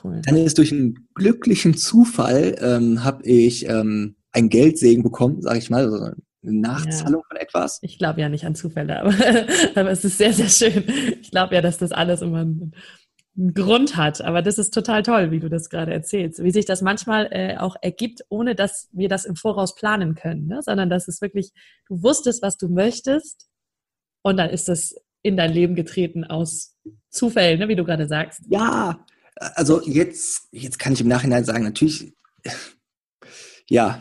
Cool. 0.02 0.22
Dann 0.24 0.36
ist 0.36 0.58
durch 0.58 0.72
einen 0.72 1.08
glücklichen 1.14 1.76
Zufall 1.76 2.56
ähm, 2.60 3.02
habe 3.02 3.24
ich 3.24 3.68
ähm, 3.68 4.16
ein 4.32 4.48
Geldsegen 4.48 5.02
bekommen, 5.02 5.42
sage 5.42 5.58
ich 5.58 5.70
mal, 5.70 5.84
also 5.84 5.96
eine 5.96 6.14
Nachzahlung 6.42 7.22
ja. 7.22 7.28
von 7.28 7.36
etwas. 7.36 7.78
Ich 7.82 7.98
glaube 7.98 8.20
ja 8.20 8.28
nicht 8.28 8.44
an 8.44 8.54
Zufälle, 8.54 9.00
aber, 9.00 9.12
aber 9.74 9.90
es 9.90 10.04
ist 10.04 10.18
sehr, 10.18 10.32
sehr 10.32 10.48
schön. 10.48 10.84
Ich 11.20 11.32
glaube 11.32 11.56
ja, 11.56 11.60
dass 11.60 11.78
das 11.78 11.90
alles 11.90 12.22
immer 12.22 12.40
einen, 12.40 12.74
einen, 13.38 13.54
Grund 13.54 13.96
hat. 13.96 14.20
Aber 14.20 14.42
das 14.42 14.58
ist 14.58 14.74
total 14.74 15.02
toll, 15.02 15.30
wie 15.30 15.40
du 15.40 15.48
das 15.48 15.70
gerade 15.70 15.92
erzählst. 15.92 16.42
Wie 16.42 16.50
sich 16.50 16.64
das 16.64 16.82
manchmal 16.82 17.28
äh, 17.30 17.56
auch 17.56 17.76
ergibt, 17.80 18.22
ohne 18.28 18.54
dass 18.54 18.88
wir 18.92 19.08
das 19.08 19.24
im 19.24 19.36
Voraus 19.36 19.74
planen 19.74 20.14
können, 20.14 20.46
ne? 20.46 20.60
sondern 20.62 20.90
dass 20.90 21.08
es 21.08 21.20
wirklich, 21.20 21.52
du 21.86 22.02
wusstest, 22.02 22.42
was 22.42 22.56
du 22.56 22.68
möchtest 22.68 23.48
und 24.22 24.36
dann 24.36 24.50
ist 24.50 24.68
das 24.68 24.94
in 25.22 25.36
dein 25.36 25.52
Leben 25.52 25.74
getreten 25.74 26.24
aus 26.24 26.76
Zufällen, 27.10 27.58
ne, 27.58 27.68
wie 27.68 27.76
du 27.76 27.84
gerade 27.84 28.06
sagst. 28.06 28.42
Ja, 28.48 29.04
also 29.36 29.82
jetzt, 29.84 30.48
jetzt 30.52 30.78
kann 30.78 30.92
ich 30.92 31.00
im 31.00 31.08
Nachhinein 31.08 31.44
sagen, 31.44 31.64
natürlich, 31.64 32.12
ja, 33.68 34.00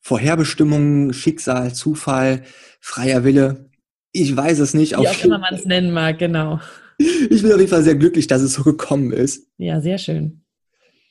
Vorherbestimmung, 0.00 1.12
Schicksal, 1.12 1.74
Zufall, 1.74 2.42
freier 2.80 3.24
Wille. 3.24 3.70
Ich 4.12 4.36
weiß 4.36 4.58
es 4.58 4.74
nicht. 4.74 4.92
Wie 4.92 5.08
auch 5.08 5.24
immer 5.24 5.38
man 5.38 5.54
es 5.54 5.66
nennen 5.66 5.92
mag, 5.92 6.18
genau. 6.18 6.60
Ich 7.00 7.42
bin 7.42 7.52
auf 7.52 7.58
jeden 7.58 7.70
Fall 7.70 7.82
sehr 7.82 7.94
glücklich, 7.94 8.26
dass 8.26 8.42
es 8.42 8.52
so 8.52 8.62
gekommen 8.62 9.12
ist. 9.12 9.46
Ja, 9.56 9.80
sehr 9.80 9.96
schön. 9.96 10.42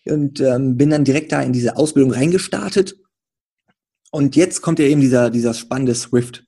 Und 0.06 0.40
ähm, 0.40 0.78
bin 0.78 0.92
dann 0.92 1.04
direkt 1.04 1.32
da 1.32 1.42
in 1.42 1.52
diese 1.52 1.78
Ausbildung 1.78 2.12
reingestartet. 2.12 2.96
Und 4.12 4.36
jetzt 4.36 4.62
kommt 4.62 4.80
ja 4.80 4.86
eben 4.86 5.02
dieser, 5.02 5.30
dieser 5.30 5.54
spannende 5.54 5.96
Swift, 5.96 6.46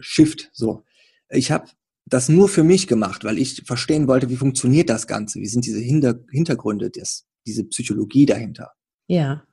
Shift, 0.00 0.50
so. 0.52 0.84
Ich 1.28 1.50
habe 1.50 1.66
das 2.06 2.28
nur 2.28 2.48
für 2.48 2.62
mich 2.62 2.86
gemacht, 2.86 3.24
weil 3.24 3.38
ich 3.38 3.62
verstehen 3.66 4.08
wollte, 4.08 4.28
wie 4.30 4.36
funktioniert 4.36 4.90
das 4.90 5.06
Ganze, 5.06 5.40
wie 5.40 5.46
sind 5.46 5.66
diese 5.66 5.78
Hinter 5.78 6.20
Hintergründe, 6.30 6.90
des, 6.90 7.26
diese 7.46 7.64
Psychologie 7.64 8.26
dahinter. 8.26 8.72
Ja. 9.06 9.44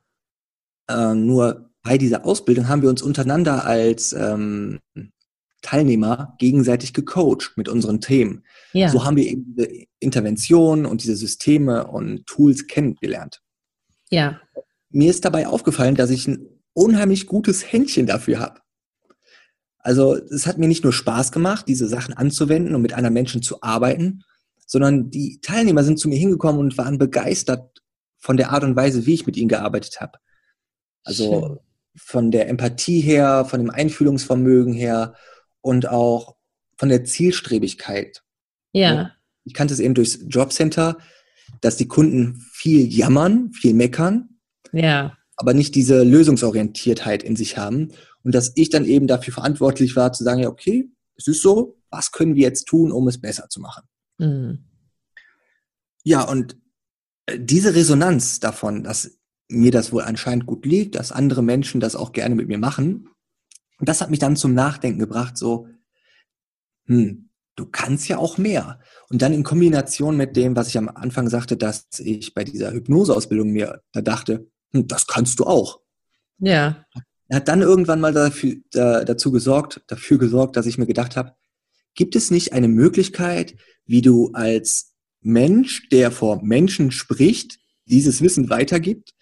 Äh, 0.90 1.14
nur 1.14 1.70
bei 1.82 1.98
dieser 1.98 2.26
Ausbildung 2.26 2.68
haben 2.68 2.82
wir 2.82 2.90
uns 2.90 3.02
untereinander 3.02 3.66
als 3.66 4.14
ähm, 4.14 4.80
Teilnehmer 5.62 6.36
gegenseitig 6.40 6.94
gecoacht 6.94 7.54
mit 7.56 7.70
unseren 7.70 8.02
Themen. 8.02 8.44
Ja. 8.74 8.90
So 8.90 9.06
haben 9.06 9.18
wir 9.18 9.26
eben 9.26 9.46
diese 9.46 9.70
Interventionen 10.00 10.86
und 10.86 11.04
diese 11.04 11.16
Systeme 11.16 11.88
und 11.88 12.26
Tools 12.26 12.68
kennengelernt. 12.68 13.42
Ja. 14.10 14.40
Mir 14.90 15.10
ist 15.10 15.26
dabei 15.26 15.48
aufgefallen, 15.48 15.96
dass 15.96 16.10
ich 16.10 16.28
ein 16.28 16.48
unheimlich 16.74 17.28
gutes 17.28 17.72
Händchen 17.72 18.08
dafür 18.08 18.40
habe. 18.40 18.62
Also 19.80 20.16
es 20.16 20.46
hat 20.46 20.58
mir 20.58 20.68
nicht 20.68 20.84
nur 20.84 20.94
Spaß 20.94 21.32
gemacht, 21.32 21.66
diese 21.68 21.88
Sachen 21.88 22.14
anzuwenden 22.14 22.76
und 22.76 22.82
mit 22.82 22.94
anderen 22.94 23.14
Menschen 23.14 23.42
zu 23.42 23.62
arbeiten, 23.62 24.24
sondern 24.66 25.10
die 25.10 25.40
Teilnehmer 25.42 25.84
sind 25.84 26.00
zu 26.00 26.10
mir 26.10 26.18
hingekommen 26.18 26.60
und 26.60 26.78
waren 26.78 26.98
begeistert 26.98 27.82
von 28.18 28.38
der 28.38 28.52
Art 28.52 28.64
und 28.64 28.76
Weise, 28.76 29.06
wie 29.06 29.14
ich 29.14 29.26
mit 29.26 29.38
ihnen 29.38 29.50
gearbeitet 29.50 30.02
habe. 30.02 30.20
Also 31.04 31.42
Schön. 31.42 31.60
von 31.96 32.32
der 32.32 32.50
Empathie 32.50 33.00
her, 33.00 33.46
von 33.46 33.62
dem 33.62 33.70
Einfühlungsvermögen 33.70 34.74
her 34.74 35.16
und 35.62 35.90
auch 35.90 36.36
von 36.78 36.90
der 36.90 37.04
Zielstrebigkeit. 37.04 38.24
Ja. 38.72 39.12
Ich 39.44 39.54
kannte 39.54 39.74
es 39.74 39.80
eben 39.80 39.94
durchs 39.94 40.20
Jobcenter, 40.28 40.98
dass 41.62 41.78
die 41.78 41.88
Kunden 41.88 42.46
viel 42.52 42.88
jammern, 42.88 43.52
viel 43.54 43.74
meckern. 43.74 44.40
Ja. 44.72 45.18
Aber 45.36 45.54
nicht 45.54 45.76
diese 45.76 46.04
Lösungsorientiertheit 46.04 47.24
in 47.24 47.36
sich 47.36 47.58
haben. 47.58 47.90
Und 48.24 48.36
dass 48.36 48.52
ich 48.56 48.70
dann 48.70 48.86
eben 48.86 49.08
dafür 49.08 49.34
verantwortlich 49.34 49.96
war, 49.96 50.14
zu 50.14 50.24
sagen, 50.24 50.42
ja, 50.42 50.50
okay, 50.50 50.92
es 51.16 51.28
ist 51.28 51.42
so, 51.42 51.78
was 51.90 52.12
können 52.12 52.36
wir 52.36 52.44
jetzt 52.44 52.66
tun, 52.66 52.92
um 52.92 53.08
es 53.08 53.20
besser 53.20 53.50
zu 53.50 53.60
machen? 53.60 53.84
Mhm. 54.18 54.66
Ja, 56.04 56.24
und 56.24 56.58
äh, 57.26 57.40
diese 57.40 57.76
Resonanz 57.76 58.40
davon, 58.40 58.84
dass 58.84 59.18
mir 59.50 59.72
das 59.72 59.92
wohl 59.92 60.04
anscheinend 60.04 60.46
gut 60.46 60.66
liegt, 60.66 60.96
dass 60.96 61.12
andere 61.12 61.42
Menschen 61.42 61.80
das 61.80 61.96
auch 61.96 62.12
gerne 62.12 62.36
mit 62.36 62.48
mir 62.48 62.58
machen, 62.58 63.10
das 63.88 64.02
hat 64.02 64.10
mich 64.10 64.20
dann 64.20 64.36
zum 64.36 64.54
Nachdenken 64.54 65.00
gebracht, 65.00 65.38
so, 65.38 65.68
hm, 66.86 67.30
du 67.56 67.66
kannst 67.66 68.08
ja 68.08 68.18
auch 68.18 68.38
mehr. 68.38 68.80
Und 69.10 69.22
dann 69.22 69.34
in 69.34 69.44
Kombination 69.44 70.18
mit 70.18 70.36
dem, 70.36 70.56
was 70.56 70.70
ich 70.70 70.78
am 70.78 70.90
Anfang 70.90 71.30
sagte, 71.30 71.56
dass 71.56 71.88
ich 72.00 72.34
bei 72.34 72.44
dieser 72.44 72.72
Hypnoseausbildung 72.72 73.52
mir 73.52 73.82
da 73.92 74.02
dachte, 74.02 74.48
hm, 74.72 74.88
das 74.88 75.08
kannst 75.08 75.40
du 75.40 75.46
auch. 75.46 75.80
Ja. 76.40 76.86
Hat 77.32 77.48
dann 77.48 77.62
irgendwann 77.62 78.00
mal 78.00 78.14
dafür, 78.14 78.56
da, 78.72 79.04
dazu 79.04 79.32
gesorgt, 79.32 79.82
dafür 79.88 80.18
gesorgt, 80.18 80.56
dass 80.56 80.66
ich 80.66 80.78
mir 80.78 80.88
gedacht 80.88 81.16
habe, 81.16 81.34
gibt 81.94 82.16
es 82.16 82.32
nicht 82.32 82.54
eine 82.54 82.68
Möglichkeit, 82.68 83.56
wie 83.86 84.02
du 84.02 84.32
als 84.34 84.96
Mensch, 85.22 85.90
der 85.90 86.12
vor 86.12 86.42
Menschen 86.44 86.92
spricht, 86.92 87.60
dieses 87.86 88.22
Wissen 88.22 88.50
weitergibt, 88.50 89.14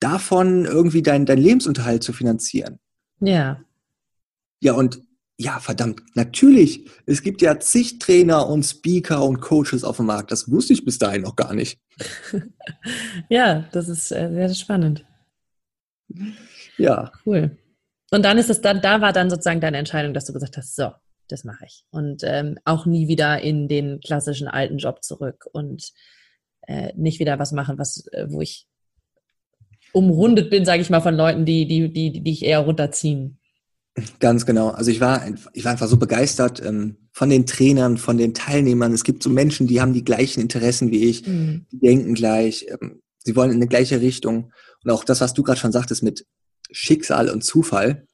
davon 0.00 0.64
irgendwie 0.64 1.02
deinen 1.02 1.26
dein 1.26 1.38
Lebensunterhalt 1.38 2.02
zu 2.02 2.12
finanzieren? 2.12 2.78
Ja. 3.20 3.60
Ja, 4.60 4.72
und 4.72 5.00
ja, 5.40 5.60
verdammt, 5.60 6.02
natürlich. 6.14 6.90
Es 7.06 7.22
gibt 7.22 7.42
ja 7.42 7.60
zig 7.60 8.00
Trainer 8.00 8.48
und 8.48 8.64
Speaker 8.64 9.24
und 9.24 9.40
Coaches 9.40 9.84
auf 9.84 9.98
dem 9.98 10.06
Markt. 10.06 10.32
Das 10.32 10.50
wusste 10.50 10.72
ich 10.72 10.84
bis 10.84 10.98
dahin 10.98 11.22
noch 11.22 11.36
gar 11.36 11.54
nicht. 11.54 11.78
ja, 13.28 13.64
das 13.70 13.88
ist 13.88 14.10
äh, 14.10 14.30
sehr 14.32 14.52
spannend. 14.54 15.04
Ja. 16.76 17.12
Cool. 17.24 17.56
Und 18.10 18.24
dann 18.24 18.38
ist 18.38 18.50
es 18.50 18.60
dann, 18.60 18.80
da 18.80 19.00
war 19.00 19.12
dann 19.12 19.30
sozusagen 19.30 19.60
deine 19.60 19.78
Entscheidung, 19.78 20.12
dass 20.12 20.24
du 20.24 20.32
gesagt 20.32 20.56
hast, 20.56 20.74
so, 20.74 20.90
das 21.28 21.44
mache 21.44 21.66
ich. 21.66 21.84
Und 21.90 22.22
ähm, 22.24 22.58
auch 22.64 22.86
nie 22.86 23.06
wieder 23.06 23.40
in 23.40 23.68
den 23.68 24.00
klassischen 24.00 24.48
alten 24.48 24.78
Job 24.78 25.04
zurück 25.04 25.46
und 25.52 25.92
äh, 26.66 26.92
nicht 26.96 27.20
wieder 27.20 27.38
was 27.38 27.52
machen, 27.52 27.78
was, 27.78 28.06
äh, 28.12 28.26
wo 28.28 28.40
ich 28.40 28.66
umrundet 29.92 30.50
bin, 30.50 30.64
sage 30.64 30.82
ich 30.82 30.90
mal, 30.90 31.00
von 31.00 31.14
Leuten, 31.14 31.44
die, 31.44 31.66
die, 31.66 31.92
die, 31.92 32.22
die 32.22 32.32
ich 32.32 32.44
eher 32.44 32.60
runterziehen. 32.60 33.38
Ganz 34.20 34.46
genau. 34.46 34.68
Also 34.68 34.90
ich 34.90 35.00
war, 35.00 35.22
ich 35.52 35.64
war 35.64 35.72
einfach 35.72 35.88
so 35.88 35.96
begeistert 35.96 36.64
ähm, 36.64 36.96
von 37.12 37.30
den 37.30 37.46
Trainern, 37.46 37.96
von 37.96 38.18
den 38.18 38.34
Teilnehmern. 38.34 38.92
Es 38.92 39.04
gibt 39.04 39.22
so 39.22 39.30
Menschen, 39.30 39.66
die 39.66 39.80
haben 39.80 39.92
die 39.92 40.04
gleichen 40.04 40.40
Interessen 40.40 40.90
wie 40.90 41.04
ich, 41.08 41.26
mhm. 41.26 41.66
die 41.72 41.78
denken 41.78 42.14
gleich, 42.14 42.66
ähm, 42.68 43.02
sie 43.18 43.36
wollen 43.36 43.50
in 43.50 43.56
eine 43.56 43.68
gleiche 43.68 44.00
Richtung. 44.00 44.52
Und 44.84 44.90
auch 44.90 45.04
das, 45.04 45.20
was 45.20 45.34
du 45.34 45.42
gerade 45.42 45.58
schon 45.58 45.72
sagtest 45.72 46.02
mit 46.02 46.26
Schicksal 46.70 47.30
und 47.30 47.42
Zufall. 47.42 48.06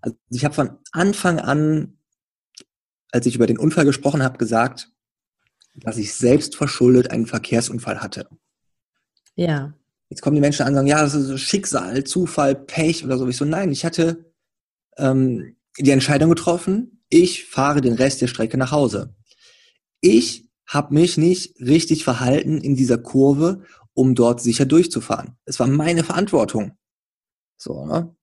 Also 0.00 0.16
ich 0.30 0.44
habe 0.44 0.54
von 0.54 0.78
Anfang 0.92 1.38
an, 1.38 1.98
als 3.12 3.26
ich 3.26 3.36
über 3.36 3.46
den 3.46 3.58
Unfall 3.58 3.84
gesprochen 3.84 4.22
habe, 4.22 4.38
gesagt, 4.38 4.90
dass 5.74 5.98
ich 5.98 6.14
selbst 6.14 6.56
verschuldet 6.56 7.10
einen 7.10 7.26
Verkehrsunfall 7.26 8.02
hatte. 8.02 8.28
Ja. 9.34 9.74
Jetzt 10.08 10.22
kommen 10.22 10.34
die 10.34 10.40
Menschen 10.40 10.62
an 10.62 10.70
und 10.70 10.74
sagen, 10.74 10.88
ja, 10.88 11.02
das 11.02 11.14
ist 11.14 11.40
Schicksal, 11.40 12.02
Zufall, 12.04 12.56
Pech 12.56 13.04
oder 13.04 13.16
so. 13.16 13.28
Ich 13.28 13.36
so, 13.36 13.44
nein, 13.44 13.70
ich 13.70 13.84
hatte 13.84 14.29
ähm, 15.00 15.56
die 15.78 15.90
Entscheidung 15.90 16.30
getroffen, 16.30 17.02
ich 17.08 17.46
fahre 17.46 17.80
den 17.80 17.94
Rest 17.94 18.20
der 18.20 18.28
Strecke 18.28 18.56
nach 18.56 18.70
Hause. 18.70 19.14
Ich 20.00 20.48
habe 20.66 20.94
mich 20.94 21.16
nicht 21.16 21.58
richtig 21.60 22.04
verhalten 22.04 22.58
in 22.58 22.76
dieser 22.76 22.98
Kurve, 22.98 23.64
um 23.92 24.14
dort 24.14 24.40
sicher 24.40 24.64
durchzufahren. 24.64 25.36
Es 25.44 25.58
war 25.58 25.66
meine 25.66 26.04
Verantwortung. 26.04 26.78
So, 27.56 27.84
ne? 27.84 28.14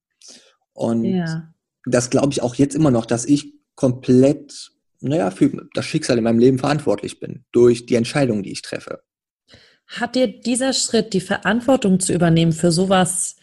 Und 0.74 1.04
ja. 1.04 1.54
das 1.86 2.10
glaube 2.10 2.32
ich 2.32 2.42
auch 2.42 2.56
jetzt 2.56 2.76
immer 2.76 2.92
noch, 2.92 3.06
dass 3.06 3.26
ich 3.26 3.54
komplett, 3.76 4.72
naja, 5.02 5.32
für 5.32 5.68
das 5.74 5.86
Schicksal 5.86 6.18
in 6.18 6.24
meinem 6.24 6.40
Leben 6.40 6.60
verantwortlich 6.60 7.20
bin, 7.20 7.46
durch 7.52 7.86
die 7.86 7.96
Entscheidungen, 7.96 8.44
die 8.44 8.52
ich 8.52 8.62
treffe. 8.62 9.04
Hat 9.88 10.16
dir 10.16 10.28
dieser 10.28 10.74
Schritt, 10.74 11.14
die 11.14 11.22
Verantwortung 11.22 12.00
zu 12.00 12.14
übernehmen 12.14 12.52
für 12.52 12.72
sowas 12.72 13.36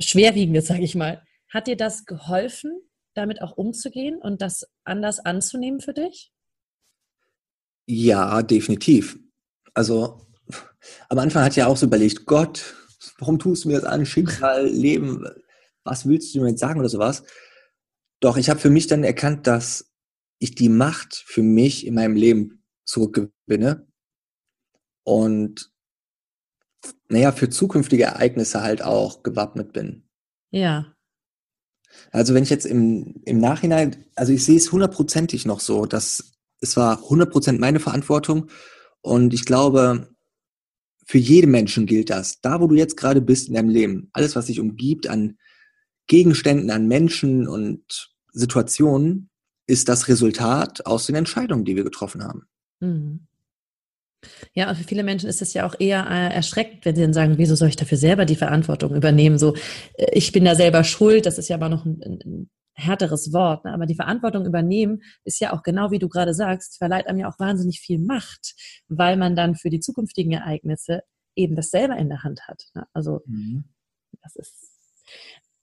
Schwerwiegendes, 0.00 0.66
sage 0.66 0.82
ich 0.82 0.94
mal, 0.94 1.22
hat 1.54 1.68
dir 1.68 1.76
das 1.76 2.04
geholfen, 2.04 2.82
damit 3.14 3.40
auch 3.40 3.56
umzugehen 3.56 4.20
und 4.20 4.42
das 4.42 4.66
anders 4.82 5.20
anzunehmen 5.20 5.80
für 5.80 5.94
dich? 5.94 6.32
Ja, 7.86 8.42
definitiv. 8.42 9.18
Also 9.72 10.26
am 11.08 11.18
Anfang 11.18 11.44
hat 11.44 11.56
ja 11.56 11.68
auch 11.68 11.76
so 11.76 11.86
überlegt, 11.86 12.26
Gott, 12.26 12.74
warum 13.18 13.38
tust 13.38 13.64
du 13.64 13.68
mir 13.68 13.80
das 13.80 13.84
an? 13.84 14.04
Schicksal, 14.04 14.66
Leben, 14.66 15.24
was 15.84 16.06
willst 16.06 16.34
du 16.34 16.40
mir 16.40 16.50
jetzt 16.50 16.60
sagen 16.60 16.80
oder 16.80 16.88
sowas? 16.88 17.22
Doch 18.20 18.36
ich 18.36 18.50
habe 18.50 18.60
für 18.60 18.70
mich 18.70 18.86
dann 18.86 19.04
erkannt, 19.04 19.46
dass 19.46 19.92
ich 20.38 20.54
die 20.54 20.68
Macht 20.68 21.14
für 21.14 21.42
mich 21.42 21.86
in 21.86 21.94
meinem 21.94 22.16
Leben 22.16 22.64
zurückgewinne 22.84 23.86
und 25.04 25.70
naja, 27.08 27.32
für 27.32 27.48
zukünftige 27.48 28.04
Ereignisse 28.04 28.62
halt 28.62 28.82
auch 28.82 29.22
gewappnet 29.22 29.72
bin. 29.72 30.08
Ja. 30.50 30.93
Also 32.10 32.34
wenn 32.34 32.42
ich 32.42 32.50
jetzt 32.50 32.66
im, 32.66 33.20
im 33.24 33.38
Nachhinein, 33.38 34.04
also 34.14 34.32
ich 34.32 34.44
sehe 34.44 34.56
es 34.56 34.70
hundertprozentig 34.70 35.46
noch 35.46 35.60
so, 35.60 35.86
dass 35.86 36.32
es 36.60 36.76
war 36.76 37.00
hundertprozentig 37.00 37.60
meine 37.60 37.80
Verantwortung 37.80 38.48
und 39.00 39.34
ich 39.34 39.44
glaube, 39.44 40.08
für 41.06 41.18
jeden 41.18 41.50
Menschen 41.50 41.86
gilt 41.86 42.10
das. 42.10 42.40
Da, 42.40 42.60
wo 42.60 42.66
du 42.66 42.74
jetzt 42.74 42.96
gerade 42.96 43.20
bist 43.20 43.48
in 43.48 43.54
deinem 43.54 43.68
Leben, 43.68 44.08
alles, 44.12 44.36
was 44.36 44.46
dich 44.46 44.60
umgibt 44.60 45.06
an 45.08 45.36
Gegenständen, 46.06 46.70
an 46.70 46.88
Menschen 46.88 47.46
und 47.46 48.12
Situationen, 48.32 49.30
ist 49.66 49.88
das 49.88 50.08
Resultat 50.08 50.86
aus 50.86 51.06
den 51.06 51.14
Entscheidungen, 51.14 51.64
die 51.64 51.76
wir 51.76 51.84
getroffen 51.84 52.22
haben. 52.22 52.46
Mhm. 52.80 53.26
Ja, 54.54 54.68
und 54.68 54.76
für 54.76 54.84
viele 54.84 55.02
Menschen 55.02 55.28
ist 55.28 55.42
es 55.42 55.54
ja 55.54 55.66
auch 55.66 55.74
eher 55.78 56.06
äh, 56.08 56.34
erschreckend, 56.34 56.84
wenn 56.84 56.94
sie 56.94 57.02
dann 57.02 57.12
sagen, 57.12 57.38
wieso 57.38 57.54
soll 57.54 57.68
ich 57.68 57.76
dafür 57.76 57.98
selber 57.98 58.24
die 58.24 58.36
Verantwortung 58.36 58.94
übernehmen? 58.94 59.38
So, 59.38 59.54
äh, 59.94 60.06
ich 60.12 60.32
bin 60.32 60.44
da 60.44 60.54
selber 60.54 60.84
schuld, 60.84 61.26
das 61.26 61.38
ist 61.38 61.48
ja 61.48 61.56
aber 61.56 61.68
noch 61.68 61.84
ein, 61.84 62.00
ein 62.02 62.50
härteres 62.74 63.32
Wort, 63.32 63.64
ne? 63.64 63.72
aber 63.72 63.86
die 63.86 63.94
Verantwortung 63.94 64.46
übernehmen 64.46 65.02
ist 65.24 65.40
ja 65.40 65.52
auch 65.52 65.62
genau 65.62 65.90
wie 65.90 65.98
du 65.98 66.08
gerade 66.08 66.34
sagst, 66.34 66.78
verleiht 66.78 67.06
einem 67.06 67.18
ja 67.18 67.28
auch 67.28 67.38
wahnsinnig 67.38 67.80
viel 67.80 67.98
Macht, 67.98 68.54
weil 68.88 69.16
man 69.16 69.36
dann 69.36 69.54
für 69.54 69.70
die 69.70 69.80
zukünftigen 69.80 70.32
Ereignisse 70.32 71.02
eben 71.36 71.56
das 71.56 71.70
selber 71.70 71.96
in 71.96 72.08
der 72.08 72.22
Hand 72.22 72.46
hat. 72.48 72.64
Ne? 72.74 72.86
Also 72.92 73.22
mhm. 73.26 73.64
das 74.22 74.36
ist. 74.36 74.70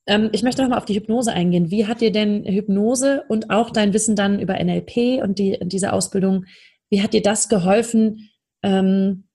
Ähm, 0.08 0.30
ich 0.32 0.44
möchte 0.44 0.62
nochmal 0.62 0.80
auf 0.80 0.86
die 0.86 0.96
Hypnose 0.96 1.34
eingehen. 1.34 1.70
Wie 1.70 1.86
hat 1.86 2.02
dir 2.02 2.12
denn 2.12 2.44
Hypnose 2.46 3.24
und 3.28 3.50
auch 3.50 3.70
dein 3.70 3.94
Wissen 3.94 4.16
dann 4.16 4.40
über 4.40 4.62
NLP 4.62 5.22
und 5.22 5.38
die, 5.38 5.60
diese 5.64 5.94
Ausbildung, 5.94 6.46
wie 6.90 7.02
hat 7.02 7.14
dir 7.14 7.22
das 7.22 7.50
geholfen? 7.50 8.31
Ähm, 8.64 9.26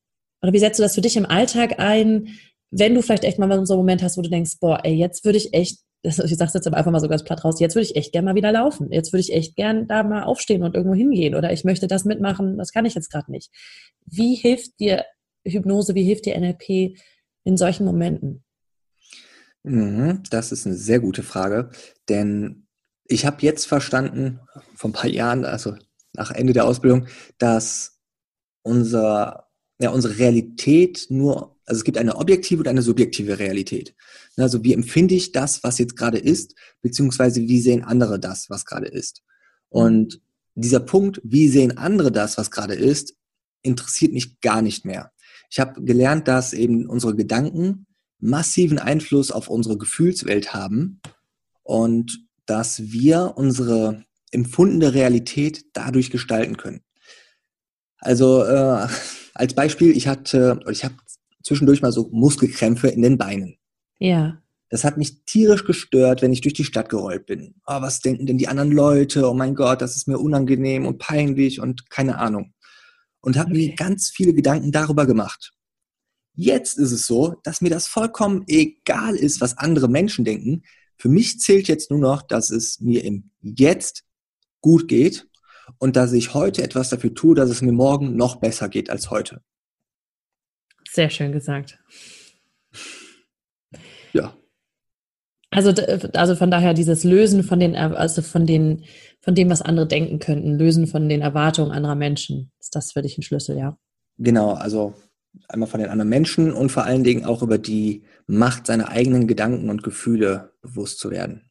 oder 0.42 0.52
wie 0.52 0.58
setzt 0.58 0.78
du 0.78 0.82
das 0.82 0.94
für 0.94 1.00
dich 1.00 1.16
im 1.16 1.26
Alltag 1.26 1.78
ein, 1.78 2.28
wenn 2.70 2.94
du 2.94 3.02
vielleicht 3.02 3.24
echt 3.24 3.38
mal 3.38 3.48
so 3.66 3.74
einen 3.74 3.80
Moment 3.80 4.02
hast, 4.02 4.16
wo 4.16 4.22
du 4.22 4.30
denkst, 4.30 4.58
boah, 4.60 4.80
ey, 4.84 4.94
jetzt 4.94 5.24
würde 5.24 5.38
ich 5.38 5.54
echt 5.54 5.78
ich 6.06 6.36
sag's 6.36 6.54
jetzt 6.54 6.66
aber 6.66 6.76
einfach 6.76 6.90
mal 6.90 7.00
so 7.00 7.08
ganz 7.08 7.24
platt 7.24 7.44
raus, 7.44 7.60
jetzt 7.60 7.74
würde 7.74 7.86
ich 7.86 7.96
echt 7.96 8.12
gern 8.12 8.24
mal 8.24 8.34
wieder 8.34 8.52
laufen. 8.52 8.92
Jetzt 8.92 9.12
würde 9.12 9.20
ich 9.20 9.32
echt 9.32 9.56
gern 9.56 9.86
da 9.88 10.02
mal 10.02 10.22
aufstehen 10.22 10.62
und 10.62 10.74
irgendwo 10.74 10.94
hingehen 10.94 11.34
oder 11.34 11.52
ich 11.52 11.64
möchte 11.64 11.86
das 11.86 12.04
mitmachen, 12.04 12.58
das 12.58 12.72
kann 12.72 12.84
ich 12.84 12.94
jetzt 12.94 13.10
gerade 13.10 13.30
nicht. 13.30 13.50
Wie 14.04 14.34
hilft 14.34 14.78
dir 14.78 15.04
Hypnose, 15.44 15.94
wie 15.94 16.04
hilft 16.04 16.26
dir 16.26 16.38
NLP 16.38 16.96
in 17.44 17.56
solchen 17.56 17.84
Momenten? 17.84 18.44
Mhm, 19.62 20.22
das 20.30 20.52
ist 20.52 20.66
eine 20.66 20.76
sehr 20.76 21.00
gute 21.00 21.22
Frage, 21.22 21.70
denn 22.08 22.66
ich 23.04 23.26
habe 23.26 23.42
jetzt 23.42 23.66
verstanden, 23.66 24.40
vor 24.74 24.90
ein 24.90 24.94
paar 24.94 25.10
Jahren, 25.10 25.44
also 25.44 25.74
nach 26.12 26.30
Ende 26.30 26.52
der 26.52 26.66
Ausbildung, 26.66 27.06
dass 27.38 27.95
unser, 28.66 29.46
ja, 29.78 29.90
unsere 29.90 30.18
Realität 30.18 31.06
nur, 31.08 31.56
also 31.64 31.78
es 31.78 31.84
gibt 31.84 31.98
eine 31.98 32.16
objektive 32.16 32.60
und 32.60 32.68
eine 32.68 32.82
subjektive 32.82 33.38
Realität. 33.38 33.94
Also 34.36 34.62
wie 34.64 34.74
empfinde 34.74 35.14
ich 35.14 35.32
das, 35.32 35.62
was 35.62 35.78
jetzt 35.78 35.96
gerade 35.96 36.18
ist, 36.18 36.54
beziehungsweise 36.82 37.40
wie 37.42 37.60
sehen 37.60 37.84
andere 37.84 38.18
das, 38.18 38.50
was 38.50 38.64
gerade 38.64 38.88
ist. 38.88 39.22
Und 39.68 40.20
dieser 40.54 40.80
Punkt, 40.80 41.20
wie 41.22 41.48
sehen 41.48 41.78
andere 41.78 42.10
das, 42.10 42.36
was 42.38 42.50
gerade 42.50 42.74
ist, 42.74 43.14
interessiert 43.62 44.12
mich 44.12 44.40
gar 44.40 44.62
nicht 44.62 44.84
mehr. 44.84 45.12
Ich 45.50 45.60
habe 45.60 45.82
gelernt, 45.82 46.26
dass 46.26 46.52
eben 46.52 46.86
unsere 46.86 47.14
Gedanken 47.14 47.86
massiven 48.18 48.78
Einfluss 48.78 49.30
auf 49.30 49.48
unsere 49.48 49.78
Gefühlswelt 49.78 50.54
haben 50.54 51.00
und 51.62 52.26
dass 52.46 52.82
wir 52.82 53.34
unsere 53.36 54.04
empfundene 54.32 54.94
Realität 54.94 55.66
dadurch 55.72 56.10
gestalten 56.10 56.56
können. 56.56 56.80
Also 58.06 58.44
äh, 58.44 58.86
als 59.34 59.54
Beispiel, 59.54 59.96
ich 59.96 60.06
hatte, 60.06 60.60
ich 60.70 60.84
habe 60.84 60.94
zwischendurch 61.42 61.82
mal 61.82 61.90
so 61.90 62.08
Muskelkrämpfe 62.12 62.86
in 62.86 63.02
den 63.02 63.18
Beinen. 63.18 63.56
Ja. 63.98 64.40
Das 64.70 64.84
hat 64.84 64.96
mich 64.96 65.24
tierisch 65.24 65.64
gestört, 65.64 66.22
wenn 66.22 66.32
ich 66.32 66.40
durch 66.40 66.54
die 66.54 66.64
Stadt 66.64 66.88
gerollt 66.88 67.26
bin. 67.26 67.56
Oh, 67.66 67.80
was 67.80 68.00
denken 68.00 68.26
denn 68.26 68.38
die 68.38 68.46
anderen 68.46 68.70
Leute? 68.70 69.28
Oh 69.28 69.34
mein 69.34 69.56
Gott, 69.56 69.82
das 69.82 69.96
ist 69.96 70.06
mir 70.06 70.18
unangenehm 70.18 70.86
und 70.86 70.98
peinlich 70.98 71.60
und 71.60 71.90
keine 71.90 72.18
Ahnung. 72.18 72.54
Und 73.22 73.36
habe 73.36 73.50
okay. 73.50 73.70
mir 73.70 73.74
ganz 73.74 74.10
viele 74.10 74.34
Gedanken 74.34 74.70
darüber 74.70 75.04
gemacht. 75.04 75.52
Jetzt 76.34 76.78
ist 76.78 76.92
es 76.92 77.06
so, 77.06 77.34
dass 77.42 77.60
mir 77.60 77.70
das 77.70 77.88
vollkommen 77.88 78.44
egal 78.46 79.16
ist, 79.16 79.40
was 79.40 79.58
andere 79.58 79.88
Menschen 79.88 80.24
denken. 80.24 80.62
Für 80.96 81.08
mich 81.08 81.40
zählt 81.40 81.66
jetzt 81.66 81.90
nur 81.90 82.00
noch, 82.00 82.22
dass 82.22 82.50
es 82.50 82.78
mir 82.78 83.02
im 83.02 83.30
Jetzt 83.40 84.04
gut 84.60 84.86
geht 84.86 85.26
und 85.78 85.96
dass 85.96 86.12
ich 86.12 86.34
heute 86.34 86.62
etwas 86.62 86.90
dafür 86.90 87.14
tue, 87.14 87.34
dass 87.34 87.50
es 87.50 87.62
mir 87.62 87.72
morgen 87.72 88.16
noch 88.16 88.36
besser 88.36 88.68
geht 88.68 88.90
als 88.90 89.10
heute. 89.10 89.42
Sehr 90.90 91.10
schön 91.10 91.32
gesagt. 91.32 91.78
Ja. 94.12 94.34
Also, 95.50 95.72
also 96.14 96.36
von 96.36 96.50
daher 96.50 96.74
dieses 96.74 97.04
Lösen 97.04 97.42
von 97.42 97.60
den, 97.60 97.76
also 97.76 98.22
von 98.22 98.46
den, 98.46 98.84
von 99.20 99.34
dem, 99.34 99.50
was 99.50 99.62
andere 99.62 99.86
denken 99.86 100.18
könnten, 100.18 100.58
Lösen 100.58 100.86
von 100.86 101.08
den 101.08 101.22
Erwartungen 101.22 101.70
anderer 101.70 101.94
Menschen, 101.94 102.50
ist 102.60 102.74
das 102.74 102.92
für 102.92 103.02
dich 103.02 103.16
ein 103.18 103.22
Schlüssel, 103.22 103.56
ja? 103.56 103.78
Genau, 104.18 104.52
also 104.52 104.94
einmal 105.48 105.68
von 105.68 105.80
den 105.80 105.90
anderen 105.90 106.08
Menschen 106.08 106.52
und 106.52 106.70
vor 106.70 106.84
allen 106.84 107.04
Dingen 107.04 107.24
auch 107.24 107.42
über 107.42 107.58
die 107.58 108.04
Macht 108.26 108.66
seiner 108.66 108.88
eigenen 108.88 109.26
Gedanken 109.26 109.70
und 109.70 109.82
Gefühle 109.82 110.52
bewusst 110.62 110.98
zu 110.98 111.10
werden. 111.10 111.50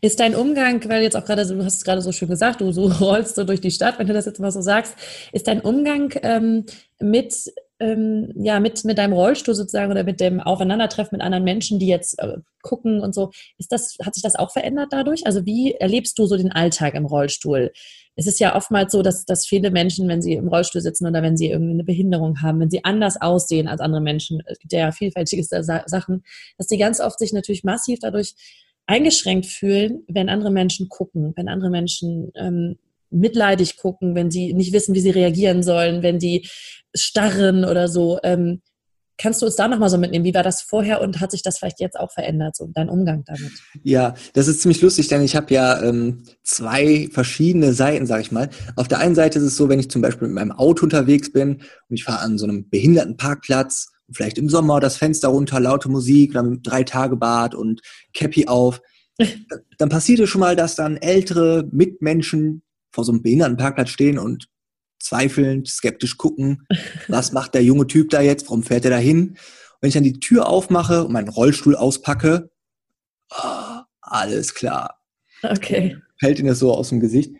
Ist 0.00 0.20
dein 0.20 0.34
Umgang, 0.34 0.82
weil 0.88 1.02
jetzt 1.02 1.16
auch 1.16 1.24
gerade, 1.24 1.46
du 1.46 1.64
hast 1.64 1.76
es 1.76 1.84
gerade 1.84 2.00
so 2.00 2.12
schön 2.12 2.28
gesagt, 2.28 2.60
du 2.60 2.72
so 2.72 2.86
rollst 3.00 3.36
so 3.36 3.44
durch 3.44 3.60
die 3.60 3.70
Stadt, 3.70 3.98
wenn 3.98 4.06
du 4.06 4.12
das 4.12 4.26
jetzt 4.26 4.40
mal 4.40 4.50
so 4.50 4.60
sagst, 4.62 4.94
ist 5.32 5.46
dein 5.46 5.60
Umgang 5.60 6.14
ähm, 6.22 6.64
mit 6.98 7.34
ähm, 7.80 8.32
ja, 8.36 8.60
mit, 8.60 8.84
mit 8.84 8.98
deinem 8.98 9.14
Rollstuhl 9.14 9.54
sozusagen 9.54 9.90
oder 9.90 10.04
mit 10.04 10.20
dem 10.20 10.38
Aufeinandertreffen 10.38 11.16
mit 11.16 11.22
anderen 11.22 11.44
Menschen, 11.44 11.78
die 11.78 11.86
jetzt 11.86 12.18
äh, 12.18 12.36
gucken 12.62 13.00
und 13.00 13.14
so, 13.14 13.30
ist 13.56 13.72
das, 13.72 13.96
hat 14.04 14.14
sich 14.14 14.22
das 14.22 14.36
auch 14.36 14.52
verändert 14.52 14.88
dadurch? 14.90 15.26
Also 15.26 15.46
wie 15.46 15.72
erlebst 15.72 16.18
du 16.18 16.26
so 16.26 16.36
den 16.36 16.52
Alltag 16.52 16.94
im 16.94 17.06
Rollstuhl? 17.06 17.72
Es 18.16 18.26
ist 18.26 18.38
ja 18.38 18.54
oftmals 18.54 18.92
so, 18.92 19.02
dass, 19.02 19.24
dass 19.24 19.46
viele 19.46 19.70
Menschen, 19.70 20.08
wenn 20.08 20.20
sie 20.20 20.34
im 20.34 20.48
Rollstuhl 20.48 20.82
sitzen 20.82 21.06
oder 21.06 21.22
wenn 21.22 21.38
sie 21.38 21.48
irgendwie 21.48 21.72
eine 21.72 21.84
Behinderung 21.84 22.42
haben, 22.42 22.60
wenn 22.60 22.70
sie 22.70 22.84
anders 22.84 23.18
aussehen 23.18 23.66
als 23.66 23.80
andere 23.80 24.02
Menschen, 24.02 24.42
es 24.44 24.58
gibt 24.58 24.74
ja 24.74 24.92
vielfältigste 24.92 25.62
Sachen, 25.62 26.22
dass 26.58 26.66
die 26.66 26.76
ganz 26.76 27.00
oft 27.00 27.18
sich 27.18 27.32
natürlich 27.32 27.64
massiv 27.64 27.98
dadurch 28.00 28.34
eingeschränkt 28.86 29.46
fühlen, 29.46 30.04
wenn 30.08 30.28
andere 30.28 30.50
Menschen 30.50 30.88
gucken, 30.88 31.32
wenn 31.36 31.48
andere 31.48 31.70
Menschen 31.70 32.32
ähm, 32.34 32.76
mitleidig 33.10 33.76
gucken, 33.76 34.14
wenn 34.14 34.30
sie 34.30 34.52
nicht 34.52 34.72
wissen, 34.72 34.94
wie 34.94 35.00
sie 35.00 35.10
reagieren 35.10 35.62
sollen, 35.62 36.02
wenn 36.02 36.18
die 36.18 36.48
starren 36.94 37.64
oder 37.64 37.88
so. 37.88 38.18
Ähm, 38.22 38.62
kannst 39.20 39.42
du 39.42 39.46
uns 39.46 39.56
da 39.56 39.68
nochmal 39.68 39.90
so 39.90 39.98
mitnehmen? 39.98 40.24
Wie 40.24 40.34
war 40.34 40.42
das 40.42 40.62
vorher 40.62 41.02
und 41.02 41.20
hat 41.20 41.30
sich 41.30 41.42
das 41.42 41.58
vielleicht 41.58 41.80
jetzt 41.80 41.98
auch 41.98 42.10
verändert, 42.10 42.56
so 42.56 42.70
dein 42.72 42.88
Umgang 42.88 43.22
damit? 43.26 43.52
Ja, 43.82 44.14
das 44.32 44.48
ist 44.48 44.62
ziemlich 44.62 44.80
lustig, 44.80 45.08
denn 45.08 45.22
ich 45.22 45.36
habe 45.36 45.52
ja 45.52 45.82
ähm, 45.82 46.24
zwei 46.42 47.08
verschiedene 47.12 47.72
Seiten, 47.74 48.06
sage 48.06 48.22
ich 48.22 48.32
mal. 48.32 48.48
Auf 48.76 48.88
der 48.88 48.98
einen 48.98 49.14
Seite 49.14 49.38
ist 49.38 49.44
es 49.44 49.56
so, 49.56 49.68
wenn 49.68 49.78
ich 49.78 49.90
zum 49.90 50.00
Beispiel 50.00 50.28
mit 50.28 50.36
meinem 50.36 50.52
Auto 50.52 50.84
unterwegs 50.84 51.32
bin 51.32 51.56
und 51.88 51.96
ich 51.96 52.04
fahre 52.04 52.20
an 52.20 52.38
so 52.38 52.46
einem 52.46 52.68
Behindertenparkplatz, 52.70 53.92
vielleicht 54.12 54.38
im 54.38 54.48
Sommer 54.48 54.80
das 54.80 54.96
Fenster 54.96 55.28
runter, 55.28 55.60
laute 55.60 55.88
Musik, 55.88 56.32
dann 56.34 56.62
drei 56.62 56.82
Tage 56.84 57.16
Bad 57.16 57.54
und 57.54 57.80
Cappy 58.14 58.46
auf, 58.46 58.80
dann 59.78 59.88
passiert 59.88 60.20
es 60.20 60.28
schon 60.28 60.40
mal, 60.40 60.56
dass 60.56 60.76
dann 60.76 60.96
ältere 60.96 61.68
Mitmenschen 61.70 62.62
vor 62.92 63.04
so 63.04 63.12
einem 63.12 63.22
Behindertenparkplatz 63.22 63.90
stehen 63.90 64.18
und 64.18 64.48
zweifelnd, 64.98 65.68
skeptisch 65.68 66.16
gucken, 66.16 66.66
was 67.08 67.32
macht 67.32 67.54
der 67.54 67.64
junge 67.64 67.86
Typ 67.86 68.10
da 68.10 68.20
jetzt, 68.20 68.46
warum 68.46 68.62
fährt 68.62 68.84
er 68.84 68.90
da 68.90 68.98
hin? 68.98 69.30
Und 69.30 69.36
wenn 69.80 69.88
ich 69.88 69.94
dann 69.94 70.04
die 70.04 70.20
Tür 70.20 70.48
aufmache 70.48 71.04
und 71.04 71.12
meinen 71.12 71.28
Rollstuhl 71.28 71.76
auspacke, 71.76 72.50
oh, 73.30 73.80
alles 74.00 74.54
klar. 74.54 75.00
Okay. 75.42 75.96
Fällt 76.18 76.38
ihnen 76.38 76.48
das 76.48 76.58
so 76.58 76.74
aus 76.74 76.90
dem 76.90 77.00
Gesicht. 77.00 77.34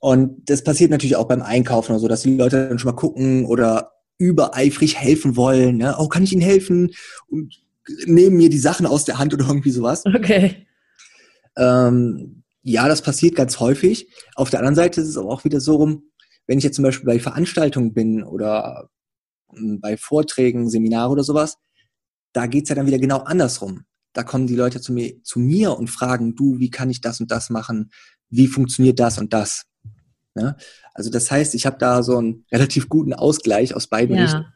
Und 0.00 0.48
das 0.48 0.62
passiert 0.62 0.90
natürlich 0.90 1.16
auch 1.16 1.26
beim 1.26 1.42
Einkaufen 1.42 1.92
oder 1.92 2.00
so, 2.00 2.08
dass 2.08 2.22
die 2.22 2.36
Leute 2.36 2.68
dann 2.68 2.78
schon 2.78 2.90
mal 2.90 2.96
gucken 2.96 3.46
oder 3.46 3.92
übereifrig 4.18 4.96
helfen 4.96 5.36
wollen. 5.36 5.78
Ne? 5.78 5.94
Oh, 5.98 6.08
kann 6.08 6.24
ich 6.24 6.32
Ihnen 6.32 6.42
helfen? 6.42 6.92
Und 7.28 7.60
nehmen 8.06 8.36
mir 8.36 8.50
die 8.50 8.58
Sachen 8.58 8.86
aus 8.86 9.04
der 9.04 9.18
Hand 9.18 9.32
oder 9.32 9.46
irgendwie 9.46 9.70
sowas. 9.70 10.04
Okay. 10.06 10.66
Ähm, 11.56 12.42
ja, 12.62 12.86
das 12.88 13.02
passiert 13.02 13.34
ganz 13.34 13.60
häufig. 13.60 14.12
Auf 14.34 14.50
der 14.50 14.60
anderen 14.60 14.74
Seite 14.74 15.00
ist 15.00 15.08
es 15.08 15.16
aber 15.16 15.30
auch 15.30 15.44
wieder 15.44 15.60
so 15.60 15.76
rum, 15.76 16.02
wenn 16.46 16.58
ich 16.58 16.64
jetzt 16.64 16.76
zum 16.76 16.82
Beispiel 16.84 17.06
bei 17.06 17.18
Veranstaltungen 17.18 17.94
bin 17.94 18.22
oder 18.22 18.90
hm, 19.52 19.80
bei 19.80 19.96
Vorträgen, 19.96 20.68
Seminare 20.68 21.10
oder 21.10 21.24
sowas, 21.24 21.56
da 22.32 22.46
geht's 22.46 22.68
ja 22.68 22.74
dann 22.74 22.86
wieder 22.86 22.98
genau 22.98 23.18
andersrum. 23.18 23.84
Da 24.12 24.22
kommen 24.22 24.46
die 24.46 24.56
Leute 24.56 24.80
zu 24.80 24.92
mir, 24.92 25.22
zu 25.22 25.38
mir 25.38 25.76
und 25.76 25.88
fragen, 25.88 26.34
du, 26.34 26.58
wie 26.58 26.70
kann 26.70 26.90
ich 26.90 27.00
das 27.00 27.20
und 27.20 27.30
das 27.30 27.50
machen? 27.50 27.90
Wie 28.30 28.48
funktioniert 28.48 28.98
das 28.98 29.18
und 29.18 29.32
das? 29.32 29.64
Ja? 30.38 30.56
Also 30.94 31.10
das 31.10 31.30
heißt, 31.30 31.54
ich 31.54 31.66
habe 31.66 31.78
da 31.78 32.02
so 32.02 32.18
einen 32.18 32.44
relativ 32.52 32.88
guten 32.88 33.12
Ausgleich 33.12 33.74
aus 33.74 33.86
beiden 33.86 34.16
ja. 34.16 34.22
Richtungen 34.22 34.46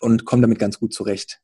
und 0.00 0.24
komme 0.24 0.42
damit 0.42 0.58
ganz 0.58 0.78
gut 0.78 0.92
zurecht. 0.92 1.40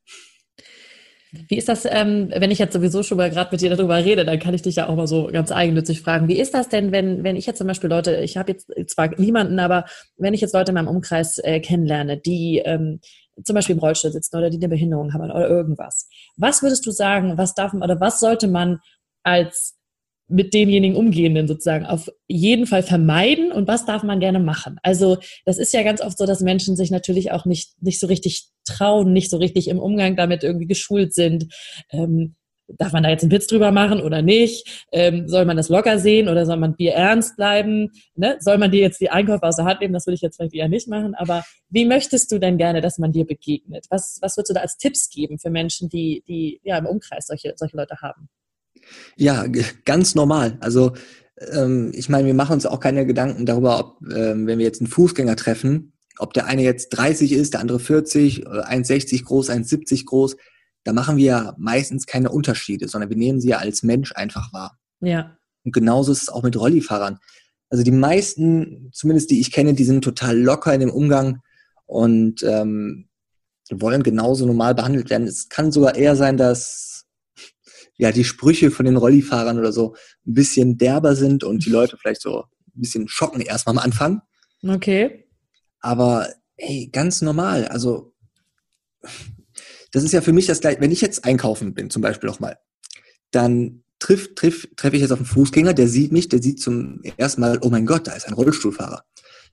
Wie 1.49 1.57
ist 1.57 1.69
das, 1.69 1.85
ähm, 1.85 2.31
wenn 2.35 2.51
ich 2.51 2.59
jetzt 2.59 2.75
sowieso 2.75 3.03
schon 3.03 3.19
mal 3.19 3.31
gerade 3.31 3.49
mit 3.51 3.61
dir 3.61 3.75
darüber 3.75 3.97
rede, 3.97 4.25
dann 4.25 4.39
kann 4.39 4.55
ich 4.55 4.63
dich 4.63 4.77
ja 4.77 4.89
auch 4.89 4.95
mal 4.95 5.09
so 5.09 5.29
ganz 5.33 5.51
eigennützig 5.51 6.01
fragen. 6.01 6.29
Wie 6.29 6.39
ist 6.39 6.55
das 6.55 6.69
denn, 6.69 6.93
wenn, 6.93 7.25
wenn 7.25 7.37
ich 7.37 7.47
jetzt 7.47 7.59
zum 7.59 7.67
Beispiel 7.67 7.91
Leute, 7.91 8.17
ich 8.17 8.37
habe 8.37 8.53
jetzt 8.53 8.71
zwar 8.87 9.09
niemanden, 9.19 9.59
aber 9.59 9.85
wenn 10.17 10.35
ich 10.35 10.41
jetzt 10.41 10.55
Leute 10.55 10.71
in 10.71 10.75
meinem 10.75 10.89
Umkreis 10.89 11.39
äh, 11.39 11.61
kennenlerne, 11.61 12.19
die 12.19 12.63
ähm, 12.65 13.01
zum 13.43 13.55
Beispiel 13.55 13.75
im 13.75 13.81
Rollstuhl 13.81 14.13
sitzen 14.13 14.37
oder 14.37 14.49
die 14.49 14.59
eine 14.59 14.69
Behinderung 14.69 15.13
haben 15.13 15.25
oder 15.25 15.49
irgendwas. 15.49 16.09
Was 16.37 16.63
würdest 16.63 16.87
du 16.87 16.93
sagen, 16.93 17.37
was 17.37 17.55
darf 17.55 17.73
man 17.73 17.83
oder 17.83 18.01
was 18.01 18.21
sollte 18.21 18.47
man 18.47 18.79
als 19.25 19.77
mit 20.29 20.55
demjenigen 20.55 20.97
Umgehenden 20.97 21.47
sozusagen 21.47 21.85
auf 21.85 22.11
jeden 22.29 22.67
Fall 22.67 22.83
vermeiden 22.83 23.53
und 23.53 23.69
was 23.69 23.85
darf 23.85 24.03
man 24.03 24.21
gerne 24.21 24.41
machen? 24.41 24.79
Also 24.83 25.19
das 25.45 25.59
ist 25.59 25.75
ja 25.75 25.83
ganz 25.83 26.01
oft 26.01 26.17
so, 26.17 26.27
dass 26.27 26.41
Menschen 26.41 26.77
sich 26.77 26.91
natürlich 26.91 27.31
auch 27.33 27.45
nicht, 27.45 27.75
nicht 27.83 28.01
so 28.01 28.07
richtig 28.07 28.49
trauen, 28.65 29.13
nicht 29.13 29.31
so 29.31 29.37
richtig 29.37 29.69
im 29.69 29.79
Umgang 29.79 30.17
damit 30.17 30.43
irgendwie 30.43 30.67
geschult 30.67 31.13
sind. 31.15 31.53
Ähm, 31.91 32.37
darf 32.69 32.93
man 32.93 33.03
da 33.03 33.11
jetzt 33.11 33.23
einen 33.23 33.33
Witz 33.33 33.47
drüber 33.47 33.71
machen 33.73 34.01
oder 34.01 34.23
nicht? 34.23 34.87
Ähm, 34.93 35.29
soll 35.29 35.45
man 35.45 35.57
das 35.57 35.69
locker 35.69 35.99
sehen 35.99 36.29
oder 36.29 36.47
soll 36.47 36.57
man 36.57 36.77
Bier 36.77 36.95
ernst 36.95 37.37
bleiben? 37.37 37.91
Ne? 38.15 38.37
Soll 38.41 38.59
man 38.59 38.71
dir 38.71 38.81
jetzt 38.81 39.01
die 39.01 39.11
Einkäufe 39.11 39.43
aus 39.43 39.57
der 39.57 39.67
Hand 39.67 39.81
nehmen? 39.81 39.93
Das 39.93 40.07
würde 40.07 40.15
ich 40.15 40.23
jetzt 40.23 40.37
vielleicht 40.37 40.55
eher 40.55 40.69
nicht 40.69 40.89
machen. 40.89 41.15
Aber 41.15 41.45
wie 41.69 41.85
möchtest 41.85 42.33
du 42.33 42.39
denn 42.39 42.57
gerne, 42.57 42.81
dass 42.81 42.99
man 42.99 43.13
dir 43.13 43.27
begegnet? 43.27 43.87
Was, 43.91 44.19
was 44.23 44.37
würdest 44.37 44.51
du 44.51 44.55
da 44.55 44.61
als 44.61 44.79
Tipps 44.79 45.11
geben 45.11 45.39
für 45.39 45.51
Menschen, 45.51 45.89
die, 45.89 46.25
die 46.27 46.61
ja 46.65 46.79
im 46.79 46.87
Umkreis 46.87 47.27
solche, 47.27 47.53
solche 47.57 47.77
Leute 47.77 47.97
haben? 48.01 48.29
Ja, 49.17 49.47
ganz 49.85 50.15
normal. 50.15 50.59
Also 50.61 50.93
ähm, 51.53 51.93
ich 51.95 52.09
meine, 52.09 52.27
wir 52.27 52.35
machen 52.35 52.55
uns 52.55 52.67
auch 52.67 52.81
keine 52.81 53.07
Gedanken 53.07 53.47
darüber, 53.47 53.79
ob, 53.79 54.13
ähm, 54.13 54.47
wenn 54.47 54.59
wir 54.59 54.65
jetzt 54.65 54.81
einen 54.81 54.91
Fußgänger 54.91 55.37
treffen, 55.37 55.93
ob 56.19 56.33
der 56.33 56.47
eine 56.47 56.63
jetzt 56.63 56.91
30 56.91 57.33
ist, 57.33 57.55
der 57.55 57.61
andere 57.61 57.81
40, 57.81 58.47
1,60 58.47 59.25
groß, 59.25 59.51
1,70 59.51 60.05
groß, 60.07 60.37
da 60.85 60.93
machen 60.93 61.17
wir 61.17 61.25
ja 61.25 61.55
meistens 61.59 62.07
keine 62.07 62.31
Unterschiede, 62.31 62.89
sondern 62.89 63.11
wir 63.11 63.17
nehmen 63.17 63.41
sie 63.41 63.49
ja 63.49 63.59
als 63.59 63.83
Mensch 63.83 64.13
einfach 64.13 64.53
wahr. 64.53 64.79
Ja. 65.01 65.37
Und 65.65 65.73
genauso 65.73 66.13
ist 66.13 66.23
es 66.23 66.29
auch 66.29 66.43
mit 66.43 66.59
Rollifahrern. 66.59 67.19
Also 67.71 67.83
die 67.83 67.91
meisten, 67.91 68.91
zumindest 68.93 69.31
die 69.31 69.41
ich 69.41 69.51
kenne, 69.51 69.75
die 69.75 69.85
sind 69.85 70.05
total 70.05 70.39
locker 70.39 70.73
in 70.75 70.81
dem 70.81 70.91
Umgang 70.91 71.41
und 71.87 72.43
ähm, 72.43 73.09
wollen 73.71 74.03
genauso 74.03 74.47
normal 74.47 74.75
behandelt 74.75 75.11
werden. 75.11 75.27
Es 75.27 75.49
kann 75.49 75.73
sogar 75.73 75.97
eher 75.97 76.17
sein, 76.17 76.37
dass 76.37 76.94
ja, 77.97 78.13
die 78.13 78.25
Sprüche 78.25 78.71
von 78.71 78.87
den 78.87 78.97
Rollifahrern 78.97 79.59
oder 79.59 79.73
so 79.73 79.95
ein 80.27 80.35
bisschen 80.35 80.79
derber 80.79 81.15
sind 81.15 81.45
und 81.45 81.65
die 81.65 81.71
Leute 81.71 81.97
vielleicht 81.97 82.23
so 82.23 82.43
ein 82.43 82.81
bisschen 82.81 83.09
schocken 83.09 83.41
erstmal 83.41 83.77
am 83.77 83.85
Anfang. 83.85 84.23
Okay. 84.67 85.29
Aber 85.81 86.29
hey, 86.57 86.89
ganz 86.93 87.23
normal. 87.23 87.67
Also 87.69 88.15
das 89.93 90.03
ist 90.03 90.13
ja 90.13 90.21
für 90.21 90.33
mich 90.33 90.47
das 90.47 90.61
gleiche. 90.61 90.81
Wenn 90.81 90.91
ich 90.91 91.01
jetzt 91.01 91.25
einkaufen 91.25 91.75
bin, 91.75 91.91
zum 91.91 92.03
Beispiel 92.03 92.29
auch 92.29 92.41
mal, 92.41 92.59
dann 93.31 93.85
treffe 93.99 94.35
triff, 94.35 94.69
treff 94.77 94.93
ich 94.93 95.01
jetzt 95.01 95.13
auf 95.13 95.19
einen 95.19 95.27
Fußgänger, 95.27 95.73
der 95.73 95.89
sieht 95.89 96.13
mich, 96.13 96.29
der 96.29 96.43
sieht 96.43 96.61
zum 96.61 97.01
ersten 97.17 97.41
Mal, 97.41 97.59
oh 97.63 97.71
mein 97.71 97.87
Gott, 97.87 98.07
da 98.07 98.13
ist 98.13 98.27
ein 98.27 98.35
Rollstuhlfahrer. 98.35 99.05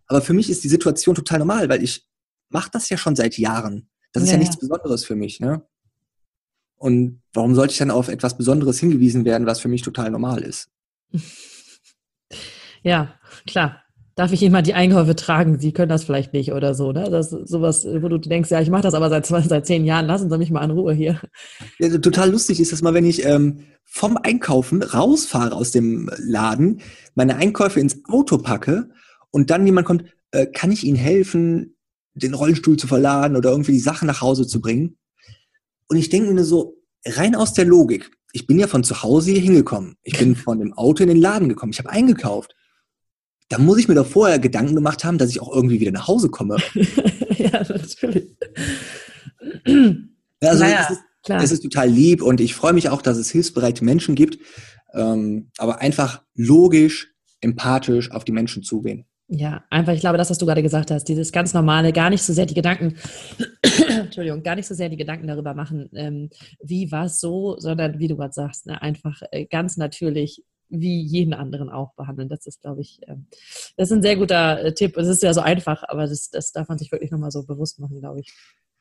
Aber 0.07 0.21
für 0.21 0.33
mich 0.33 0.49
ist 0.49 0.63
die 0.63 0.69
Situation 0.69 1.15
total 1.15 1.39
normal, 1.39 1.69
weil 1.69 1.83
ich 1.83 2.07
mache 2.49 2.69
das 2.71 2.89
ja 2.89 2.97
schon 2.97 3.15
seit 3.15 3.37
Jahren. 3.37 3.89
Das 4.11 4.23
ist 4.23 4.29
ja, 4.29 4.35
ja 4.35 4.39
nichts 4.39 4.57
Besonderes 4.57 5.05
für 5.05 5.15
mich, 5.15 5.39
ne? 5.39 5.65
Und 6.81 7.21
warum 7.33 7.53
sollte 7.53 7.73
ich 7.73 7.77
dann 7.77 7.91
auf 7.91 8.07
etwas 8.07 8.35
Besonderes 8.35 8.79
hingewiesen 8.79 9.23
werden, 9.23 9.45
was 9.45 9.59
für 9.59 9.67
mich 9.67 9.83
total 9.83 10.09
normal 10.11 10.41
ist? 10.41 10.69
Ja, 12.83 13.13
klar. 13.45 13.83
Darf 14.15 14.31
ich 14.31 14.41
Ihnen 14.41 14.53
mal 14.53 14.63
die 14.63 14.73
Einkäufe 14.73 15.15
tragen? 15.15 15.59
Sie 15.59 15.71
können 15.71 15.89
das 15.89 16.03
vielleicht 16.03 16.33
nicht 16.33 16.51
oder 16.51 16.73
so, 16.73 16.91
ne? 16.91 17.11
Das 17.11 17.31
ist 17.31 17.47
sowas, 17.47 17.85
wo 17.85 18.07
du 18.07 18.17
denkst, 18.17 18.49
ja, 18.49 18.59
ich 18.59 18.71
mache 18.71 18.81
das 18.81 18.95
aber 18.95 19.11
seit, 19.11 19.27
seit 19.27 19.67
zehn 19.67 19.85
Jahren, 19.85 20.07
lassen 20.07 20.31
Sie 20.31 20.37
mich 20.39 20.49
mal 20.49 20.63
in 20.63 20.71
Ruhe 20.71 20.95
hier. 20.95 21.21
Ja, 21.77 21.95
total 21.99 22.31
lustig 22.31 22.59
ist 22.59 22.71
das 22.71 22.81
mal, 22.81 22.95
wenn 22.95 23.05
ich 23.05 23.23
ähm, 23.23 23.65
vom 23.83 24.17
Einkaufen 24.17 24.81
rausfahre 24.81 25.53
aus 25.53 25.69
dem 25.69 26.09
Laden, 26.17 26.81
meine 27.13 27.35
Einkäufe 27.35 27.79
ins 27.79 28.03
Auto 28.05 28.39
packe 28.39 28.89
und 29.29 29.51
dann 29.51 29.63
jemand 29.67 29.85
kommt, 29.85 30.05
äh, 30.31 30.47
kann 30.47 30.71
ich 30.71 30.83
Ihnen 30.83 30.97
helfen, 30.97 31.75
den 32.15 32.33
Rollstuhl 32.33 32.77
zu 32.77 32.87
verladen 32.87 33.37
oder 33.37 33.51
irgendwie 33.51 33.73
die 33.73 33.79
Sachen 33.79 34.07
nach 34.07 34.21
Hause 34.21 34.47
zu 34.47 34.61
bringen? 34.61 34.97
Und 35.91 35.97
ich 35.97 36.07
denke 36.07 36.31
mir 36.31 36.45
so, 36.45 36.77
rein 37.05 37.35
aus 37.35 37.51
der 37.51 37.65
Logik, 37.65 38.09
ich 38.31 38.47
bin 38.47 38.57
ja 38.57 38.67
von 38.67 38.85
zu 38.85 39.03
Hause 39.03 39.31
hier 39.31 39.41
hingekommen. 39.41 39.97
Ich 40.03 40.17
bin 40.17 40.37
von 40.37 40.57
dem 40.57 40.71
Auto 40.71 41.03
in 41.03 41.09
den 41.09 41.19
Laden 41.19 41.49
gekommen. 41.49 41.73
Ich 41.73 41.79
habe 41.79 41.89
eingekauft. 41.89 42.55
Da 43.49 43.57
muss 43.57 43.77
ich 43.77 43.89
mir 43.89 43.95
doch 43.95 44.07
vorher 44.07 44.39
Gedanken 44.39 44.73
gemacht 44.73 45.03
haben, 45.03 45.17
dass 45.17 45.29
ich 45.31 45.41
auch 45.41 45.53
irgendwie 45.53 45.81
wieder 45.81 45.91
nach 45.91 46.07
Hause 46.07 46.29
komme. 46.29 46.55
ja, 47.37 47.51
natürlich. 47.51 48.37
Also 50.39 50.63
naja, 50.63 50.85
es, 50.85 50.91
ist, 50.91 51.01
klar. 51.23 51.43
es 51.43 51.51
ist 51.51 51.63
total 51.63 51.89
lieb 51.89 52.21
und 52.21 52.39
ich 52.39 52.55
freue 52.55 52.71
mich 52.71 52.87
auch, 52.87 53.01
dass 53.01 53.17
es 53.17 53.29
hilfsbereite 53.29 53.83
Menschen 53.83 54.15
gibt. 54.15 54.39
Ähm, 54.93 55.51
aber 55.57 55.81
einfach 55.81 56.23
logisch, 56.35 57.13
empathisch 57.41 58.11
auf 58.11 58.23
die 58.23 58.31
Menschen 58.31 58.63
zugehen. 58.63 59.07
Ja, 59.33 59.63
einfach, 59.69 59.93
ich 59.93 60.01
glaube, 60.01 60.17
das, 60.17 60.29
was 60.29 60.37
du 60.39 60.45
gerade 60.45 60.61
gesagt 60.61 60.91
hast, 60.91 61.05
dieses 61.05 61.31
ganz 61.31 61.53
normale, 61.53 61.93
gar 61.93 62.09
nicht 62.09 62.21
so 62.21 62.33
sehr 62.33 62.45
die 62.45 62.53
Gedanken, 62.53 62.97
Entschuldigung, 63.87 64.43
gar 64.43 64.57
nicht 64.57 64.67
so 64.67 64.75
sehr 64.75 64.89
die 64.89 64.97
Gedanken 64.97 65.27
darüber 65.27 65.53
machen, 65.53 65.89
ähm, 65.93 66.29
wie 66.61 66.91
war 66.91 67.05
es 67.05 67.21
so, 67.21 67.57
sondern 67.57 67.97
wie 67.97 68.09
du 68.09 68.17
gerade 68.17 68.33
sagst, 68.33 68.65
ne, 68.65 68.81
einfach 68.81 69.21
äh, 69.31 69.45
ganz 69.45 69.77
natürlich 69.77 70.43
wie 70.67 71.01
jeden 71.01 71.33
anderen 71.33 71.69
auch 71.69 71.93
behandeln. 71.93 72.27
Das 72.27 72.45
ist, 72.45 72.61
glaube 72.61 72.81
ich, 72.81 72.99
ähm, 73.07 73.27
das 73.77 73.89
ist 73.89 73.95
ein 73.95 74.01
sehr 74.01 74.17
guter 74.17 74.65
äh, 74.65 74.73
Tipp. 74.73 74.97
Es 74.97 75.07
ist 75.07 75.23
ja 75.23 75.33
so 75.33 75.39
einfach, 75.39 75.83
aber 75.87 76.07
das, 76.07 76.29
das 76.29 76.51
darf 76.51 76.67
man 76.67 76.77
sich 76.77 76.91
wirklich 76.91 77.11
nochmal 77.11 77.31
so 77.31 77.43
bewusst 77.43 77.79
machen, 77.79 78.01
glaube 78.01 78.19
ich. 78.19 78.33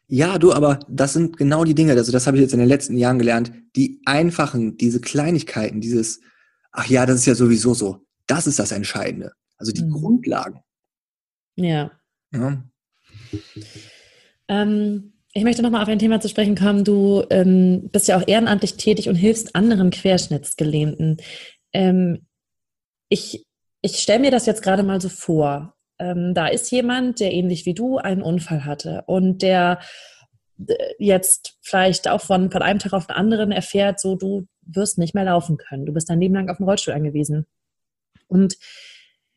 Ja, 0.08 0.36
du, 0.36 0.52
aber 0.52 0.80
das 0.88 1.12
sind 1.12 1.36
genau 1.36 1.62
die 1.62 1.76
Dinge, 1.76 1.92
also 1.92 2.10
das 2.10 2.26
habe 2.26 2.38
ich 2.38 2.42
jetzt 2.42 2.54
in 2.54 2.58
den 2.58 2.68
letzten 2.68 2.96
Jahren 2.96 3.20
gelernt, 3.20 3.52
die 3.76 4.00
einfachen, 4.04 4.76
diese 4.76 5.00
Kleinigkeiten, 5.00 5.80
dieses, 5.80 6.20
ach 6.72 6.86
ja, 6.86 7.06
das 7.06 7.18
ist 7.18 7.26
ja 7.26 7.36
sowieso 7.36 7.72
so, 7.74 7.98
das 8.26 8.48
ist 8.48 8.58
das 8.58 8.72
Entscheidende. 8.72 9.30
Also 9.60 9.72
die 9.72 9.84
mhm. 9.84 9.92
Grundlagen. 9.92 10.60
Ja. 11.54 11.92
ja. 12.32 12.64
Ähm, 14.48 15.12
ich 15.32 15.44
möchte 15.44 15.62
nochmal 15.62 15.82
auf 15.82 15.88
ein 15.88 16.00
Thema 16.00 16.20
zu 16.20 16.28
sprechen 16.28 16.56
kommen. 16.56 16.82
Du 16.82 17.24
ähm, 17.30 17.88
bist 17.92 18.08
ja 18.08 18.18
auch 18.18 18.26
ehrenamtlich 18.26 18.76
tätig 18.76 19.08
und 19.08 19.14
hilfst 19.14 19.54
anderen 19.54 19.90
Querschnittsgelähmten. 19.90 21.18
Ähm, 21.72 22.26
ich 23.08 23.46
ich 23.82 23.98
stelle 23.98 24.20
mir 24.20 24.30
das 24.30 24.46
jetzt 24.46 24.62
gerade 24.62 24.82
mal 24.82 25.00
so 25.00 25.08
vor. 25.08 25.74
Ähm, 25.98 26.34
da 26.34 26.48
ist 26.48 26.70
jemand, 26.70 27.20
der 27.20 27.32
ähnlich 27.32 27.66
wie 27.66 27.74
du 27.74 27.98
einen 27.98 28.22
Unfall 28.22 28.64
hatte 28.64 29.04
und 29.06 29.42
der 29.42 29.80
äh, 30.66 30.74
jetzt 30.98 31.58
vielleicht 31.62 32.08
auch 32.08 32.20
von, 32.20 32.50
von 32.50 32.62
einem 32.62 32.78
Tag 32.78 32.92
auf 32.92 33.06
den 33.06 33.16
anderen 33.16 33.52
erfährt, 33.52 34.00
so 34.00 34.16
du 34.16 34.46
wirst 34.62 34.98
nicht 34.98 35.14
mehr 35.14 35.24
laufen 35.24 35.56
können. 35.56 35.86
Du 35.86 35.92
bist 35.92 36.10
dein 36.10 36.20
Leben 36.20 36.34
lang 36.34 36.48
auf 36.48 36.58
den 36.58 36.66
Rollstuhl 36.66 36.94
angewiesen. 36.94 37.46
Und 38.28 38.56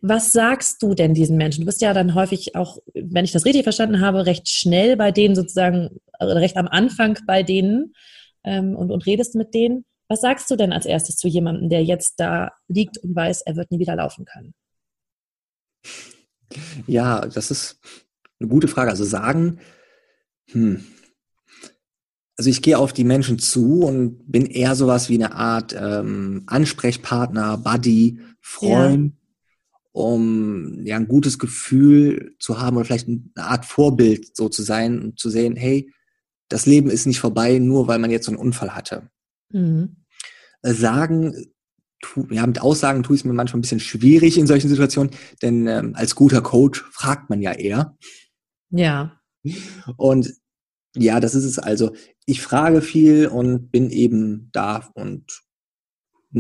was 0.06 0.34
sagst 0.34 0.84
du 0.84 0.94
denn 0.94 1.14
diesen 1.14 1.38
Menschen? 1.38 1.62
Du 1.62 1.66
bist 1.66 1.82
ja 1.82 1.94
dann 1.94 2.14
häufig 2.14 2.58
auch, 2.58 2.80
wenn 2.94 3.24
ich 3.24 3.32
das 3.32 3.46
richtig 3.46 3.64
verstanden 3.64 4.02
habe, 4.02 4.26
recht 4.26 4.50
schnell 4.50 4.98
bei 4.98 5.14
denen 5.14 5.34
sozusagen, 5.34 5.98
recht 6.20 6.58
am 6.58 6.68
Anfang 6.68 7.18
bei 7.26 7.42
denen 7.42 7.94
ähm, 8.44 8.76
und, 8.76 8.92
und 8.92 9.06
redest 9.06 9.36
mit 9.36 9.54
denen. 9.54 9.86
Was 10.10 10.20
sagst 10.20 10.52
du 10.52 10.58
denn 10.58 10.74
als 10.74 10.86
erstes 10.86 11.16
zu 11.16 11.30
jemandem, 11.30 11.70
der 11.70 11.86
jetzt 11.86 12.20
da 12.20 12.52
liegt 12.68 12.98
und 12.98 13.16
weiß, 13.16 13.44
er 13.44 13.56
wird 13.56 13.72
nie 13.72 13.80
wieder 13.80 13.96
laufen 13.96 14.26
können? 14.26 14.54
Ja, 16.86 17.22
das 17.22 17.50
ist 17.50 17.80
eine 18.42 18.50
gute 18.50 18.68
Frage. 18.68 18.92
Also 18.92 19.06
sagen, 19.06 19.62
hm. 20.52 20.84
Also 22.38 22.50
ich 22.50 22.62
gehe 22.62 22.78
auf 22.78 22.92
die 22.92 23.06
Menschen 23.06 23.40
zu 23.40 23.84
und 23.84 24.30
bin 24.30 24.48
eher 24.48 24.76
sowas 24.76 25.08
wie 25.08 25.16
eine 25.16 25.34
Art 25.36 25.74
ähm, 25.80 26.44
Ansprechpartner, 26.48 27.58
Buddy, 27.58 28.20
Freund. 28.42 29.14
Ja 29.14 29.23
um 29.94 30.82
ja 30.84 30.98
ein 30.98 31.08
gutes 31.08 31.40
Gefühl 31.40 32.36
zu 32.40 32.60
haben 32.60 32.76
oder 32.76 32.86
vielleicht 32.86 33.08
eine 33.08 33.24
Art 33.36 33.66
Vorbild 33.66 34.36
so 34.36 34.50
zu 34.50 34.64
sein 34.64 35.02
und 35.02 35.20
zu 35.20 35.30
sehen, 35.30 35.56
hey, 35.56 35.90
das 36.50 36.66
Leben 36.66 36.90
ist 36.90 37.06
nicht 37.06 37.20
vorbei, 37.20 37.60
nur 37.60 37.88
weil 37.88 38.00
man 38.00 38.12
jetzt 38.12 38.26
so 38.26 38.32
einen 38.32 38.40
Unfall 38.40 38.76
hatte. 38.76 39.10
Mhm. 39.50 39.98
Äh, 40.64 40.74
sagen, 40.74 41.54
tu, 42.02 42.28
ja, 42.32 42.46
mit 42.46 42.60
Aussagen 42.60 43.04
tue 43.04 43.16
ich 43.16 43.22
es 43.22 43.26
mir 43.26 43.34
manchmal 43.34 43.60
ein 43.60 43.62
bisschen 43.62 43.80
schwierig 43.80 44.38
in 44.38 44.48
solchen 44.48 44.70
Situationen, 44.70 45.12
denn 45.42 45.68
ähm, 45.68 45.94
als 45.96 46.16
guter 46.16 46.42
Coach 46.42 46.84
fragt 46.92 47.30
man 47.30 47.42
ja 47.42 47.52
eher. 47.52 47.96
Ja. 48.72 49.22
Und 49.98 50.34
ja, 50.96 51.20
das 51.20 51.36
ist 51.36 51.46
es 51.46 51.60
also. 51.60 51.96
Ich 52.26 52.42
frage 52.42 52.82
viel 52.82 53.28
und 53.28 53.70
bin 53.72 53.90
eben 53.90 54.50
da 54.54 54.90
und 54.96 55.43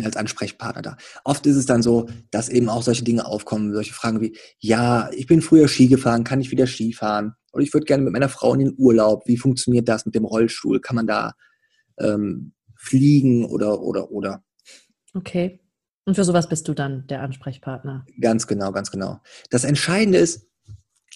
als 0.03 0.17
Ansprechpartner 0.17 0.81
da. 0.81 0.97
Oft 1.23 1.45
ist 1.45 1.55
es 1.55 1.65
dann 1.65 1.83
so, 1.83 2.07
dass 2.31 2.49
eben 2.49 2.69
auch 2.69 2.83
solche 2.83 3.03
Dinge 3.03 3.25
aufkommen, 3.25 3.73
solche 3.73 3.93
Fragen 3.93 4.21
wie, 4.21 4.37
ja, 4.59 5.09
ich 5.13 5.27
bin 5.27 5.41
früher 5.41 5.67
Ski 5.67 5.87
gefahren, 5.87 6.23
kann 6.23 6.41
ich 6.41 6.51
wieder 6.51 6.67
Ski 6.67 6.93
fahren? 6.93 7.33
Oder 7.51 7.63
ich 7.63 7.73
würde 7.73 7.85
gerne 7.85 8.03
mit 8.03 8.13
meiner 8.13 8.29
Frau 8.29 8.53
in 8.53 8.61
den 8.61 8.73
Urlaub. 8.77 9.27
Wie 9.27 9.37
funktioniert 9.37 9.87
das 9.87 10.05
mit 10.05 10.15
dem 10.15 10.25
Rollstuhl? 10.25 10.81
Kann 10.81 10.95
man 10.95 11.05
da 11.05 11.33
ähm, 11.99 12.53
fliegen 12.75 13.45
oder, 13.45 13.81
oder, 13.81 14.11
oder? 14.11 14.43
Okay. 15.13 15.59
Und 16.05 16.15
für 16.15 16.23
sowas 16.23 16.49
bist 16.49 16.67
du 16.67 16.73
dann 16.73 17.07
der 17.07 17.21
Ansprechpartner. 17.21 18.05
Ganz 18.19 18.47
genau, 18.47 18.71
ganz 18.71 18.91
genau. 18.91 19.21
Das 19.49 19.63
Entscheidende 19.63 20.17
ist, 20.17 20.49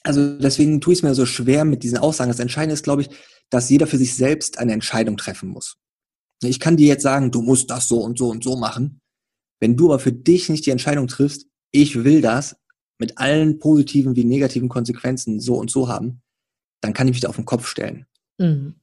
also 0.04 0.38
deswegen 0.38 0.80
tue 0.80 0.94
ich 0.94 1.00
es 1.00 1.04
mir 1.04 1.16
so 1.16 1.26
schwer 1.26 1.66
mit 1.66 1.84
diesen 1.84 1.98
Aussagen. 1.98 2.30
Das 2.30 2.40
Entscheidende 2.40 2.74
ist, 2.74 2.84
glaube 2.84 3.02
ich, 3.02 3.10
dass 3.50 3.70
jeder 3.70 3.88
für 3.88 3.98
sich 3.98 4.16
selbst 4.16 4.60
eine 4.60 4.74
Entscheidung 4.74 5.18
treffen 5.18 5.50
muss. 5.50 5.78
Ich 6.44 6.60
kann 6.60 6.78
dir 6.78 6.88
jetzt 6.88 7.04
sagen, 7.04 7.32
du 7.32 7.42
musst 7.42 7.70
das 7.70 7.88
so 7.88 8.00
und 8.00 8.18
so 8.18 8.30
und 8.30 8.44
so 8.44 8.56
machen. 8.56 9.02
Wenn 9.60 9.76
du 9.76 9.86
aber 9.86 10.00
für 10.00 10.12
dich 10.12 10.50
nicht 10.50 10.66
die 10.66 10.72
Entscheidung 10.72 11.08
triffst, 11.08 11.48
ich 11.72 12.04
will 12.04 12.22
das 12.22 12.56
mit 13.00 13.18
allen 13.18 13.60
positiven 13.60 14.16
wie 14.16 14.24
negativen 14.24 14.70
Konsequenzen 14.70 15.40
so 15.40 15.56
und 15.56 15.72
so 15.72 15.88
haben, 15.88 16.22
dann 16.82 16.94
kann 16.94 17.08
ich 17.08 17.14
mich 17.14 17.22
da 17.22 17.30
auf 17.30 17.36
den 17.36 17.46
Kopf 17.46 17.68
stellen. 17.68 18.06
Mhm. 18.38 18.76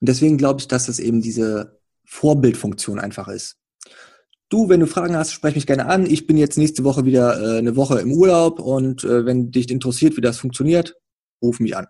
Und 0.00 0.08
deswegen 0.08 0.38
glaube 0.38 0.60
ich, 0.60 0.68
dass 0.68 0.86
das 0.86 0.98
eben 0.98 1.22
diese 1.22 1.78
Vorbildfunktion 2.04 2.98
einfach 2.98 3.28
ist. 3.28 3.56
Du, 4.48 4.68
wenn 4.68 4.80
du 4.80 4.86
Fragen 4.86 5.16
hast, 5.16 5.32
sprech 5.32 5.54
mich 5.54 5.66
gerne 5.66 5.86
an. 5.86 6.04
Ich 6.04 6.26
bin 6.26 6.36
jetzt 6.36 6.58
nächste 6.58 6.84
Woche 6.84 7.06
wieder 7.06 7.40
äh, 7.40 7.58
eine 7.58 7.76
Woche 7.76 8.00
im 8.00 8.12
Urlaub 8.12 8.58
und 8.58 9.04
äh, 9.04 9.24
wenn 9.24 9.50
dich 9.50 9.70
interessiert, 9.70 10.16
wie 10.16 10.20
das 10.20 10.38
funktioniert, 10.38 10.96
ruf 11.40 11.58
mich 11.58 11.76
an. 11.76 11.86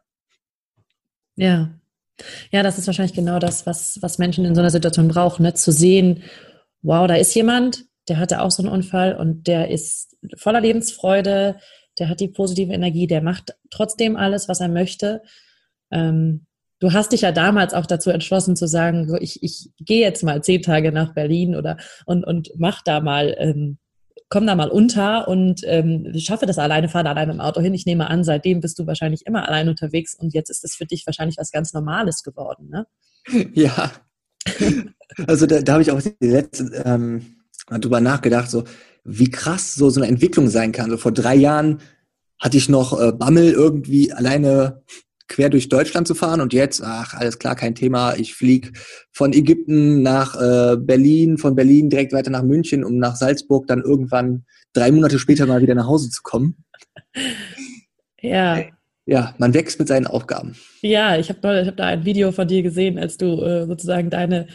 Ja, 1.35 1.75
ja, 2.51 2.63
das 2.63 2.79
ist 2.79 2.87
wahrscheinlich 2.87 3.17
genau 3.17 3.39
das, 3.39 3.67
was, 3.67 3.99
was 4.01 4.19
Menschen 4.19 4.45
in 4.45 4.55
so 4.55 4.61
einer 4.61 4.71
Situation 4.71 5.09
brauchen, 5.09 5.43
ne? 5.43 5.55
zu 5.55 5.73
sehen, 5.73 6.23
wow, 6.83 7.07
da 7.07 7.15
ist 7.15 7.35
jemand, 7.35 7.85
der 8.09 8.19
hatte 8.19 8.43
auch 8.43 8.51
so 8.51 8.63
einen 8.63 8.73
Unfall 8.73 9.17
und 9.17 9.47
der 9.47 9.71
ist 9.71 10.17
voller 10.37 10.61
Lebensfreude, 10.61 11.57
der 11.99 12.09
hat 12.09 12.21
die 12.21 12.29
positive 12.29 12.73
Energie, 12.73 13.07
der 13.07 13.23
macht 13.23 13.55
trotzdem 13.71 14.17
alles, 14.17 14.49
was 14.49 14.61
er 14.61 14.69
möchte. 14.69 15.23
Ähm, 15.91 16.47
du 16.81 16.93
hast 16.93 17.13
dich 17.13 17.21
ja 17.21 17.33
damals 17.33 17.75
auch 17.75 17.87
dazu 17.87 18.11
entschlossen 18.11 18.57
zu 18.57 18.67
sagen, 18.67 19.17
ich, 19.21 19.43
ich 19.43 19.71
gehe 19.79 20.01
jetzt 20.01 20.23
mal 20.25 20.43
zehn 20.43 20.63
Tage 20.63 20.91
nach 20.91 21.15
Berlin 21.15 21.55
oder 21.55 21.77
und, 22.07 22.25
und 22.25 22.51
mach 22.57 22.83
da 22.83 23.01
mal 23.01 23.35
ähm, 23.39 23.79
komm 24.33 24.47
da 24.47 24.55
mal 24.55 24.71
unter 24.71 25.29
und 25.29 25.61
ähm, 25.65 26.11
schaffe 26.17 26.47
das 26.47 26.57
alleine, 26.57 26.89
fahre 26.89 27.05
da 27.05 27.11
alleine 27.11 27.33
im 27.33 27.41
Auto 27.41 27.61
hin. 27.61 27.75
Ich 27.75 27.85
nehme 27.85 28.09
an, 28.09 28.25
seitdem 28.25 28.61
bist 28.61 28.79
du 28.79 28.87
wahrscheinlich 28.87 29.27
immer 29.27 29.47
allein 29.47 29.69
unterwegs 29.69 30.15
und 30.15 30.33
jetzt 30.33 30.49
ist 30.49 30.65
es 30.65 30.75
für 30.75 30.87
dich 30.87 31.05
wahrscheinlich 31.05 31.37
was 31.37 31.51
ganz 31.51 31.75
Normales 31.75 32.23
geworden, 32.23 32.71
ne? 32.71 32.87
Ja. 33.53 33.93
Also 35.27 35.45
da, 35.45 35.61
da 35.61 35.75
habe 35.75 35.83
ich 35.83 35.91
auch 35.91 36.01
die 36.01 36.27
letzte 36.27 36.83
ähm, 36.87 37.37
drüber 37.69 38.01
nachgedacht, 38.01 38.51
so 38.51 38.65
wie 39.05 39.31
krass 39.31 39.75
so, 39.75 39.91
so 39.91 40.01
eine 40.01 40.09
Entwicklung 40.09 40.49
sein 40.49 40.73
kann. 40.73 40.89
So 40.89 40.97
vor 40.97 41.13
drei 41.13 41.35
Jahren 41.35 41.83
hatte 42.41 42.57
ich 42.57 42.71
noch 42.71 42.99
äh, 42.99 43.13
Bammel 43.13 43.53
irgendwie 43.53 44.15
alleine 44.15 44.83
quer 45.29 45.51
durch 45.51 45.69
Deutschland 45.69 46.07
zu 46.07 46.15
fahren 46.15 46.41
und 46.41 46.53
jetzt, 46.53 46.83
ach, 46.83 47.15
alles 47.15 47.39
klar, 47.39 47.57
kein 47.57 47.75
Thema. 47.75 48.15
Ich 48.15 48.35
fliege 48.35 48.73
von 49.13 49.33
Ägypten 49.33 50.03
nach 50.03 50.35
äh, 50.41 50.77
Berlin, 50.77 51.39
von 51.39 51.55
Berlin 51.55 51.91
direkt 51.91 52.13
weiter 52.13 52.31
nach 52.31 52.43
München, 52.43 52.85
um 52.85 52.99
nach 52.99 53.17
Salzburg 53.17 53.67
dann 53.67 53.83
irgendwann 53.83 54.45
drei 54.73 54.91
Monate 54.91 55.19
später 55.19 55.47
mal 55.47 55.63
wieder 55.63 55.75
nach 55.75 55.87
Hause 55.87 56.11
zu 56.11 56.23
kommen. 56.23 56.57
Ja. 58.25 58.63
Ja, 59.05 59.35
man 59.39 59.53
wächst 59.53 59.81
mit 59.81 59.89
seinen 59.89 60.07
Aufgaben. 60.07 60.55
Ja, 60.81 61.17
ich 61.17 61.29
habe 61.29 61.61
ich 61.61 61.67
hab 61.67 61.77
da 61.77 61.87
ein 61.87 62.05
Video 62.05 62.31
von 62.31 62.47
dir 62.47 62.63
gesehen, 62.63 63.01
als 63.01 63.17
du 63.17 63.43
äh, 63.43 63.67
sozusagen 63.67 64.11
deine 64.11 64.47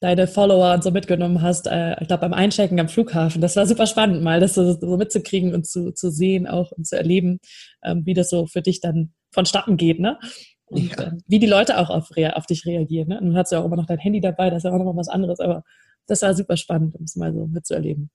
deine 0.00 0.26
Follower 0.26 0.74
und 0.74 0.82
so 0.82 0.90
mitgenommen 0.90 1.42
hast, 1.42 1.66
äh, 1.66 1.92
ich 2.00 2.08
glaube 2.08 2.22
beim 2.22 2.32
Einchecken 2.32 2.80
am 2.80 2.88
Flughafen. 2.88 3.40
Das 3.40 3.56
war 3.56 3.66
super 3.66 3.86
spannend, 3.86 4.22
mal 4.22 4.40
das 4.40 4.54
so, 4.54 4.72
so 4.72 4.96
mitzukriegen 4.96 5.54
und 5.54 5.66
zu, 5.66 5.92
zu 5.92 6.10
sehen 6.10 6.46
auch 6.46 6.72
und 6.72 6.86
zu 6.86 6.96
erleben, 6.96 7.38
ähm, 7.84 8.04
wie 8.06 8.14
das 8.14 8.30
so 8.30 8.46
für 8.46 8.62
dich 8.62 8.80
dann 8.80 9.12
vonstatten 9.30 9.76
geht, 9.76 10.00
ne? 10.00 10.18
Und 10.66 10.90
ja. 10.96 11.04
äh, 11.04 11.12
wie 11.26 11.38
die 11.38 11.46
Leute 11.46 11.78
auch 11.78 11.90
auf, 11.90 12.10
auf 12.16 12.46
dich 12.46 12.64
reagieren. 12.64 13.08
Ne? 13.08 13.20
Und 13.20 13.26
dann 13.28 13.36
hast 13.36 13.52
du 13.52 13.56
ja 13.56 13.62
auch 13.62 13.66
immer 13.66 13.76
noch 13.76 13.86
dein 13.86 13.98
Handy 13.98 14.20
dabei, 14.20 14.50
das 14.50 14.58
ist 14.58 14.64
ja 14.64 14.72
auch 14.72 14.78
noch 14.78 14.84
mal 14.84 14.96
was 14.96 15.08
anderes, 15.08 15.40
aber 15.40 15.64
das 16.06 16.22
war 16.22 16.34
super 16.34 16.56
spannend, 16.56 16.94
um 16.96 17.04
es 17.04 17.16
mal 17.16 17.32
so 17.32 17.46
mitzuerleben. 17.46 18.10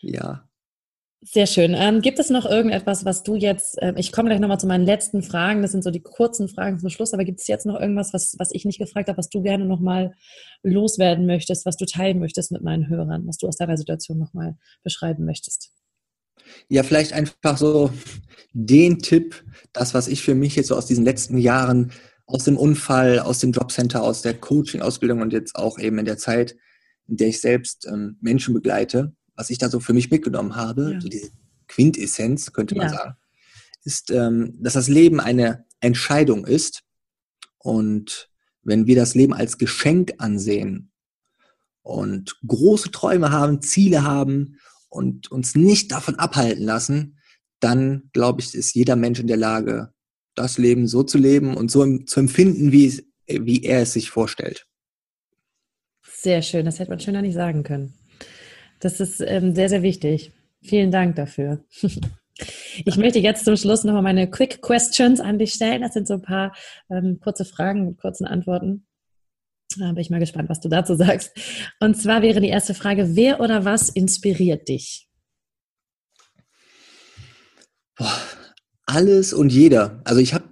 Ja, 0.00 0.49
sehr 1.22 1.46
schön. 1.46 1.74
Ähm, 1.76 2.00
gibt 2.00 2.18
es 2.18 2.30
noch 2.30 2.46
irgendetwas, 2.46 3.04
was 3.04 3.22
du 3.22 3.34
jetzt, 3.34 3.80
äh, 3.82 3.92
ich 3.96 4.10
komme 4.10 4.30
gleich 4.30 4.40
nochmal 4.40 4.58
zu 4.58 4.66
meinen 4.66 4.86
letzten 4.86 5.22
Fragen, 5.22 5.60
das 5.60 5.72
sind 5.72 5.84
so 5.84 5.90
die 5.90 6.00
kurzen 6.00 6.48
Fragen 6.48 6.78
zum 6.78 6.88
Schluss, 6.88 7.12
aber 7.12 7.24
gibt 7.24 7.40
es 7.40 7.46
jetzt 7.46 7.66
noch 7.66 7.78
irgendwas, 7.78 8.14
was, 8.14 8.36
was 8.38 8.52
ich 8.52 8.64
nicht 8.64 8.78
gefragt 8.78 9.08
habe, 9.08 9.18
was 9.18 9.28
du 9.28 9.42
gerne 9.42 9.66
nochmal 9.66 10.14
loswerden 10.62 11.26
möchtest, 11.26 11.66
was 11.66 11.76
du 11.76 11.84
teilen 11.84 12.20
möchtest 12.20 12.52
mit 12.52 12.62
meinen 12.62 12.88
Hörern, 12.88 13.26
was 13.26 13.36
du 13.36 13.48
aus 13.48 13.56
deiner 13.56 13.76
Situation 13.76 14.18
nochmal 14.18 14.56
beschreiben 14.82 15.26
möchtest? 15.26 15.72
Ja, 16.68 16.82
vielleicht 16.82 17.12
einfach 17.12 17.58
so 17.58 17.90
den 18.52 18.98
Tipp, 19.00 19.44
das, 19.74 19.92
was 19.92 20.08
ich 20.08 20.22
für 20.22 20.34
mich 20.34 20.56
jetzt 20.56 20.68
so 20.68 20.76
aus 20.76 20.86
diesen 20.86 21.04
letzten 21.04 21.36
Jahren, 21.36 21.92
aus 22.26 22.44
dem 22.44 22.56
Unfall, 22.56 23.18
aus 23.18 23.40
dem 23.40 23.52
Jobcenter, 23.52 24.02
aus 24.02 24.22
der 24.22 24.34
Coaching-Ausbildung 24.34 25.20
und 25.20 25.34
jetzt 25.34 25.54
auch 25.56 25.78
eben 25.78 25.98
in 25.98 26.06
der 26.06 26.16
Zeit, 26.16 26.56
in 27.08 27.18
der 27.18 27.28
ich 27.28 27.40
selbst 27.40 27.86
ähm, 27.86 28.16
Menschen 28.20 28.54
begleite, 28.54 29.12
was 29.40 29.48
ich 29.48 29.56
da 29.56 29.70
so 29.70 29.80
für 29.80 29.94
mich 29.94 30.10
mitgenommen 30.10 30.54
habe, 30.54 30.92
ja. 30.92 31.00
so 31.00 31.08
diese 31.08 31.30
Quintessenz, 31.66 32.52
könnte 32.52 32.74
man 32.74 32.88
ja. 32.88 32.98
sagen, 32.98 33.16
ist, 33.84 34.10
ähm, 34.10 34.54
dass 34.60 34.74
das 34.74 34.86
Leben 34.86 35.18
eine 35.18 35.64
Entscheidung 35.80 36.44
ist. 36.44 36.82
Und 37.56 38.28
wenn 38.62 38.86
wir 38.86 38.96
das 38.96 39.14
Leben 39.14 39.32
als 39.32 39.56
Geschenk 39.56 40.12
ansehen 40.18 40.92
und 41.80 42.38
große 42.46 42.90
Träume 42.90 43.32
haben, 43.32 43.62
Ziele 43.62 44.02
haben 44.04 44.58
und 44.90 45.30
uns 45.30 45.54
nicht 45.54 45.90
davon 45.90 46.16
abhalten 46.16 46.64
lassen, 46.64 47.16
dann 47.60 48.10
glaube 48.12 48.42
ich, 48.42 48.54
ist 48.54 48.74
jeder 48.74 48.94
Mensch 48.94 49.20
in 49.20 49.26
der 49.26 49.38
Lage, 49.38 49.94
das 50.34 50.58
Leben 50.58 50.86
so 50.86 51.02
zu 51.02 51.16
leben 51.16 51.56
und 51.56 51.70
so 51.70 51.98
zu 52.04 52.20
empfinden, 52.20 52.72
wie, 52.72 52.86
es, 52.86 53.02
wie 53.26 53.62
er 53.62 53.80
es 53.80 53.94
sich 53.94 54.10
vorstellt. 54.10 54.66
Sehr 56.02 56.42
schön, 56.42 56.66
das 56.66 56.78
hätte 56.78 56.90
man 56.90 57.00
schöner 57.00 57.22
nicht 57.22 57.34
sagen 57.34 57.62
können. 57.62 57.94
Das 58.80 58.98
ist 58.98 59.20
ähm, 59.20 59.54
sehr, 59.54 59.68
sehr 59.68 59.82
wichtig. 59.82 60.32
Vielen 60.62 60.90
Dank 60.90 61.16
dafür. 61.16 61.64
Ich 62.86 62.96
möchte 62.96 63.18
jetzt 63.18 63.44
zum 63.44 63.56
Schluss 63.56 63.84
nochmal 63.84 64.00
meine 64.00 64.30
Quick 64.30 64.62
Questions 64.62 65.20
an 65.20 65.38
dich 65.38 65.52
stellen. 65.52 65.82
Das 65.82 65.92
sind 65.92 66.08
so 66.08 66.14
ein 66.14 66.22
paar 66.22 66.54
ähm, 66.88 67.20
kurze 67.22 67.44
Fragen 67.44 67.86
mit 67.86 67.98
kurzen 67.98 68.26
Antworten. 68.26 68.86
Da 69.78 69.92
bin 69.92 69.98
ich 69.98 70.08
mal 70.08 70.20
gespannt, 70.20 70.48
was 70.48 70.60
du 70.60 70.70
dazu 70.70 70.94
sagst. 70.94 71.32
Und 71.80 71.96
zwar 71.96 72.22
wäre 72.22 72.40
die 72.40 72.48
erste 72.48 72.72
Frage, 72.72 73.14
wer 73.14 73.40
oder 73.40 73.64
was 73.64 73.90
inspiriert 73.90 74.68
dich? 74.68 75.08
Boah, 77.96 78.18
alles 78.86 79.32
und 79.32 79.52
jeder. 79.52 80.00
Also 80.04 80.20
ich 80.20 80.34
habe, 80.34 80.44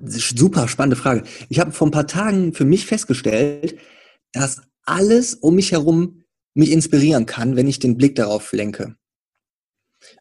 super 0.00 0.68
spannende 0.68 0.96
Frage. 0.96 1.22
Ich 1.48 1.58
habe 1.58 1.72
vor 1.72 1.88
ein 1.88 1.92
paar 1.92 2.06
Tagen 2.06 2.52
für 2.52 2.64
mich 2.64 2.86
festgestellt, 2.86 3.78
dass 4.32 4.60
alles 4.84 5.34
um 5.34 5.54
mich 5.54 5.72
herum 5.72 6.21
mich 6.54 6.70
inspirieren 6.70 7.26
kann, 7.26 7.56
wenn 7.56 7.66
ich 7.66 7.78
den 7.78 7.96
Blick 7.96 8.14
darauf 8.16 8.52
lenke. 8.52 8.96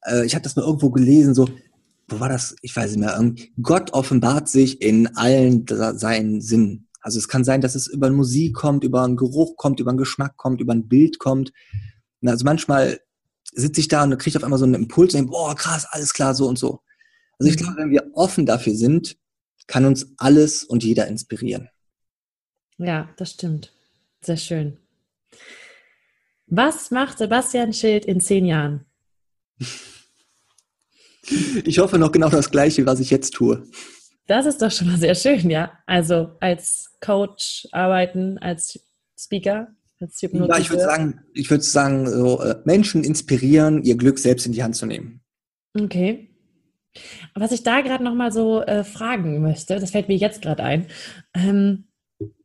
Äh, 0.03 0.25
ich 0.25 0.35
habe 0.35 0.43
das 0.43 0.55
mal 0.55 0.65
irgendwo 0.65 0.91
gelesen, 0.91 1.33
so, 1.33 1.49
wo 2.07 2.19
war 2.19 2.29
das? 2.29 2.55
Ich 2.61 2.75
weiß 2.75 2.91
nicht 2.91 2.99
mehr. 2.99 3.33
Gott 3.61 3.93
offenbart 3.93 4.49
sich 4.49 4.81
in 4.81 5.15
allen 5.15 5.65
seinen 5.67 6.41
Sinnen. 6.41 6.87
Also 7.01 7.17
es 7.17 7.27
kann 7.27 7.43
sein, 7.43 7.61
dass 7.61 7.75
es 7.75 7.87
über 7.87 8.09
Musik 8.11 8.53
kommt, 8.53 8.83
über 8.83 9.03
einen 9.03 9.17
Geruch 9.17 9.55
kommt, 9.57 9.79
über 9.79 9.89
einen 9.89 9.97
Geschmack 9.97 10.37
kommt, 10.37 10.61
über 10.61 10.73
ein 10.73 10.87
Bild 10.87 11.19
kommt. 11.19 11.51
Also 12.23 12.45
manchmal 12.45 12.99
sitze 13.53 13.81
ich 13.81 13.87
da 13.87 14.03
und 14.03 14.17
kriege 14.17 14.37
auf 14.37 14.43
einmal 14.43 14.59
so 14.59 14.65
einen 14.65 14.75
Impuls 14.75 15.13
und 15.13 15.19
denke, 15.19 15.31
boah, 15.31 15.55
krass, 15.55 15.87
alles 15.89 16.13
klar, 16.13 16.35
so 16.35 16.47
und 16.47 16.59
so. 16.59 16.81
Also 17.39 17.51
ich 17.51 17.59
mhm. 17.59 17.63
glaube, 17.63 17.77
wenn 17.81 17.89
wir 17.89 18.11
offen 18.13 18.45
dafür 18.45 18.75
sind, 18.75 19.17
kann 19.67 19.85
uns 19.85 20.13
alles 20.17 20.63
und 20.63 20.83
jeder 20.83 21.07
inspirieren. 21.07 21.69
Ja, 22.77 23.09
das 23.17 23.31
stimmt. 23.31 23.73
Sehr 24.21 24.37
schön. 24.37 24.77
Was 26.53 26.91
macht 26.91 27.17
Sebastian 27.17 27.71
Schild 27.71 28.05
in 28.05 28.19
zehn 28.19 28.45
Jahren? 28.45 28.85
Ich 31.63 31.79
hoffe 31.79 31.97
noch 31.97 32.11
genau 32.11 32.27
das 32.27 32.51
Gleiche, 32.51 32.85
was 32.85 32.99
ich 32.99 33.09
jetzt 33.09 33.33
tue. 33.33 33.63
Das 34.27 34.45
ist 34.45 34.61
doch 34.61 34.69
schon 34.69 34.87
mal 34.87 34.97
sehr 34.97 35.15
schön, 35.15 35.49
ja. 35.49 35.71
Also 35.85 36.31
als 36.41 36.91
Coach 36.99 37.69
arbeiten, 37.71 38.37
als 38.37 38.77
Speaker, 39.17 39.69
als 40.01 40.21
Hypnotiseur. 40.21 40.55
Ja, 40.55 40.61
ich 40.61 40.69
würde 40.69 40.83
sagen, 40.83 41.21
ich 41.33 41.49
würde 41.49 41.63
sagen, 41.63 42.09
so, 42.09 42.41
äh, 42.41 42.55
Menschen 42.65 43.05
inspirieren, 43.05 43.83
ihr 43.83 43.95
Glück 43.95 44.19
selbst 44.19 44.45
in 44.45 44.51
die 44.51 44.61
Hand 44.61 44.75
zu 44.75 44.85
nehmen. 44.85 45.21
Okay. 45.79 46.35
Was 47.33 47.53
ich 47.53 47.63
da 47.63 47.79
gerade 47.79 48.03
noch 48.03 48.13
mal 48.15 48.33
so 48.33 48.61
äh, 48.61 48.83
fragen 48.83 49.41
möchte, 49.41 49.79
das 49.79 49.91
fällt 49.91 50.09
mir 50.09 50.17
jetzt 50.17 50.41
gerade 50.41 50.63
ein. 50.63 50.87
Ähm, 51.33 51.85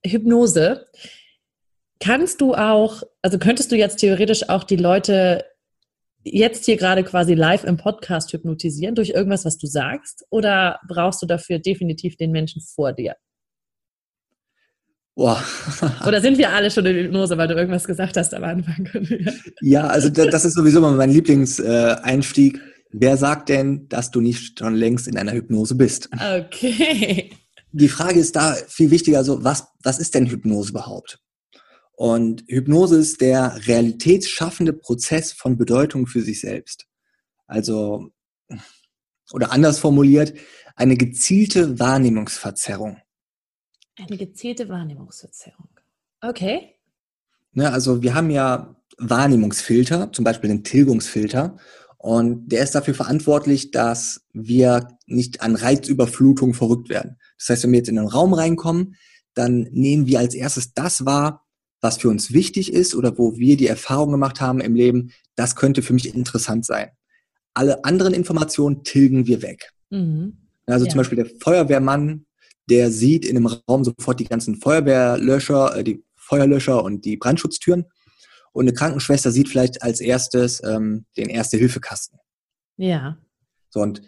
Hypnose. 0.04 0.86
Kannst 2.00 2.40
du 2.40 2.54
auch, 2.54 3.02
also 3.22 3.38
könntest 3.38 3.72
du 3.72 3.76
jetzt 3.76 3.96
theoretisch 3.96 4.48
auch 4.48 4.64
die 4.64 4.76
Leute 4.76 5.44
jetzt 6.22 6.64
hier 6.64 6.76
gerade 6.76 7.04
quasi 7.04 7.34
live 7.34 7.64
im 7.64 7.76
Podcast 7.76 8.32
hypnotisieren 8.32 8.94
durch 8.94 9.10
irgendwas, 9.10 9.44
was 9.44 9.58
du 9.58 9.66
sagst? 9.66 10.24
Oder 10.30 10.80
brauchst 10.88 11.22
du 11.22 11.26
dafür 11.26 11.58
definitiv 11.58 12.16
den 12.16 12.32
Menschen 12.32 12.60
vor 12.60 12.92
dir? 12.92 13.16
Boah. 15.14 15.42
Oder 16.06 16.20
sind 16.20 16.36
wir 16.36 16.52
alle 16.52 16.70
schon 16.70 16.84
in 16.84 16.96
Hypnose, 16.96 17.38
weil 17.38 17.48
du 17.48 17.54
irgendwas 17.54 17.84
gesagt 17.84 18.16
hast 18.18 18.34
am 18.34 18.44
Anfang? 18.44 18.88
ja, 19.62 19.86
also 19.86 20.10
das 20.10 20.44
ist 20.44 20.54
sowieso 20.54 20.80
mein 20.80 21.10
Lieblingseinstieg. 21.10 22.60
Wer 22.90 23.16
sagt 23.16 23.48
denn, 23.48 23.88
dass 23.88 24.10
du 24.10 24.20
nicht 24.20 24.58
schon 24.58 24.74
längst 24.74 25.08
in 25.08 25.16
einer 25.16 25.32
Hypnose 25.32 25.74
bist? 25.74 26.10
Okay. 26.12 27.30
Die 27.72 27.88
Frage 27.88 28.20
ist 28.20 28.36
da 28.36 28.54
viel 28.68 28.90
wichtiger, 28.90 29.24
so 29.24 29.42
was, 29.42 29.66
was 29.82 29.98
ist 29.98 30.14
denn 30.14 30.26
Hypnose 30.26 30.70
überhaupt? 30.70 31.18
Und 31.96 32.44
Hypnose 32.46 32.98
ist 32.98 33.22
der 33.22 33.66
realitätsschaffende 33.66 34.74
Prozess 34.74 35.32
von 35.32 35.56
Bedeutung 35.56 36.06
für 36.06 36.20
sich 36.20 36.42
selbst. 36.42 36.86
Also, 37.46 38.10
oder 39.32 39.50
anders 39.50 39.78
formuliert, 39.78 40.34
eine 40.76 40.96
gezielte 40.96 41.78
Wahrnehmungsverzerrung. 41.78 42.98
Eine 43.98 44.18
gezielte 44.18 44.68
Wahrnehmungsverzerrung. 44.68 45.70
Okay. 46.20 46.74
Ne, 47.52 47.72
also 47.72 48.02
wir 48.02 48.14
haben 48.14 48.28
ja 48.28 48.76
Wahrnehmungsfilter, 48.98 50.12
zum 50.12 50.24
Beispiel 50.24 50.48
den 50.48 50.64
Tilgungsfilter. 50.64 51.56
Und 51.96 52.48
der 52.52 52.62
ist 52.62 52.74
dafür 52.74 52.94
verantwortlich, 52.94 53.70
dass 53.70 54.26
wir 54.34 54.86
nicht 55.06 55.40
an 55.40 55.56
Reizüberflutung 55.56 56.52
verrückt 56.52 56.90
werden. 56.90 57.16
Das 57.38 57.48
heißt, 57.48 57.64
wenn 57.64 57.72
wir 57.72 57.78
jetzt 57.78 57.88
in 57.88 57.98
einen 57.98 58.08
Raum 58.08 58.34
reinkommen, 58.34 58.96
dann 59.32 59.62
nehmen 59.72 60.06
wir 60.06 60.18
als 60.18 60.34
erstes 60.34 60.74
das 60.74 61.06
wahr, 61.06 61.45
was 61.80 61.98
für 61.98 62.08
uns 62.08 62.32
wichtig 62.32 62.72
ist 62.72 62.94
oder 62.94 63.18
wo 63.18 63.36
wir 63.36 63.56
die 63.56 63.66
Erfahrung 63.66 64.12
gemacht 64.12 64.40
haben 64.40 64.60
im 64.60 64.74
Leben, 64.74 65.12
das 65.34 65.56
könnte 65.56 65.82
für 65.82 65.92
mich 65.92 66.14
interessant 66.14 66.64
sein. 66.64 66.90
Alle 67.54 67.84
anderen 67.84 68.14
Informationen 68.14 68.82
tilgen 68.84 69.26
wir 69.26 69.42
weg. 69.42 69.72
Mhm. 69.90 70.38
Also 70.66 70.86
ja. 70.86 70.90
zum 70.90 70.98
Beispiel 70.98 71.16
der 71.16 71.30
Feuerwehrmann, 71.40 72.26
der 72.68 72.90
sieht 72.90 73.24
in 73.24 73.36
einem 73.36 73.46
Raum 73.46 73.84
sofort 73.84 74.20
die 74.20 74.24
ganzen 74.24 74.56
Feuerwehrlöscher, 74.56 75.76
äh, 75.76 75.84
die 75.84 76.02
Feuerlöscher 76.16 76.82
und 76.82 77.04
die 77.04 77.16
Brandschutztüren. 77.16 77.84
Und 78.52 78.64
eine 78.64 78.72
Krankenschwester 78.72 79.30
sieht 79.30 79.48
vielleicht 79.48 79.82
als 79.82 80.00
erstes 80.00 80.62
ähm, 80.64 81.04
den 81.16 81.28
Erste-Hilfe-Kasten. 81.28 82.18
Ja. 82.78 83.18
So, 83.70 83.80
und 83.80 84.02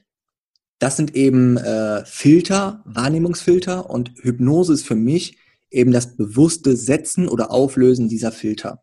das 0.78 0.96
sind 0.96 1.14
eben 1.14 1.56
äh, 1.56 2.04
Filter, 2.06 2.82
Wahrnehmungsfilter 2.84 3.90
und 3.90 4.12
Hypnose 4.22 4.72
ist 4.72 4.86
für 4.86 4.94
mich 4.94 5.36
eben 5.70 5.92
das 5.92 6.16
bewusste 6.16 6.76
Setzen 6.76 7.28
oder 7.28 7.50
Auflösen 7.50 8.08
dieser 8.08 8.32
Filter. 8.32 8.82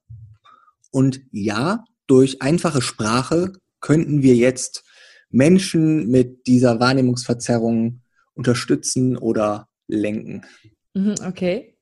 Und 0.92 1.22
ja, 1.32 1.84
durch 2.08 2.42
einfache 2.42 2.82
Sprache 2.82 3.54
könnten 3.82 4.22
wir 4.22 4.36
jetzt 4.36 4.84
Menschen 5.30 6.08
mit 6.10 6.48
dieser 6.48 6.80
Wahrnehmungsverzerrung 6.80 8.02
unterstützen 8.34 9.18
oder 9.18 9.68
lenken. 9.88 10.46
Mhm, 10.94 11.16
okay. 11.26 11.76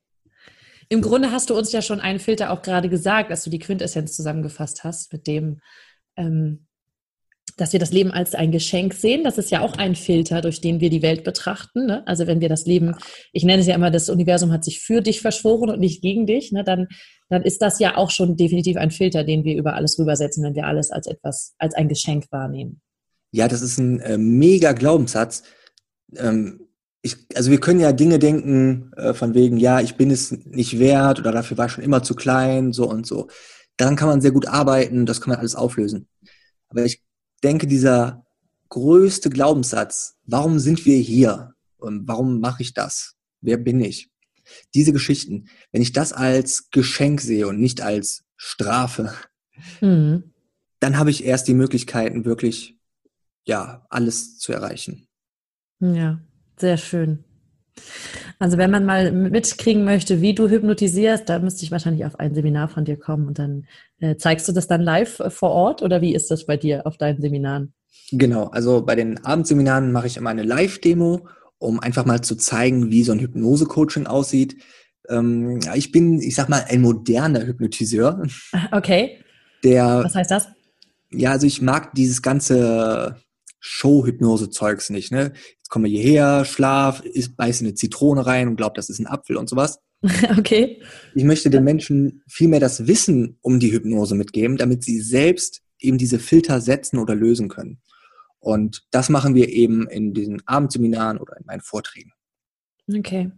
Im 0.89 1.01
Grunde 1.01 1.31
hast 1.31 1.49
du 1.49 1.57
uns 1.57 1.71
ja 1.71 1.81
schon 1.81 1.99
einen 1.99 2.19
Filter 2.19 2.51
auch 2.51 2.61
gerade 2.61 2.89
gesagt, 2.89 3.31
dass 3.31 3.43
du 3.43 3.49
die 3.49 3.59
Quintessenz 3.59 4.15
zusammengefasst 4.15 4.83
hast, 4.83 5.11
mit 5.13 5.27
dem 5.27 5.59
ähm, 6.17 6.67
dass 7.57 7.73
wir 7.73 7.79
das 7.79 7.91
Leben 7.91 8.11
als 8.11 8.35
ein 8.35 8.51
Geschenk 8.51 8.93
sehen. 8.93 9.23
Das 9.23 9.37
ist 9.37 9.51
ja 9.51 9.61
auch 9.61 9.73
ein 9.73 9.95
Filter, 9.95 10.41
durch 10.41 10.61
den 10.61 10.79
wir 10.79 10.89
die 10.89 11.01
Welt 11.01 11.23
betrachten. 11.23 11.85
Ne? 11.85 12.05
Also 12.07 12.27
wenn 12.27 12.41
wir 12.41 12.49
das 12.49 12.65
Leben, 12.65 12.95
ich 13.31 13.43
nenne 13.43 13.61
es 13.61 13.67
ja 13.67 13.75
immer, 13.75 13.91
das 13.91 14.09
Universum 14.09 14.51
hat 14.51 14.63
sich 14.63 14.79
für 14.79 15.01
dich 15.01 15.21
verschworen 15.21 15.69
und 15.69 15.79
nicht 15.79 16.01
gegen 16.01 16.25
dich, 16.25 16.51
ne? 16.51 16.63
dann, 16.63 16.87
dann 17.29 17.43
ist 17.43 17.61
das 17.61 17.79
ja 17.79 17.97
auch 17.97 18.11
schon 18.11 18.35
definitiv 18.35 18.77
ein 18.77 18.91
Filter, 18.91 19.23
den 19.23 19.43
wir 19.43 19.55
über 19.55 19.75
alles 19.75 19.97
rübersetzen, 19.99 20.43
wenn 20.43 20.55
wir 20.55 20.65
alles 20.65 20.91
als 20.91 21.07
etwas, 21.07 21.53
als 21.57 21.75
ein 21.75 21.87
Geschenk 21.87 22.25
wahrnehmen. 22.31 22.81
Ja, 23.31 23.47
das 23.47 23.61
ist 23.61 23.77
ein 23.77 23.99
äh, 23.99 24.17
mega 24.17 24.73
Glaubenssatz. 24.73 25.43
Ähm, 26.15 26.67
ich, 27.01 27.17
also 27.35 27.51
wir 27.51 27.59
können 27.59 27.79
ja 27.81 27.91
Dinge 27.91 28.17
denken, 28.17 28.91
äh, 28.95 29.13
von 29.13 29.33
wegen, 29.33 29.57
ja, 29.57 29.81
ich 29.81 29.95
bin 29.95 30.09
es 30.09 30.31
nicht 30.31 30.79
wert 30.79 31.19
oder 31.19 31.31
dafür 31.31 31.57
war 31.57 31.65
ich 31.65 31.73
schon 31.73 31.83
immer 31.83 32.01
zu 32.01 32.15
klein, 32.15 32.71
so 32.71 32.89
und 32.89 33.05
so. 33.05 33.27
Daran 33.77 33.95
kann 33.95 34.07
man 34.07 34.21
sehr 34.21 34.31
gut 34.31 34.47
arbeiten, 34.47 35.05
das 35.05 35.19
kann 35.19 35.31
man 35.31 35.39
alles 35.39 35.55
auflösen. 35.55 36.07
Aber 36.69 36.85
ich 36.85 37.02
denke, 37.43 37.67
dieser 37.67 38.25
größte 38.69 39.29
Glaubenssatz, 39.29 40.17
warum 40.25 40.59
sind 40.59 40.85
wir 40.85 40.97
hier? 40.97 41.53
Und 41.77 42.07
warum 42.07 42.39
mache 42.39 42.63
ich 42.63 42.73
das? 42.73 43.15
Wer 43.41 43.57
bin 43.57 43.79
ich? 43.81 44.09
Diese 44.73 44.93
Geschichten, 44.93 45.47
wenn 45.71 45.81
ich 45.81 45.93
das 45.93 46.13
als 46.13 46.69
Geschenk 46.69 47.21
sehe 47.21 47.47
und 47.47 47.59
nicht 47.59 47.81
als 47.81 48.23
Strafe, 48.35 49.13
mhm. 49.81 50.33
dann 50.79 50.97
habe 50.97 51.11
ich 51.11 51.23
erst 51.23 51.47
die 51.47 51.53
Möglichkeiten, 51.53 52.25
wirklich, 52.25 52.77
ja, 53.45 53.85
alles 53.89 54.37
zu 54.37 54.53
erreichen. 54.53 55.07
Ja, 55.79 56.21
sehr 56.57 56.77
schön. 56.77 57.23
Also 58.43 58.57
wenn 58.57 58.71
man 58.71 58.83
mal 58.83 59.09
mitkriegen 59.13 59.85
möchte, 59.85 60.19
wie 60.19 60.35
du 60.35 60.49
hypnotisierst, 60.49 61.29
da 61.29 61.39
müsste 61.39 61.63
ich 61.63 61.71
wahrscheinlich 61.71 62.03
auf 62.03 62.19
ein 62.19 62.35
Seminar 62.35 62.67
von 62.67 62.83
dir 62.83 62.97
kommen 62.97 63.25
und 63.25 63.39
dann 63.39 63.67
äh, 64.01 64.17
zeigst 64.17 64.49
du 64.49 64.51
das 64.51 64.67
dann 64.67 64.81
live 64.81 65.21
äh, 65.21 65.29
vor 65.29 65.51
Ort 65.51 65.81
oder 65.81 66.01
wie 66.01 66.13
ist 66.13 66.29
das 66.29 66.45
bei 66.45 66.57
dir 66.57 66.85
auf 66.85 66.97
deinen 66.97 67.21
Seminaren? 67.21 67.71
Genau, 68.11 68.47
also 68.47 68.81
bei 68.81 68.97
den 68.97 69.23
Abendseminaren 69.23 69.93
mache 69.93 70.07
ich 70.07 70.17
immer 70.17 70.29
eine 70.29 70.43
Live-Demo, 70.43 71.25
um 71.57 71.79
einfach 71.79 72.03
mal 72.03 72.19
zu 72.19 72.35
zeigen, 72.35 72.91
wie 72.91 73.03
so 73.03 73.13
ein 73.13 73.19
Hypnose-Coaching 73.19 74.07
aussieht. 74.07 74.57
Ähm, 75.07 75.61
ich 75.73 75.93
bin, 75.93 76.19
ich 76.19 76.35
sag 76.35 76.49
mal, 76.49 76.65
ein 76.67 76.81
moderner 76.81 77.45
Hypnotiseur. 77.45 78.27
Okay. 78.73 79.19
Der, 79.63 80.03
Was 80.03 80.15
heißt 80.15 80.31
das? 80.31 80.49
Ja, 81.11 81.31
also 81.31 81.47
ich 81.47 81.61
mag 81.61 81.93
dieses 81.93 82.21
ganze 82.21 83.15
Show-Hypnose-Zeugs 83.65 84.89
nicht. 84.89 85.11
Ne? 85.11 85.31
Jetzt 85.57 85.69
kommen 85.69 85.85
wir 85.85 85.91
hierher, 85.91 86.43
Schlaf, 86.43 86.99
ist, 87.01 87.37
beiß 87.37 87.61
eine 87.61 87.73
Zitrone 87.73 88.25
rein 88.25 88.49
und 88.49 88.57
glaubt, 88.57 88.77
das 88.77 88.89
ist 88.89 88.99
ein 88.99 89.07
Apfel 89.07 89.37
und 89.37 89.49
sowas. 89.49 89.79
Okay. 90.37 90.81
Ich 91.15 91.23
möchte 91.23 91.49
den 91.49 91.63
Menschen 91.63 92.23
vielmehr 92.27 92.59
das 92.59 92.87
Wissen 92.87 93.37
um 93.41 93.61
die 93.61 93.71
Hypnose 93.71 94.15
mitgeben, 94.15 94.57
damit 94.57 94.83
sie 94.83 94.99
selbst 94.99 95.61
eben 95.79 95.97
diese 95.97 96.19
Filter 96.19 96.59
setzen 96.59 96.99
oder 96.99 97.15
lösen 97.15 97.47
können. 97.47 97.79
Und 98.39 98.83
das 98.91 99.07
machen 99.07 99.33
wir 99.33 99.47
eben 99.47 99.87
in 99.87 100.13
diesen 100.13 100.45
Abendseminaren 100.45 101.19
oder 101.19 101.37
in 101.37 101.45
meinen 101.45 101.61
Vorträgen. 101.61 102.11
Okay. 102.93 103.31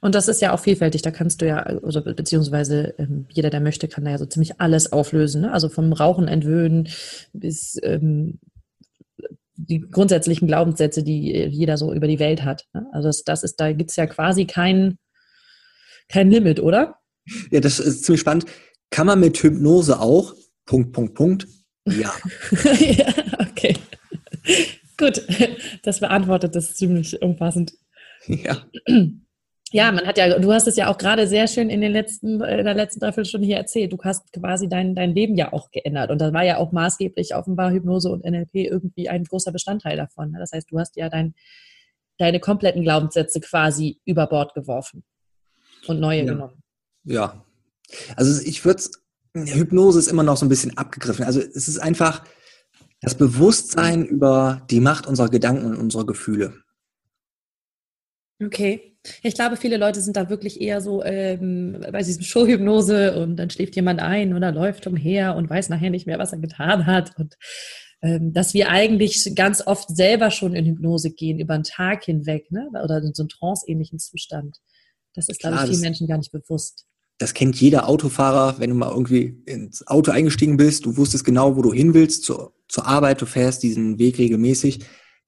Und 0.00 0.16
das 0.16 0.26
ist 0.26 0.42
ja 0.42 0.52
auch 0.52 0.58
vielfältig. 0.58 1.02
Da 1.02 1.12
kannst 1.12 1.40
du 1.40 1.46
ja, 1.46 1.64
oder 1.82 2.02
beziehungsweise 2.02 2.96
ähm, 2.98 3.26
jeder, 3.30 3.50
der 3.50 3.60
möchte, 3.60 3.86
kann 3.86 4.04
da 4.04 4.10
ja 4.10 4.18
so 4.18 4.26
ziemlich 4.26 4.60
alles 4.60 4.92
auflösen. 4.92 5.42
Ne? 5.42 5.52
Also 5.52 5.68
vom 5.68 5.92
Rauchen 5.92 6.26
entwöhnen 6.26 6.88
bis 7.32 7.78
ähm, 7.84 8.40
die 9.64 9.80
grundsätzlichen 9.80 10.46
Glaubenssätze, 10.46 11.02
die 11.02 11.32
jeder 11.32 11.76
so 11.76 11.92
über 11.92 12.06
die 12.06 12.18
Welt 12.18 12.44
hat. 12.44 12.64
Ne? 12.72 12.86
Also 12.92 13.08
das, 13.08 13.24
das 13.24 13.42
ist, 13.42 13.60
da 13.60 13.72
gibt 13.72 13.90
es 13.90 13.96
ja 13.96 14.06
quasi 14.06 14.44
kein, 14.44 14.98
kein 16.08 16.30
Limit, 16.30 16.60
oder? 16.60 16.98
Ja, 17.50 17.60
das 17.60 17.80
ist 17.80 18.04
ziemlich 18.04 18.20
spannend. 18.20 18.46
Kann 18.90 19.06
man 19.06 19.20
mit 19.20 19.38
Hypnose 19.38 20.00
auch? 20.00 20.34
Punkt, 20.66 20.92
Punkt, 20.92 21.14
Punkt. 21.14 21.46
Ja. 21.86 22.12
ja 22.80 23.12
okay. 23.40 23.74
Gut, 24.96 25.22
das 25.82 26.00
beantwortet 26.00 26.54
das 26.54 26.74
ziemlich 26.74 27.20
umfassend. 27.20 27.74
Ja. 28.26 28.64
Ja, 29.74 29.90
man 29.90 30.06
hat 30.06 30.18
ja, 30.18 30.38
du 30.38 30.52
hast 30.52 30.68
es 30.68 30.76
ja 30.76 30.86
auch 30.86 30.98
gerade 30.98 31.26
sehr 31.26 31.48
schön 31.48 31.68
in 31.68 31.80
den 31.80 31.90
letzten, 31.90 32.40
äh, 32.40 32.60
in 32.60 32.64
der 32.64 32.74
letzten 32.74 33.00
Dreiviertelstunde 33.00 33.44
hier 33.44 33.56
erzählt. 33.56 33.92
Du 33.92 33.98
hast 34.04 34.32
quasi 34.32 34.68
dein, 34.68 34.94
dein 34.94 35.16
Leben 35.16 35.34
ja 35.34 35.52
auch 35.52 35.72
geändert. 35.72 36.12
Und 36.12 36.20
da 36.20 36.32
war 36.32 36.44
ja 36.44 36.58
auch 36.58 36.70
maßgeblich 36.70 37.34
offenbar 37.34 37.72
Hypnose 37.72 38.08
und 38.08 38.24
NLP 38.24 38.54
irgendwie 38.54 39.08
ein 39.08 39.24
großer 39.24 39.50
Bestandteil 39.50 39.96
davon. 39.96 40.32
Das 40.38 40.52
heißt, 40.52 40.70
du 40.70 40.78
hast 40.78 40.94
ja 40.94 41.08
dein, 41.08 41.34
deine 42.18 42.38
kompletten 42.38 42.84
Glaubenssätze 42.84 43.40
quasi 43.40 43.98
über 44.04 44.28
Bord 44.28 44.54
geworfen 44.54 45.02
und 45.88 45.98
neue 45.98 46.20
ja. 46.20 46.32
genommen. 46.32 46.62
Ja. 47.02 47.44
Also 48.14 48.40
ich 48.46 48.64
würde 48.64 48.80
Hypnose 49.34 49.98
ist 49.98 50.06
immer 50.06 50.22
noch 50.22 50.36
so 50.36 50.46
ein 50.46 50.50
bisschen 50.50 50.78
abgegriffen. 50.78 51.24
Also 51.24 51.40
es 51.40 51.66
ist 51.66 51.80
einfach 51.80 52.22
das 53.00 53.16
Bewusstsein 53.16 54.04
über 54.04 54.62
die 54.70 54.78
Macht 54.78 55.08
unserer 55.08 55.30
Gedanken 55.30 55.66
und 55.66 55.78
unserer 55.78 56.06
Gefühle. 56.06 56.63
Okay. 58.42 58.96
Ich 59.22 59.34
glaube, 59.34 59.56
viele 59.56 59.76
Leute 59.76 60.00
sind 60.00 60.16
da 60.16 60.30
wirklich 60.30 60.60
eher 60.60 60.80
so 60.80 61.04
ähm, 61.04 61.84
bei 61.92 62.02
diesem 62.02 62.22
Showhypnose 62.22 63.20
und 63.20 63.36
dann 63.36 63.50
schläft 63.50 63.76
jemand 63.76 64.00
ein 64.00 64.34
oder 64.34 64.50
läuft 64.50 64.86
umher 64.86 65.36
und 65.36 65.50
weiß 65.50 65.68
nachher 65.68 65.90
nicht 65.90 66.06
mehr, 66.06 66.18
was 66.18 66.32
er 66.32 66.38
getan 66.38 66.86
hat. 66.86 67.12
Und 67.18 67.36
ähm, 68.00 68.32
dass 68.32 68.54
wir 68.54 68.70
eigentlich 68.70 69.30
ganz 69.34 69.66
oft 69.66 69.94
selber 69.94 70.30
schon 70.30 70.54
in 70.54 70.64
Hypnose 70.64 71.10
gehen, 71.10 71.38
über 71.38 71.54
einen 71.54 71.64
Tag 71.64 72.04
hinweg, 72.04 72.50
ne? 72.50 72.68
oder 72.82 72.98
in 72.98 73.14
so 73.14 73.22
einen 73.22 73.28
trance-ähnlichen 73.28 73.98
Zustand. 73.98 74.58
Das 75.14 75.28
ist, 75.28 75.40
glaube 75.40 75.56
ich, 75.56 75.70
vielen 75.70 75.80
Menschen 75.80 76.06
gar 76.06 76.18
nicht 76.18 76.32
bewusst. 76.32 76.86
Das 77.18 77.34
kennt 77.34 77.60
jeder 77.60 77.88
Autofahrer, 77.88 78.58
wenn 78.58 78.70
du 78.70 78.76
mal 78.76 78.90
irgendwie 78.90 79.42
ins 79.46 79.86
Auto 79.86 80.10
eingestiegen 80.10 80.56
bist, 80.56 80.84
du 80.84 80.96
wusstest 80.96 81.24
genau, 81.24 81.56
wo 81.56 81.62
du 81.62 81.72
hin 81.72 81.94
willst, 81.94 82.24
zur, 82.24 82.54
zur 82.68 82.86
Arbeit, 82.86 83.22
du 83.22 83.26
fährst 83.26 83.62
diesen 83.62 83.98
Weg 83.98 84.18
regelmäßig 84.18 84.80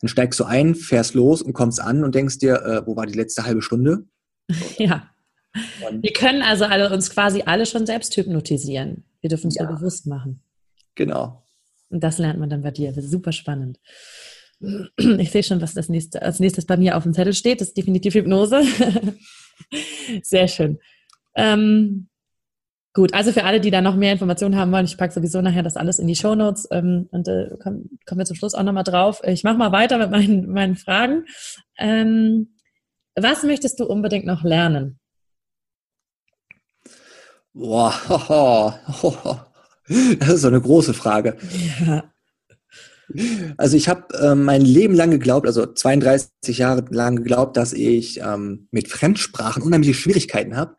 dann 0.06 0.12
steigst 0.12 0.38
du 0.38 0.44
ein, 0.44 0.74
fährst 0.76 1.14
los 1.14 1.42
und 1.42 1.52
kommst 1.52 1.80
an 1.80 2.04
und 2.04 2.14
denkst 2.14 2.38
dir, 2.38 2.62
äh, 2.62 2.86
wo 2.86 2.94
war 2.96 3.06
die 3.06 3.18
letzte 3.18 3.44
halbe 3.44 3.62
Stunde? 3.62 4.04
Ja. 4.78 5.10
Und 5.88 6.02
wir 6.02 6.12
können 6.12 6.42
also 6.42 6.66
alle, 6.66 6.92
uns 6.92 7.08
quasi 7.08 7.42
alle 7.46 7.64
schon 7.64 7.86
selbst 7.86 8.14
hypnotisieren. 8.14 9.04
Wir 9.22 9.30
dürfen 9.30 9.48
es 9.48 9.54
ja. 9.54 9.64
nur 9.64 9.76
bewusst 9.76 10.06
machen. 10.06 10.42
Genau. 10.94 11.42
Und 11.88 12.04
das 12.04 12.18
lernt 12.18 12.38
man 12.38 12.50
dann 12.50 12.60
bei 12.60 12.70
dir. 12.70 12.92
Das 12.92 13.04
ist 13.04 13.10
super 13.10 13.32
spannend. 13.32 13.80
Ich 15.18 15.30
sehe 15.30 15.42
schon, 15.42 15.60
was 15.60 15.74
das 15.74 15.88
nächste, 15.88 16.22
als 16.22 16.40
nächstes 16.40 16.64
bei 16.66 16.76
mir 16.76 16.96
auf 16.96 17.02
dem 17.02 17.14
Zettel 17.14 17.34
steht. 17.34 17.60
Das 17.60 17.68
ist 17.68 17.76
definitiv 17.76 18.14
Hypnose. 18.14 18.62
Sehr 20.22 20.48
schön. 20.48 20.78
Ähm, 21.34 22.08
Gut, 22.96 23.12
also 23.12 23.30
für 23.30 23.44
alle, 23.44 23.60
die 23.60 23.70
da 23.70 23.82
noch 23.82 23.94
mehr 23.94 24.12
Informationen 24.12 24.56
haben 24.56 24.72
wollen, 24.72 24.86
ich 24.86 24.96
packe 24.96 25.12
sowieso 25.12 25.42
nachher 25.42 25.62
das 25.62 25.76
alles 25.76 25.98
in 25.98 26.06
die 26.06 26.14
Show 26.14 26.34
Notes 26.34 26.66
ähm, 26.70 27.10
und 27.10 27.28
äh, 27.28 27.50
kommen, 27.62 27.98
kommen 28.06 28.20
wir 28.20 28.24
zum 28.24 28.36
Schluss 28.36 28.54
auch 28.54 28.62
nochmal 28.62 28.84
drauf. 28.84 29.20
Ich 29.22 29.44
mache 29.44 29.58
mal 29.58 29.70
weiter 29.70 29.98
mit 29.98 30.10
meinen, 30.10 30.50
meinen 30.50 30.76
Fragen. 30.76 31.26
Ähm, 31.76 32.56
was 33.14 33.42
möchtest 33.42 33.80
du 33.80 33.84
unbedingt 33.84 34.24
noch 34.24 34.44
lernen? 34.44 34.98
Boah, 37.52 37.92
ho, 38.08 38.72
ho, 38.88 39.24
ho. 39.24 39.40
das 40.18 40.28
ist 40.30 40.40
so 40.40 40.48
eine 40.48 40.62
große 40.62 40.94
Frage. 40.94 41.36
Ja. 41.86 42.04
Also 43.58 43.76
ich 43.76 43.90
habe 43.90 44.14
äh, 44.14 44.34
mein 44.34 44.62
Leben 44.62 44.94
lang 44.94 45.10
geglaubt, 45.10 45.46
also 45.46 45.66
32 45.66 46.56
Jahre 46.56 46.82
lang 46.88 47.16
geglaubt, 47.16 47.58
dass 47.58 47.74
ich 47.74 48.20
ähm, 48.22 48.68
mit 48.70 48.88
Fremdsprachen 48.88 49.62
unheimliche 49.62 49.92
Schwierigkeiten 49.92 50.56
habe 50.56 50.76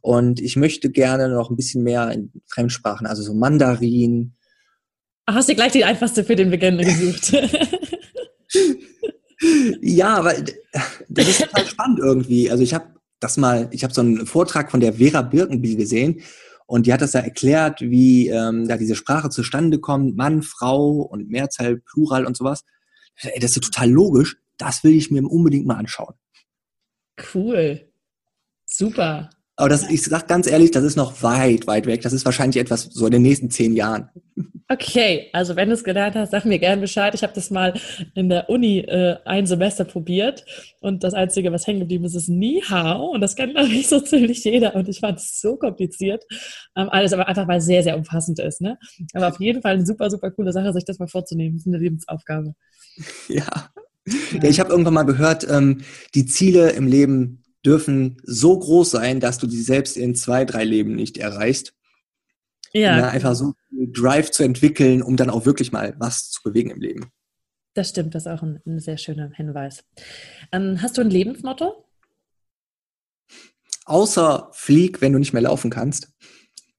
und 0.00 0.40
ich 0.40 0.56
möchte 0.56 0.90
gerne 0.90 1.28
noch 1.28 1.50
ein 1.50 1.56
bisschen 1.56 1.82
mehr 1.82 2.10
in 2.10 2.32
Fremdsprachen, 2.46 3.06
also 3.06 3.22
so 3.22 3.34
Mandarin. 3.34 4.34
Ach, 5.26 5.34
hast 5.34 5.48
du 5.48 5.54
gleich 5.54 5.72
die 5.72 5.84
einfachste 5.84 6.24
für 6.24 6.36
den 6.36 6.50
Beginn 6.50 6.78
gesucht? 6.78 7.32
ja, 9.80 10.24
weil 10.24 10.44
das 11.08 11.28
ist 11.28 11.42
total 11.42 11.66
spannend 11.66 11.98
irgendwie. 12.00 12.50
Also 12.50 12.62
ich 12.62 12.74
habe 12.74 12.86
das 13.20 13.36
mal, 13.36 13.68
ich 13.70 13.84
habe 13.84 13.94
so 13.94 14.00
einen 14.00 14.26
Vortrag 14.26 14.70
von 14.70 14.80
der 14.80 14.94
Vera 14.94 15.22
Birkenbiel 15.22 15.76
gesehen 15.76 16.22
und 16.66 16.86
die 16.86 16.92
hat 16.92 17.02
das 17.02 17.12
ja 17.12 17.20
erklärt, 17.20 17.80
wie 17.80 18.28
ähm, 18.28 18.66
da 18.66 18.76
diese 18.76 18.94
Sprache 18.94 19.28
zustande 19.28 19.78
kommt, 19.78 20.16
Mann, 20.16 20.42
Frau 20.42 21.02
und 21.02 21.28
Mehrzahl, 21.28 21.78
Plural 21.78 22.24
und 22.24 22.36
sowas. 22.36 22.64
Ey, 23.16 23.40
das 23.40 23.52
ist 23.52 23.64
total 23.64 23.90
logisch. 23.90 24.38
Das 24.56 24.84
will 24.84 24.94
ich 24.94 25.10
mir 25.10 25.22
unbedingt 25.22 25.66
mal 25.66 25.76
anschauen. 25.76 26.14
Cool. 27.34 27.90
Super. 28.66 29.30
Aber 29.60 29.68
das, 29.68 29.88
ich 29.90 30.02
sag 30.02 30.26
ganz 30.26 30.46
ehrlich, 30.46 30.70
das 30.70 30.84
ist 30.84 30.96
noch 30.96 31.22
weit, 31.22 31.66
weit 31.66 31.86
weg. 31.86 32.00
Das 32.00 32.12
ist 32.12 32.24
wahrscheinlich 32.24 32.56
etwas 32.56 32.84
so 32.84 33.06
in 33.06 33.12
den 33.12 33.22
nächsten 33.22 33.50
zehn 33.50 33.76
Jahren. 33.76 34.08
Okay, 34.72 35.28
also 35.32 35.56
wenn 35.56 35.68
du 35.68 35.74
es 35.74 35.84
gelernt 35.84 36.14
hast, 36.14 36.30
sag 36.30 36.44
mir 36.44 36.58
gerne 36.58 36.80
Bescheid. 36.80 37.12
Ich 37.14 37.22
habe 37.22 37.32
das 37.34 37.50
mal 37.50 37.74
in 38.14 38.28
der 38.28 38.48
Uni 38.48 38.78
äh, 38.78 39.16
ein 39.24 39.46
Semester 39.46 39.84
probiert 39.84 40.46
und 40.80 41.02
das 41.02 41.12
Einzige, 41.12 41.52
was 41.52 41.66
hängen 41.66 41.80
geblieben 41.80 42.04
ist, 42.04 42.14
ist 42.14 42.28
Ni 42.28 42.62
Hao 42.70 43.10
und 43.10 43.20
das 43.20 43.34
kennt 43.34 43.54
glaube 43.54 43.68
ich 43.68 43.88
so 43.88 44.00
ziemlich 44.00 44.44
jeder 44.44 44.76
und 44.76 44.88
ich 44.88 45.00
fand 45.00 45.18
es 45.18 45.40
so 45.40 45.56
kompliziert. 45.56 46.24
Ähm, 46.76 46.88
alles 46.88 47.12
aber 47.12 47.26
einfach, 47.26 47.48
weil 47.48 47.58
es 47.58 47.66
sehr, 47.66 47.82
sehr 47.82 47.96
umfassend 47.96 48.38
ist. 48.38 48.60
Ne? 48.60 48.78
Aber 49.12 49.28
auf 49.28 49.40
jeden 49.40 49.60
Fall 49.60 49.74
eine 49.74 49.84
super, 49.84 50.08
super 50.08 50.30
coole 50.30 50.52
Sache, 50.52 50.72
sich 50.72 50.84
das 50.84 51.00
mal 51.00 51.08
vorzunehmen. 51.08 51.56
Das 51.56 51.66
ist 51.66 51.72
eine 51.72 51.82
Lebensaufgabe. 51.82 52.54
Ja. 53.28 53.70
ja 54.32 54.44
ich 54.44 54.60
habe 54.60 54.70
irgendwann 54.70 54.94
mal 54.94 55.02
gehört, 55.02 55.46
ähm, 55.50 55.82
die 56.14 56.26
Ziele 56.26 56.70
im 56.70 56.86
Leben 56.86 57.39
dürfen 57.64 58.16
so 58.24 58.58
groß 58.58 58.90
sein, 58.90 59.20
dass 59.20 59.38
du 59.38 59.46
die 59.46 59.60
selbst 59.60 59.96
in 59.96 60.14
zwei, 60.14 60.44
drei 60.44 60.64
Leben 60.64 60.94
nicht 60.94 61.18
erreichst. 61.18 61.74
Ja. 62.72 62.98
ja 62.98 63.08
einfach 63.08 63.34
so 63.34 63.54
Drive 63.70 64.30
zu 64.30 64.44
entwickeln, 64.44 65.02
um 65.02 65.16
dann 65.16 65.30
auch 65.30 65.44
wirklich 65.44 65.72
mal 65.72 65.94
was 65.98 66.30
zu 66.30 66.42
bewegen 66.42 66.70
im 66.70 66.80
Leben. 66.80 67.10
Das 67.74 67.90
stimmt, 67.90 68.14
das 68.14 68.26
ist 68.26 68.32
auch 68.32 68.42
ein, 68.42 68.60
ein 68.66 68.78
sehr 68.80 68.96
schöner 68.96 69.30
Hinweis. 69.32 69.84
Ähm, 70.52 70.80
hast 70.82 70.98
du 70.98 71.02
ein 71.02 71.10
Lebensmotto? 71.10 71.84
Außer 73.84 74.50
flieg, 74.52 75.00
wenn 75.00 75.12
du 75.12 75.18
nicht 75.18 75.32
mehr 75.32 75.42
laufen 75.42 75.70
kannst. 75.70 76.12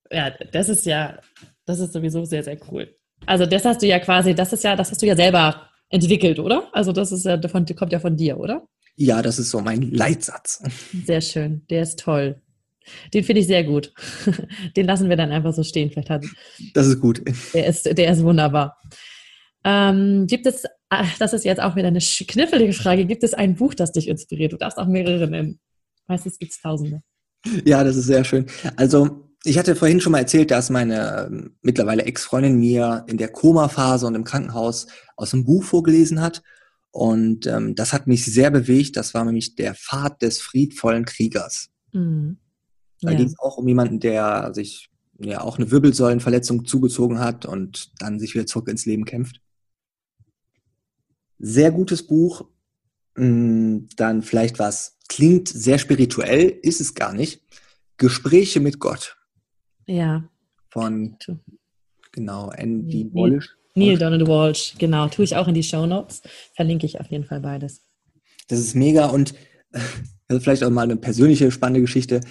Ja, 0.10 0.30
das 0.30 0.70
ist 0.70 0.86
ja, 0.86 1.20
das 1.66 1.80
ist 1.80 1.94
sowieso 1.94 2.26
sehr, 2.26 2.44
sehr 2.44 2.58
cool. 2.72 2.96
Also 3.26 3.46
das 3.46 3.66
hast 3.66 3.82
du 3.82 3.88
ja 3.88 4.00
quasi, 4.00 4.34
das 4.34 4.54
ist 4.54 4.64
ja, 4.64 4.76
das 4.76 4.92
hast 4.92 5.02
du 5.02 5.06
ja 5.06 5.16
selber 5.16 5.70
entwickelt, 5.90 6.40
oder? 6.40 6.70
Also 6.74 6.92
das 6.92 7.12
ist 7.12 7.26
ja, 7.26 7.38
davon, 7.38 7.66
kommt 7.76 7.92
ja 7.92 8.00
von 8.00 8.16
dir, 8.16 8.38
oder? 8.38 8.68
Ja, 8.96 9.22
das 9.22 9.40
ist 9.40 9.50
so 9.50 9.62
mein 9.62 9.82
Leitsatz. 9.82 10.64
Sehr 11.06 11.22
schön, 11.22 11.66
der 11.70 11.84
ist 11.84 12.00
toll. 12.00 12.42
Den 13.14 13.24
finde 13.24 13.42
ich 13.42 13.48
sehr 13.48 13.64
gut. 13.64 13.94
Den 14.76 14.86
lassen 14.86 15.10
wir 15.10 15.16
dann 15.16 15.32
einfach 15.32 15.54
so 15.54 15.64
stehen. 15.64 15.92
Vielleicht 15.92 16.10
hat, 16.10 16.26
das 16.74 16.88
ist 16.88 17.00
gut. 17.00 17.22
Der 17.54 17.68
ist, 17.68 17.86
der 17.86 18.12
ist 18.12 18.24
wunderbar. 18.24 18.82
Ähm, 19.64 20.26
gibt 20.28 20.48
es, 20.48 20.66
ah, 20.90 21.06
das 21.20 21.34
ist 21.34 21.46
jetzt 21.46 21.62
auch 21.62 21.76
wieder 21.76 21.88
eine 21.88 22.00
kniffelige 22.00 22.74
Frage, 22.74 23.06
gibt 23.06 23.24
es 23.24 23.34
ein 23.34 23.56
Buch, 23.56 23.76
das 23.76 23.92
dich 23.92 24.08
inspiriert? 24.08 24.54
Du 24.54 24.58
darfst 24.58 24.80
auch 24.80 24.88
mehrere 24.88 25.28
nennen. 25.28 25.60
Meistens 26.08 26.40
gibt 26.40 26.54
es 26.54 26.62
tausende. 26.62 27.04
Ja, 27.66 27.84
das 27.84 27.96
ist 27.96 28.06
sehr 28.06 28.24
schön. 28.24 28.48
Also 28.76 29.32
ich 29.44 29.58
hatte 29.58 29.76
vorhin 29.76 30.02
schon 30.02 30.12
mal 30.12 30.20
erzählt, 30.20 30.52
dass 30.52 30.70
meine 30.70 31.28
ähm, 31.28 31.56
mittlerweile 31.62 32.04
Ex-Freundin 32.04 32.60
mir 32.60 33.06
in 33.08 33.18
der 33.18 33.30
Koma-Phase 33.30 34.06
und 34.06 34.16
im 34.16 34.24
Krankenhaus 34.24 34.88
aus 35.16 35.32
dem 35.32 35.44
Buch 35.44 35.64
vorgelesen 35.64 36.22
hat. 36.22 36.44
Und 36.92 37.48
ähm, 37.48 37.76
das 37.76 37.94
hat 37.94 38.08
mich 38.08 38.26
sehr 38.26 38.52
bewegt. 38.52 38.98
Das 38.98 39.14
war 39.14 39.24
nämlich 39.24 39.56
der 39.56 39.76
Pfad 39.76 40.22
des 40.22 40.42
friedvollen 40.42 41.06
Kriegers. 41.06 41.70
Mhm. 41.94 42.38
Da 43.02 43.12
ja. 43.12 43.18
ging 43.18 43.28
es 43.28 43.40
auch 43.40 43.58
um 43.58 43.68
jemanden, 43.68 44.00
der 44.00 44.54
sich 44.54 44.90
ja 45.20 45.42
auch 45.42 45.58
eine 45.58 45.72
Wirbelsäulenverletzung 45.72 46.66
zugezogen 46.66 47.20
hat 47.20 47.46
und 47.46 47.92
dann 48.00 48.20
sich 48.20 48.34
wieder 48.34 48.46
zurück 48.46 48.68
ins 48.68 48.86
Leben 48.86 49.06
kämpft. 49.06 49.42
Sehr 51.40 51.72
gutes 51.72 52.06
Buch. 52.06 52.48
Mm, 53.16 53.86
dann 53.96 54.22
vielleicht 54.22 54.60
was 54.60 54.98
klingt 55.10 55.48
sehr 55.48 55.78
spirituell, 55.78 56.50
ist 56.62 56.82
es 56.82 56.94
gar 56.94 57.14
nicht. 57.14 57.42
Gespräche 57.98 58.60
mit 58.60 58.80
Gott. 58.80 59.18
Ja. 59.86 60.30
Von 60.70 61.18
genau 62.12 62.52
Andy 62.52 63.10
Walsh. 63.14 63.58
Neil 63.76 63.98
Donald 63.98 64.28
Walsh, 64.28 64.76
genau. 64.78 65.08
Tue 65.08 65.26
ich 65.26 65.36
auch 65.36 65.48
in 65.48 65.54
die 65.54 65.64
Show 65.64 65.86
Notes. 65.86 66.22
Verlinke 66.56 66.86
ich 66.86 67.00
auf 67.00 67.08
jeden 67.08 67.26
Fall 67.26 67.40
beides. 67.40 67.82
Das 68.48 68.60
ist 68.60 68.76
mega 68.76 69.08
und 69.08 69.34
also 70.28 70.42
vielleicht 70.42 70.64
auch 70.64 70.70
mal 70.70 70.84
eine 70.84 70.98
persönliche 70.98 71.52
spannende 71.52 71.82
Geschichte. 71.82 72.22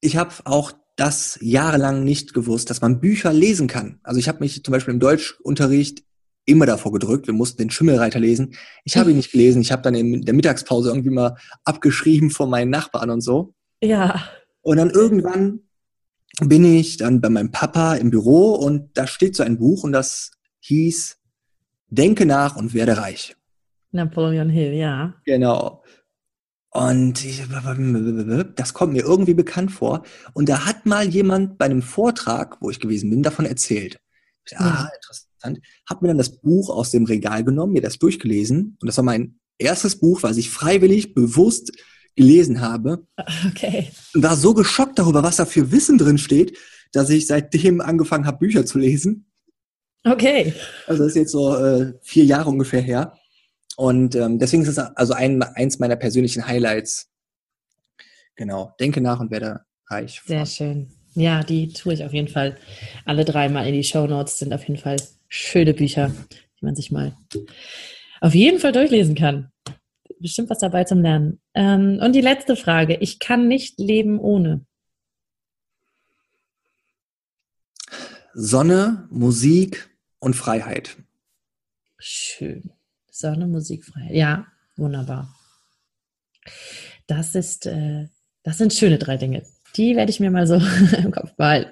Ich 0.00 0.16
habe 0.16 0.34
auch 0.44 0.72
das 0.96 1.38
jahrelang 1.42 2.04
nicht 2.04 2.32
gewusst, 2.32 2.70
dass 2.70 2.80
man 2.80 3.00
Bücher 3.00 3.32
lesen 3.32 3.68
kann. 3.68 4.00
Also 4.02 4.18
ich 4.18 4.28
habe 4.28 4.40
mich 4.40 4.64
zum 4.64 4.72
Beispiel 4.72 4.94
im 4.94 5.00
Deutschunterricht 5.00 6.02
immer 6.46 6.64
davor 6.64 6.92
gedrückt. 6.92 7.26
Wir 7.26 7.34
mussten 7.34 7.58
den 7.58 7.70
Schimmelreiter 7.70 8.18
lesen. 8.18 8.54
Ich 8.84 8.96
habe 8.96 9.10
ihn 9.10 9.16
nicht 9.16 9.32
gelesen. 9.32 9.60
Ich 9.60 9.72
habe 9.72 9.82
dann 9.82 9.94
in 9.94 10.22
der 10.22 10.34
Mittagspause 10.34 10.88
irgendwie 10.88 11.10
mal 11.10 11.36
abgeschrieben 11.64 12.30
von 12.30 12.48
meinen 12.48 12.70
Nachbarn 12.70 13.10
und 13.10 13.20
so. 13.20 13.54
Ja. 13.82 14.28
Und 14.62 14.78
dann 14.78 14.90
irgendwann 14.90 15.60
bin 16.40 16.64
ich 16.64 16.96
dann 16.96 17.20
bei 17.20 17.28
meinem 17.28 17.50
Papa 17.50 17.94
im 17.94 18.10
Büro 18.10 18.54
und 18.54 18.90
da 18.94 19.06
steht 19.06 19.36
so 19.36 19.42
ein 19.42 19.58
Buch 19.58 19.84
und 19.84 19.92
das 19.92 20.32
hieß 20.66 21.18
Denke 21.88 22.26
nach 22.26 22.56
und 22.56 22.74
werde 22.74 22.98
reich. 22.98 23.36
Napoleon 23.92 24.50
Hill, 24.50 24.74
ja. 24.74 25.14
Genau. 25.24 25.82
Und 26.70 27.24
ich, 27.24 27.42
das 28.54 28.74
kommt 28.74 28.92
mir 28.92 29.02
irgendwie 29.02 29.34
bekannt 29.34 29.72
vor. 29.72 30.02
Und 30.34 30.48
da 30.48 30.66
hat 30.66 30.84
mal 30.84 31.08
jemand 31.08 31.56
bei 31.58 31.64
einem 31.64 31.80
Vortrag, 31.80 32.60
wo 32.60 32.68
ich 32.70 32.80
gewesen 32.80 33.08
bin, 33.08 33.22
davon 33.22 33.46
erzählt. 33.46 33.98
Ich, 34.44 34.58
ah, 34.58 34.90
interessant. 34.94 35.66
Hab 35.88 36.02
mir 36.02 36.08
dann 36.08 36.18
das 36.18 36.38
Buch 36.40 36.68
aus 36.68 36.90
dem 36.90 37.04
Regal 37.04 37.44
genommen, 37.44 37.72
mir 37.72 37.80
das 37.80 37.98
durchgelesen. 37.98 38.76
Und 38.80 38.86
das 38.86 38.96
war 38.98 39.04
mein 39.04 39.38
erstes 39.58 39.98
Buch, 39.98 40.22
was 40.22 40.36
ich 40.36 40.50
freiwillig, 40.50 41.14
bewusst 41.14 41.72
gelesen 42.14 42.60
habe. 42.60 43.06
Okay. 43.48 43.90
Und 44.14 44.22
war 44.22 44.36
so 44.36 44.52
geschockt 44.52 44.98
darüber, 44.98 45.22
was 45.22 45.36
da 45.36 45.46
für 45.46 45.70
Wissen 45.70 45.98
drin 45.98 46.18
steht, 46.18 46.58
dass 46.92 47.10
ich 47.10 47.26
seitdem 47.26 47.80
angefangen 47.80 48.26
habe, 48.26 48.38
Bücher 48.38 48.66
zu 48.66 48.78
lesen. 48.78 49.25
Okay. 50.04 50.54
Also 50.86 51.02
das 51.02 51.12
ist 51.12 51.16
jetzt 51.16 51.32
so 51.32 51.56
äh, 51.56 51.94
vier 52.02 52.24
Jahre 52.24 52.50
ungefähr 52.50 52.80
her. 52.80 53.18
Und 53.76 54.14
ähm, 54.14 54.38
deswegen 54.38 54.62
ist 54.62 54.68
es 54.68 54.78
also 54.78 55.12
ein, 55.12 55.42
eins 55.42 55.78
meiner 55.78 55.96
persönlichen 55.96 56.46
Highlights. 56.46 57.10
Genau, 58.36 58.72
denke 58.80 59.00
nach 59.00 59.20
und 59.20 59.30
werde 59.30 59.60
reich. 59.88 60.22
Sehr 60.24 60.46
schön. 60.46 60.90
Ja, 61.14 61.42
die 61.42 61.72
tue 61.72 61.94
ich 61.94 62.04
auf 62.04 62.12
jeden 62.12 62.28
Fall 62.28 62.56
alle 63.04 63.24
dreimal 63.24 63.66
in 63.66 63.74
die 63.74 63.84
Show 63.84 64.06
Notes. 64.06 64.38
Sind 64.38 64.52
auf 64.52 64.66
jeden 64.68 64.80
Fall 64.80 64.96
schöne 65.28 65.74
Bücher, 65.74 66.12
die 66.60 66.64
man 66.64 66.76
sich 66.76 66.90
mal 66.90 67.16
auf 68.20 68.34
jeden 68.34 68.58
Fall 68.58 68.72
durchlesen 68.72 69.14
kann. 69.14 69.50
Bestimmt 70.20 70.50
was 70.50 70.58
dabei 70.58 70.84
zum 70.84 71.02
Lernen. 71.02 71.40
Ähm, 71.54 72.00
und 72.02 72.14
die 72.14 72.20
letzte 72.20 72.56
Frage. 72.56 72.96
Ich 73.00 73.18
kann 73.18 73.48
nicht 73.48 73.78
leben 73.78 74.18
ohne. 74.18 74.64
Sonne, 78.38 79.08
Musik 79.10 79.88
und 80.18 80.36
Freiheit. 80.36 80.98
Schön. 81.98 82.70
Sonne, 83.10 83.46
Musik, 83.46 83.86
Freiheit. 83.86 84.14
Ja, 84.14 84.46
wunderbar. 84.76 85.34
Das 87.06 87.34
ist, 87.34 87.64
äh, 87.64 88.08
das 88.42 88.58
sind 88.58 88.74
schöne 88.74 88.98
drei 88.98 89.16
Dinge. 89.16 89.42
Die 89.76 89.96
werde 89.96 90.10
ich 90.10 90.20
mir 90.20 90.30
mal 90.30 90.46
so 90.46 90.56
im 90.98 91.12
Kopf 91.12 91.32
behalten. 91.36 91.70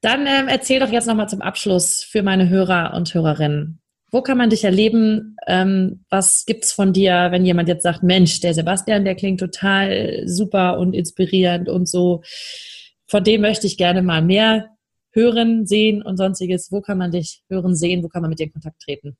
Dann 0.00 0.28
ähm, 0.28 0.46
erzähl 0.46 0.78
doch 0.78 0.92
jetzt 0.92 1.08
nochmal 1.08 1.28
zum 1.28 1.42
Abschluss 1.42 2.04
für 2.04 2.22
meine 2.22 2.48
Hörer 2.48 2.94
und 2.94 3.12
Hörerinnen. 3.12 3.80
Wo 4.12 4.22
kann 4.22 4.38
man 4.38 4.50
dich 4.50 4.62
erleben? 4.62 5.34
Ähm, 5.48 6.04
was 6.08 6.46
gibt's 6.46 6.70
von 6.70 6.92
dir, 6.92 7.32
wenn 7.32 7.44
jemand 7.44 7.68
jetzt 7.68 7.82
sagt, 7.82 8.04
Mensch, 8.04 8.38
der 8.38 8.54
Sebastian, 8.54 9.04
der 9.04 9.16
klingt 9.16 9.40
total 9.40 10.22
super 10.24 10.78
und 10.78 10.94
inspirierend 10.94 11.68
und 11.68 11.88
so. 11.88 12.22
Von 13.08 13.24
dem 13.24 13.40
möchte 13.40 13.66
ich 13.66 13.76
gerne 13.76 14.02
mal 14.02 14.22
mehr 14.22 14.77
hören, 15.12 15.66
sehen 15.66 16.02
und 16.02 16.16
sonstiges. 16.16 16.70
Wo 16.70 16.80
kann 16.80 16.98
man 16.98 17.10
dich 17.10 17.42
hören, 17.48 17.74
sehen? 17.74 18.02
Wo 18.02 18.08
kann 18.08 18.22
man 18.22 18.30
mit 18.30 18.38
dir 18.38 18.46
in 18.46 18.52
Kontakt 18.52 18.80
treten? 18.82 19.16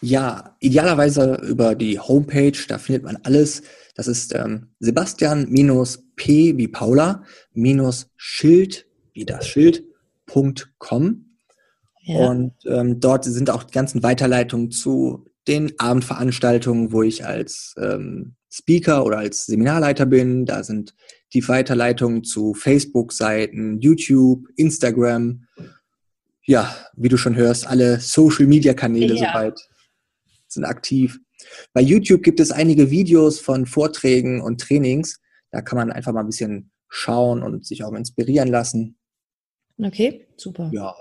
Ja, 0.00 0.56
idealerweise 0.60 1.40
über 1.46 1.74
die 1.74 1.98
Homepage, 1.98 2.52
da 2.68 2.78
findet 2.78 3.04
man 3.04 3.18
alles. 3.22 3.62
Das 3.94 4.06
ist 4.06 4.34
ähm, 4.34 4.74
Sebastian-P 4.80 6.56
wie 6.58 6.68
Paula 6.68 7.24
minus 7.52 8.10
Schild 8.16 8.86
wie 9.14 9.24
das 9.24 9.46
Schild.com. 9.46 11.24
Ja. 12.02 12.28
Und 12.28 12.52
ähm, 12.66 13.00
dort 13.00 13.24
sind 13.24 13.48
auch 13.48 13.62
die 13.62 13.72
ganzen 13.72 14.02
Weiterleitungen 14.02 14.70
zu 14.70 15.24
den 15.48 15.72
Abendveranstaltungen, 15.78 16.92
wo 16.92 17.02
ich 17.02 17.24
als 17.24 17.74
ähm, 17.78 18.34
Speaker 18.50 19.06
oder 19.06 19.18
als 19.18 19.46
Seminarleiter 19.46 20.04
bin. 20.06 20.44
Da 20.44 20.62
sind 20.64 20.94
die 21.34 21.46
Weiterleitungen 21.46 22.24
zu 22.24 22.54
Facebook-Seiten, 22.54 23.80
YouTube, 23.80 24.48
Instagram. 24.56 25.46
Ja, 26.46 26.74
wie 26.94 27.08
du 27.08 27.16
schon 27.16 27.34
hörst, 27.34 27.66
alle 27.66 28.00
Social-Media-Kanäle 28.00 29.14
ja. 29.14 29.32
soweit 29.32 29.60
sind 30.46 30.64
aktiv. 30.64 31.18
Bei 31.72 31.80
YouTube 31.80 32.22
gibt 32.22 32.40
es 32.40 32.52
einige 32.52 32.90
Videos 32.90 33.40
von 33.40 33.66
Vorträgen 33.66 34.40
und 34.40 34.60
Trainings. 34.60 35.20
Da 35.50 35.60
kann 35.60 35.76
man 35.76 35.90
einfach 35.90 36.12
mal 36.12 36.20
ein 36.20 36.26
bisschen 36.26 36.70
schauen 36.88 37.42
und 37.42 37.66
sich 37.66 37.82
auch 37.82 37.92
inspirieren 37.92 38.48
lassen. 38.48 38.96
Okay, 39.78 40.26
super. 40.36 40.70
Ja, 40.72 40.94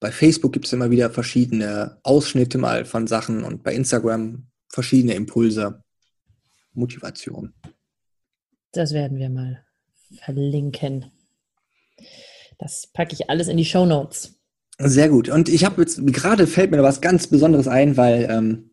bei 0.00 0.10
Facebook 0.10 0.54
gibt 0.54 0.64
es 0.66 0.72
immer 0.72 0.90
wieder 0.90 1.10
verschiedene 1.10 1.98
Ausschnitte 2.02 2.56
mal 2.56 2.86
von 2.86 3.06
Sachen 3.06 3.44
und 3.44 3.62
bei 3.62 3.74
Instagram 3.74 4.46
verschiedene 4.68 5.14
Impulse, 5.14 5.84
Motivation. 6.72 7.52
Das 8.72 8.92
werden 8.92 9.18
wir 9.18 9.30
mal 9.30 9.64
verlinken. 10.22 11.06
Das 12.58 12.86
packe 12.86 13.14
ich 13.14 13.30
alles 13.30 13.48
in 13.48 13.56
die 13.56 13.64
Show 13.64 13.86
Notes. 13.86 14.38
Sehr 14.78 15.08
gut. 15.08 15.28
Und 15.28 15.48
ich 15.48 15.64
habe 15.64 15.82
jetzt, 15.82 16.00
gerade 16.06 16.46
fällt 16.46 16.70
mir 16.70 16.82
was 16.82 17.00
ganz 17.00 17.26
Besonderes 17.26 17.68
ein, 17.68 17.96
weil 17.96 18.28
ähm, 18.30 18.70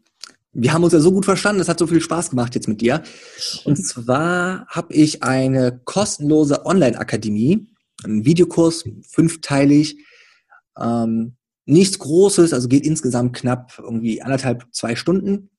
wir 0.53 0.73
haben 0.73 0.83
uns 0.83 0.93
ja 0.93 0.99
so 0.99 1.11
gut 1.11 1.25
verstanden, 1.25 1.61
es 1.61 1.69
hat 1.69 1.79
so 1.79 1.87
viel 1.87 2.01
Spaß 2.01 2.31
gemacht 2.31 2.55
jetzt 2.55 2.67
mit 2.67 2.81
dir. 2.81 3.03
Und 3.65 3.75
zwar 3.75 4.65
habe 4.67 4.93
ich 4.93 5.23
eine 5.23 5.81
kostenlose 5.83 6.65
Online-Akademie, 6.65 7.67
einen 8.03 8.25
Videokurs, 8.25 8.83
fünfteilig, 9.07 9.97
ähm, 10.79 11.35
nichts 11.65 11.99
Großes, 11.99 12.53
also 12.53 12.67
geht 12.69 12.85
insgesamt 12.85 13.35
knapp 13.35 13.73
irgendwie 13.77 14.21
anderthalb, 14.21 14.65
zwei 14.71 14.95
Stunden. 14.95 15.49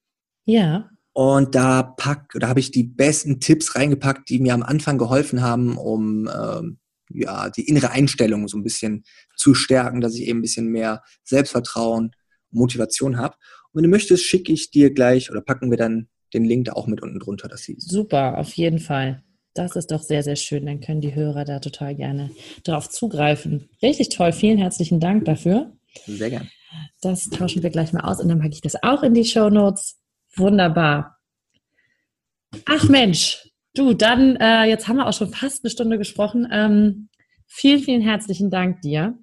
Ja. 0.47 0.91
Und 1.19 1.57
da 1.57 1.83
pack, 1.83 2.33
da 2.39 2.47
habe 2.47 2.61
ich 2.61 2.71
die 2.71 2.85
besten 2.85 3.41
Tipps 3.41 3.75
reingepackt, 3.75 4.29
die 4.29 4.39
mir 4.39 4.55
am 4.55 4.63
Anfang 4.63 4.99
geholfen 4.99 5.43
haben, 5.43 5.77
um 5.77 6.31
ähm, 6.33 6.79
ja, 7.11 7.51
die 7.51 7.67
innere 7.67 7.91
Einstellung 7.91 8.47
so 8.47 8.57
ein 8.57 8.63
bisschen 8.63 9.03
zu 9.37 9.53
stärken, 9.53 10.01
dass 10.01 10.15
ich 10.15 10.29
eben 10.29 10.39
ein 10.39 10.43
bisschen 10.43 10.69
mehr 10.69 11.03
Selbstvertrauen, 11.25 12.13
Motivation 12.53 13.17
habe. 13.17 13.35
Und 13.73 13.79
wenn 13.79 13.83
du 13.83 13.89
möchtest, 13.89 14.27
schicke 14.27 14.53
ich 14.53 14.71
dir 14.71 14.95
gleich 14.95 15.29
oder 15.29 15.41
packen 15.41 15.73
wir 15.73 15.77
dann 15.77 16.07
den 16.35 16.45
Link 16.45 16.67
da 16.67 16.75
auch 16.75 16.87
mit 16.87 17.03
unten 17.03 17.19
drunter, 17.19 17.49
dass 17.49 17.63
sie 17.63 17.75
Super, 17.79 18.39
auf 18.39 18.53
jeden 18.53 18.79
Fall. 18.79 19.25
Das 19.55 19.75
ist 19.75 19.91
doch 19.91 20.05
sehr, 20.05 20.23
sehr 20.23 20.37
schön. 20.37 20.67
Dann 20.67 20.79
können 20.79 21.01
die 21.01 21.17
Hörer 21.17 21.45
da 21.45 21.59
total 21.59 21.97
gerne 21.97 22.31
darauf 22.63 22.89
zugreifen. 22.89 23.69
Richtig 23.83 24.11
toll. 24.11 24.31
Vielen 24.31 24.59
herzlichen 24.59 25.01
Dank 25.01 25.25
dafür. 25.25 25.73
Sehr 26.07 26.31
gern. 26.31 26.49
Das 27.01 27.29
tauschen 27.29 27.65
wir 27.65 27.71
gleich 27.71 27.93
mal 27.93 28.03
aus 28.03 28.21
und 28.21 28.29
dann 28.29 28.39
packe 28.39 28.55
ich 28.55 28.61
das 28.61 28.81
auch 28.85 29.03
in 29.03 29.15
die 29.15 29.25
Show 29.25 29.51
Notes. 29.51 29.98
Wunderbar. 30.37 31.19
Ach 32.67 32.89
Mensch, 32.89 33.49
Du, 33.79 33.95
dann, 33.95 34.35
äh, 34.37 34.65
jetzt 34.65 34.89
haben 34.89 34.97
wir 34.97 35.07
auch 35.07 35.13
schon 35.13 35.31
fast 35.31 35.65
eine 35.65 35.71
Stunde 35.71 35.99
gesprochen. 35.99 36.49
Ähm, 36.51 37.11
vielen, 37.47 37.79
vielen 37.81 38.03
herzlichen 38.03 38.51
Dank 38.51 38.81
dir. 38.81 39.17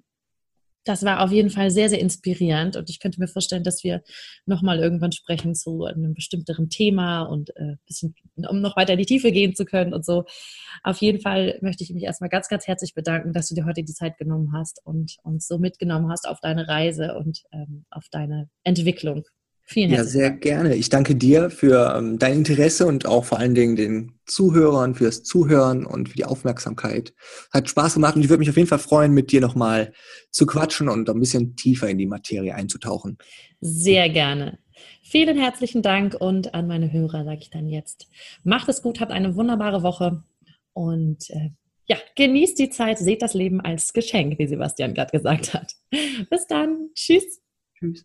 Das 0.84 1.04
war 1.04 1.20
auf 1.20 1.30
jeden 1.30 1.50
Fall 1.50 1.70
sehr, 1.70 1.90
sehr 1.90 2.00
inspirierend 2.00 2.76
und 2.76 2.88
ich 2.88 2.98
könnte 2.98 3.20
mir 3.20 3.28
vorstellen, 3.28 3.64
dass 3.64 3.84
wir 3.84 4.02
nochmal 4.46 4.78
irgendwann 4.78 5.12
sprechen 5.12 5.54
zu 5.54 5.84
einem 5.84 6.14
bestimmteren 6.14 6.70
Thema 6.70 7.24
und 7.24 7.54
äh, 7.56 7.74
bisschen, 7.86 8.14
um 8.48 8.62
noch 8.62 8.76
weiter 8.76 8.94
in 8.94 9.00
die 9.00 9.04
Tiefe 9.04 9.30
gehen 9.30 9.54
zu 9.54 9.66
können 9.66 9.92
und 9.92 10.06
so. 10.06 10.24
Auf 10.82 10.98
jeden 11.02 11.20
Fall 11.20 11.58
möchte 11.60 11.84
ich 11.84 11.90
mich 11.92 12.04
erstmal 12.04 12.30
ganz, 12.30 12.48
ganz 12.48 12.66
herzlich 12.66 12.94
bedanken, 12.94 13.34
dass 13.34 13.48
du 13.48 13.54
dir 13.54 13.66
heute 13.66 13.82
die 13.82 13.92
Zeit 13.92 14.16
genommen 14.16 14.52
hast 14.54 14.80
und 14.84 15.16
uns 15.22 15.46
so 15.46 15.58
mitgenommen 15.58 16.08
hast 16.10 16.26
auf 16.26 16.40
deine 16.40 16.66
Reise 16.66 17.14
und 17.16 17.42
ähm, 17.52 17.84
auf 17.90 18.06
deine 18.10 18.48
Entwicklung. 18.64 19.24
Vielen 19.68 19.90
Ja, 19.90 20.04
sehr 20.04 20.30
Dank. 20.30 20.42
gerne. 20.42 20.76
Ich 20.76 20.90
danke 20.90 21.16
dir 21.16 21.50
für 21.50 21.94
ähm, 21.96 22.20
dein 22.20 22.34
Interesse 22.34 22.86
und 22.86 23.04
auch 23.06 23.24
vor 23.24 23.38
allen 23.40 23.56
Dingen 23.56 23.74
den 23.74 24.12
Zuhörern 24.24 24.94
fürs 24.94 25.24
Zuhören 25.24 25.84
und 25.84 26.08
für 26.10 26.16
die 26.16 26.24
Aufmerksamkeit. 26.24 27.12
Hat 27.52 27.68
Spaß 27.68 27.94
gemacht 27.94 28.14
und 28.14 28.22
ich 28.22 28.28
würde 28.28 28.38
mich 28.38 28.48
auf 28.50 28.56
jeden 28.56 28.68
Fall 28.68 28.78
freuen, 28.78 29.12
mit 29.12 29.32
dir 29.32 29.40
nochmal 29.40 29.92
zu 30.30 30.46
quatschen 30.46 30.88
und 30.88 31.10
ein 31.10 31.18
bisschen 31.18 31.56
tiefer 31.56 31.88
in 31.88 31.98
die 31.98 32.06
Materie 32.06 32.54
einzutauchen. 32.54 33.18
Sehr 33.60 34.08
gerne. 34.08 34.60
Vielen 35.02 35.36
herzlichen 35.36 35.82
Dank 35.82 36.14
und 36.14 36.54
an 36.54 36.68
meine 36.68 36.92
Hörer 36.92 37.24
sage 37.24 37.38
ich 37.40 37.50
dann 37.50 37.68
jetzt. 37.68 38.08
Macht 38.44 38.68
es 38.68 38.82
gut, 38.82 39.00
habt 39.00 39.10
eine 39.10 39.34
wunderbare 39.34 39.82
Woche 39.82 40.22
und 40.74 41.28
äh, 41.30 41.50
ja, 41.88 41.96
genießt 42.14 42.58
die 42.58 42.70
Zeit, 42.70 42.98
seht 42.98 43.22
das 43.22 43.34
Leben 43.34 43.60
als 43.60 43.92
Geschenk, 43.92 44.38
wie 44.38 44.46
Sebastian 44.46 44.94
gerade 44.94 45.10
gesagt 45.10 45.54
hat. 45.54 45.72
Bis 46.30 46.46
dann. 46.46 46.90
Tschüss. 46.94 47.40
Tschüss. 47.78 48.04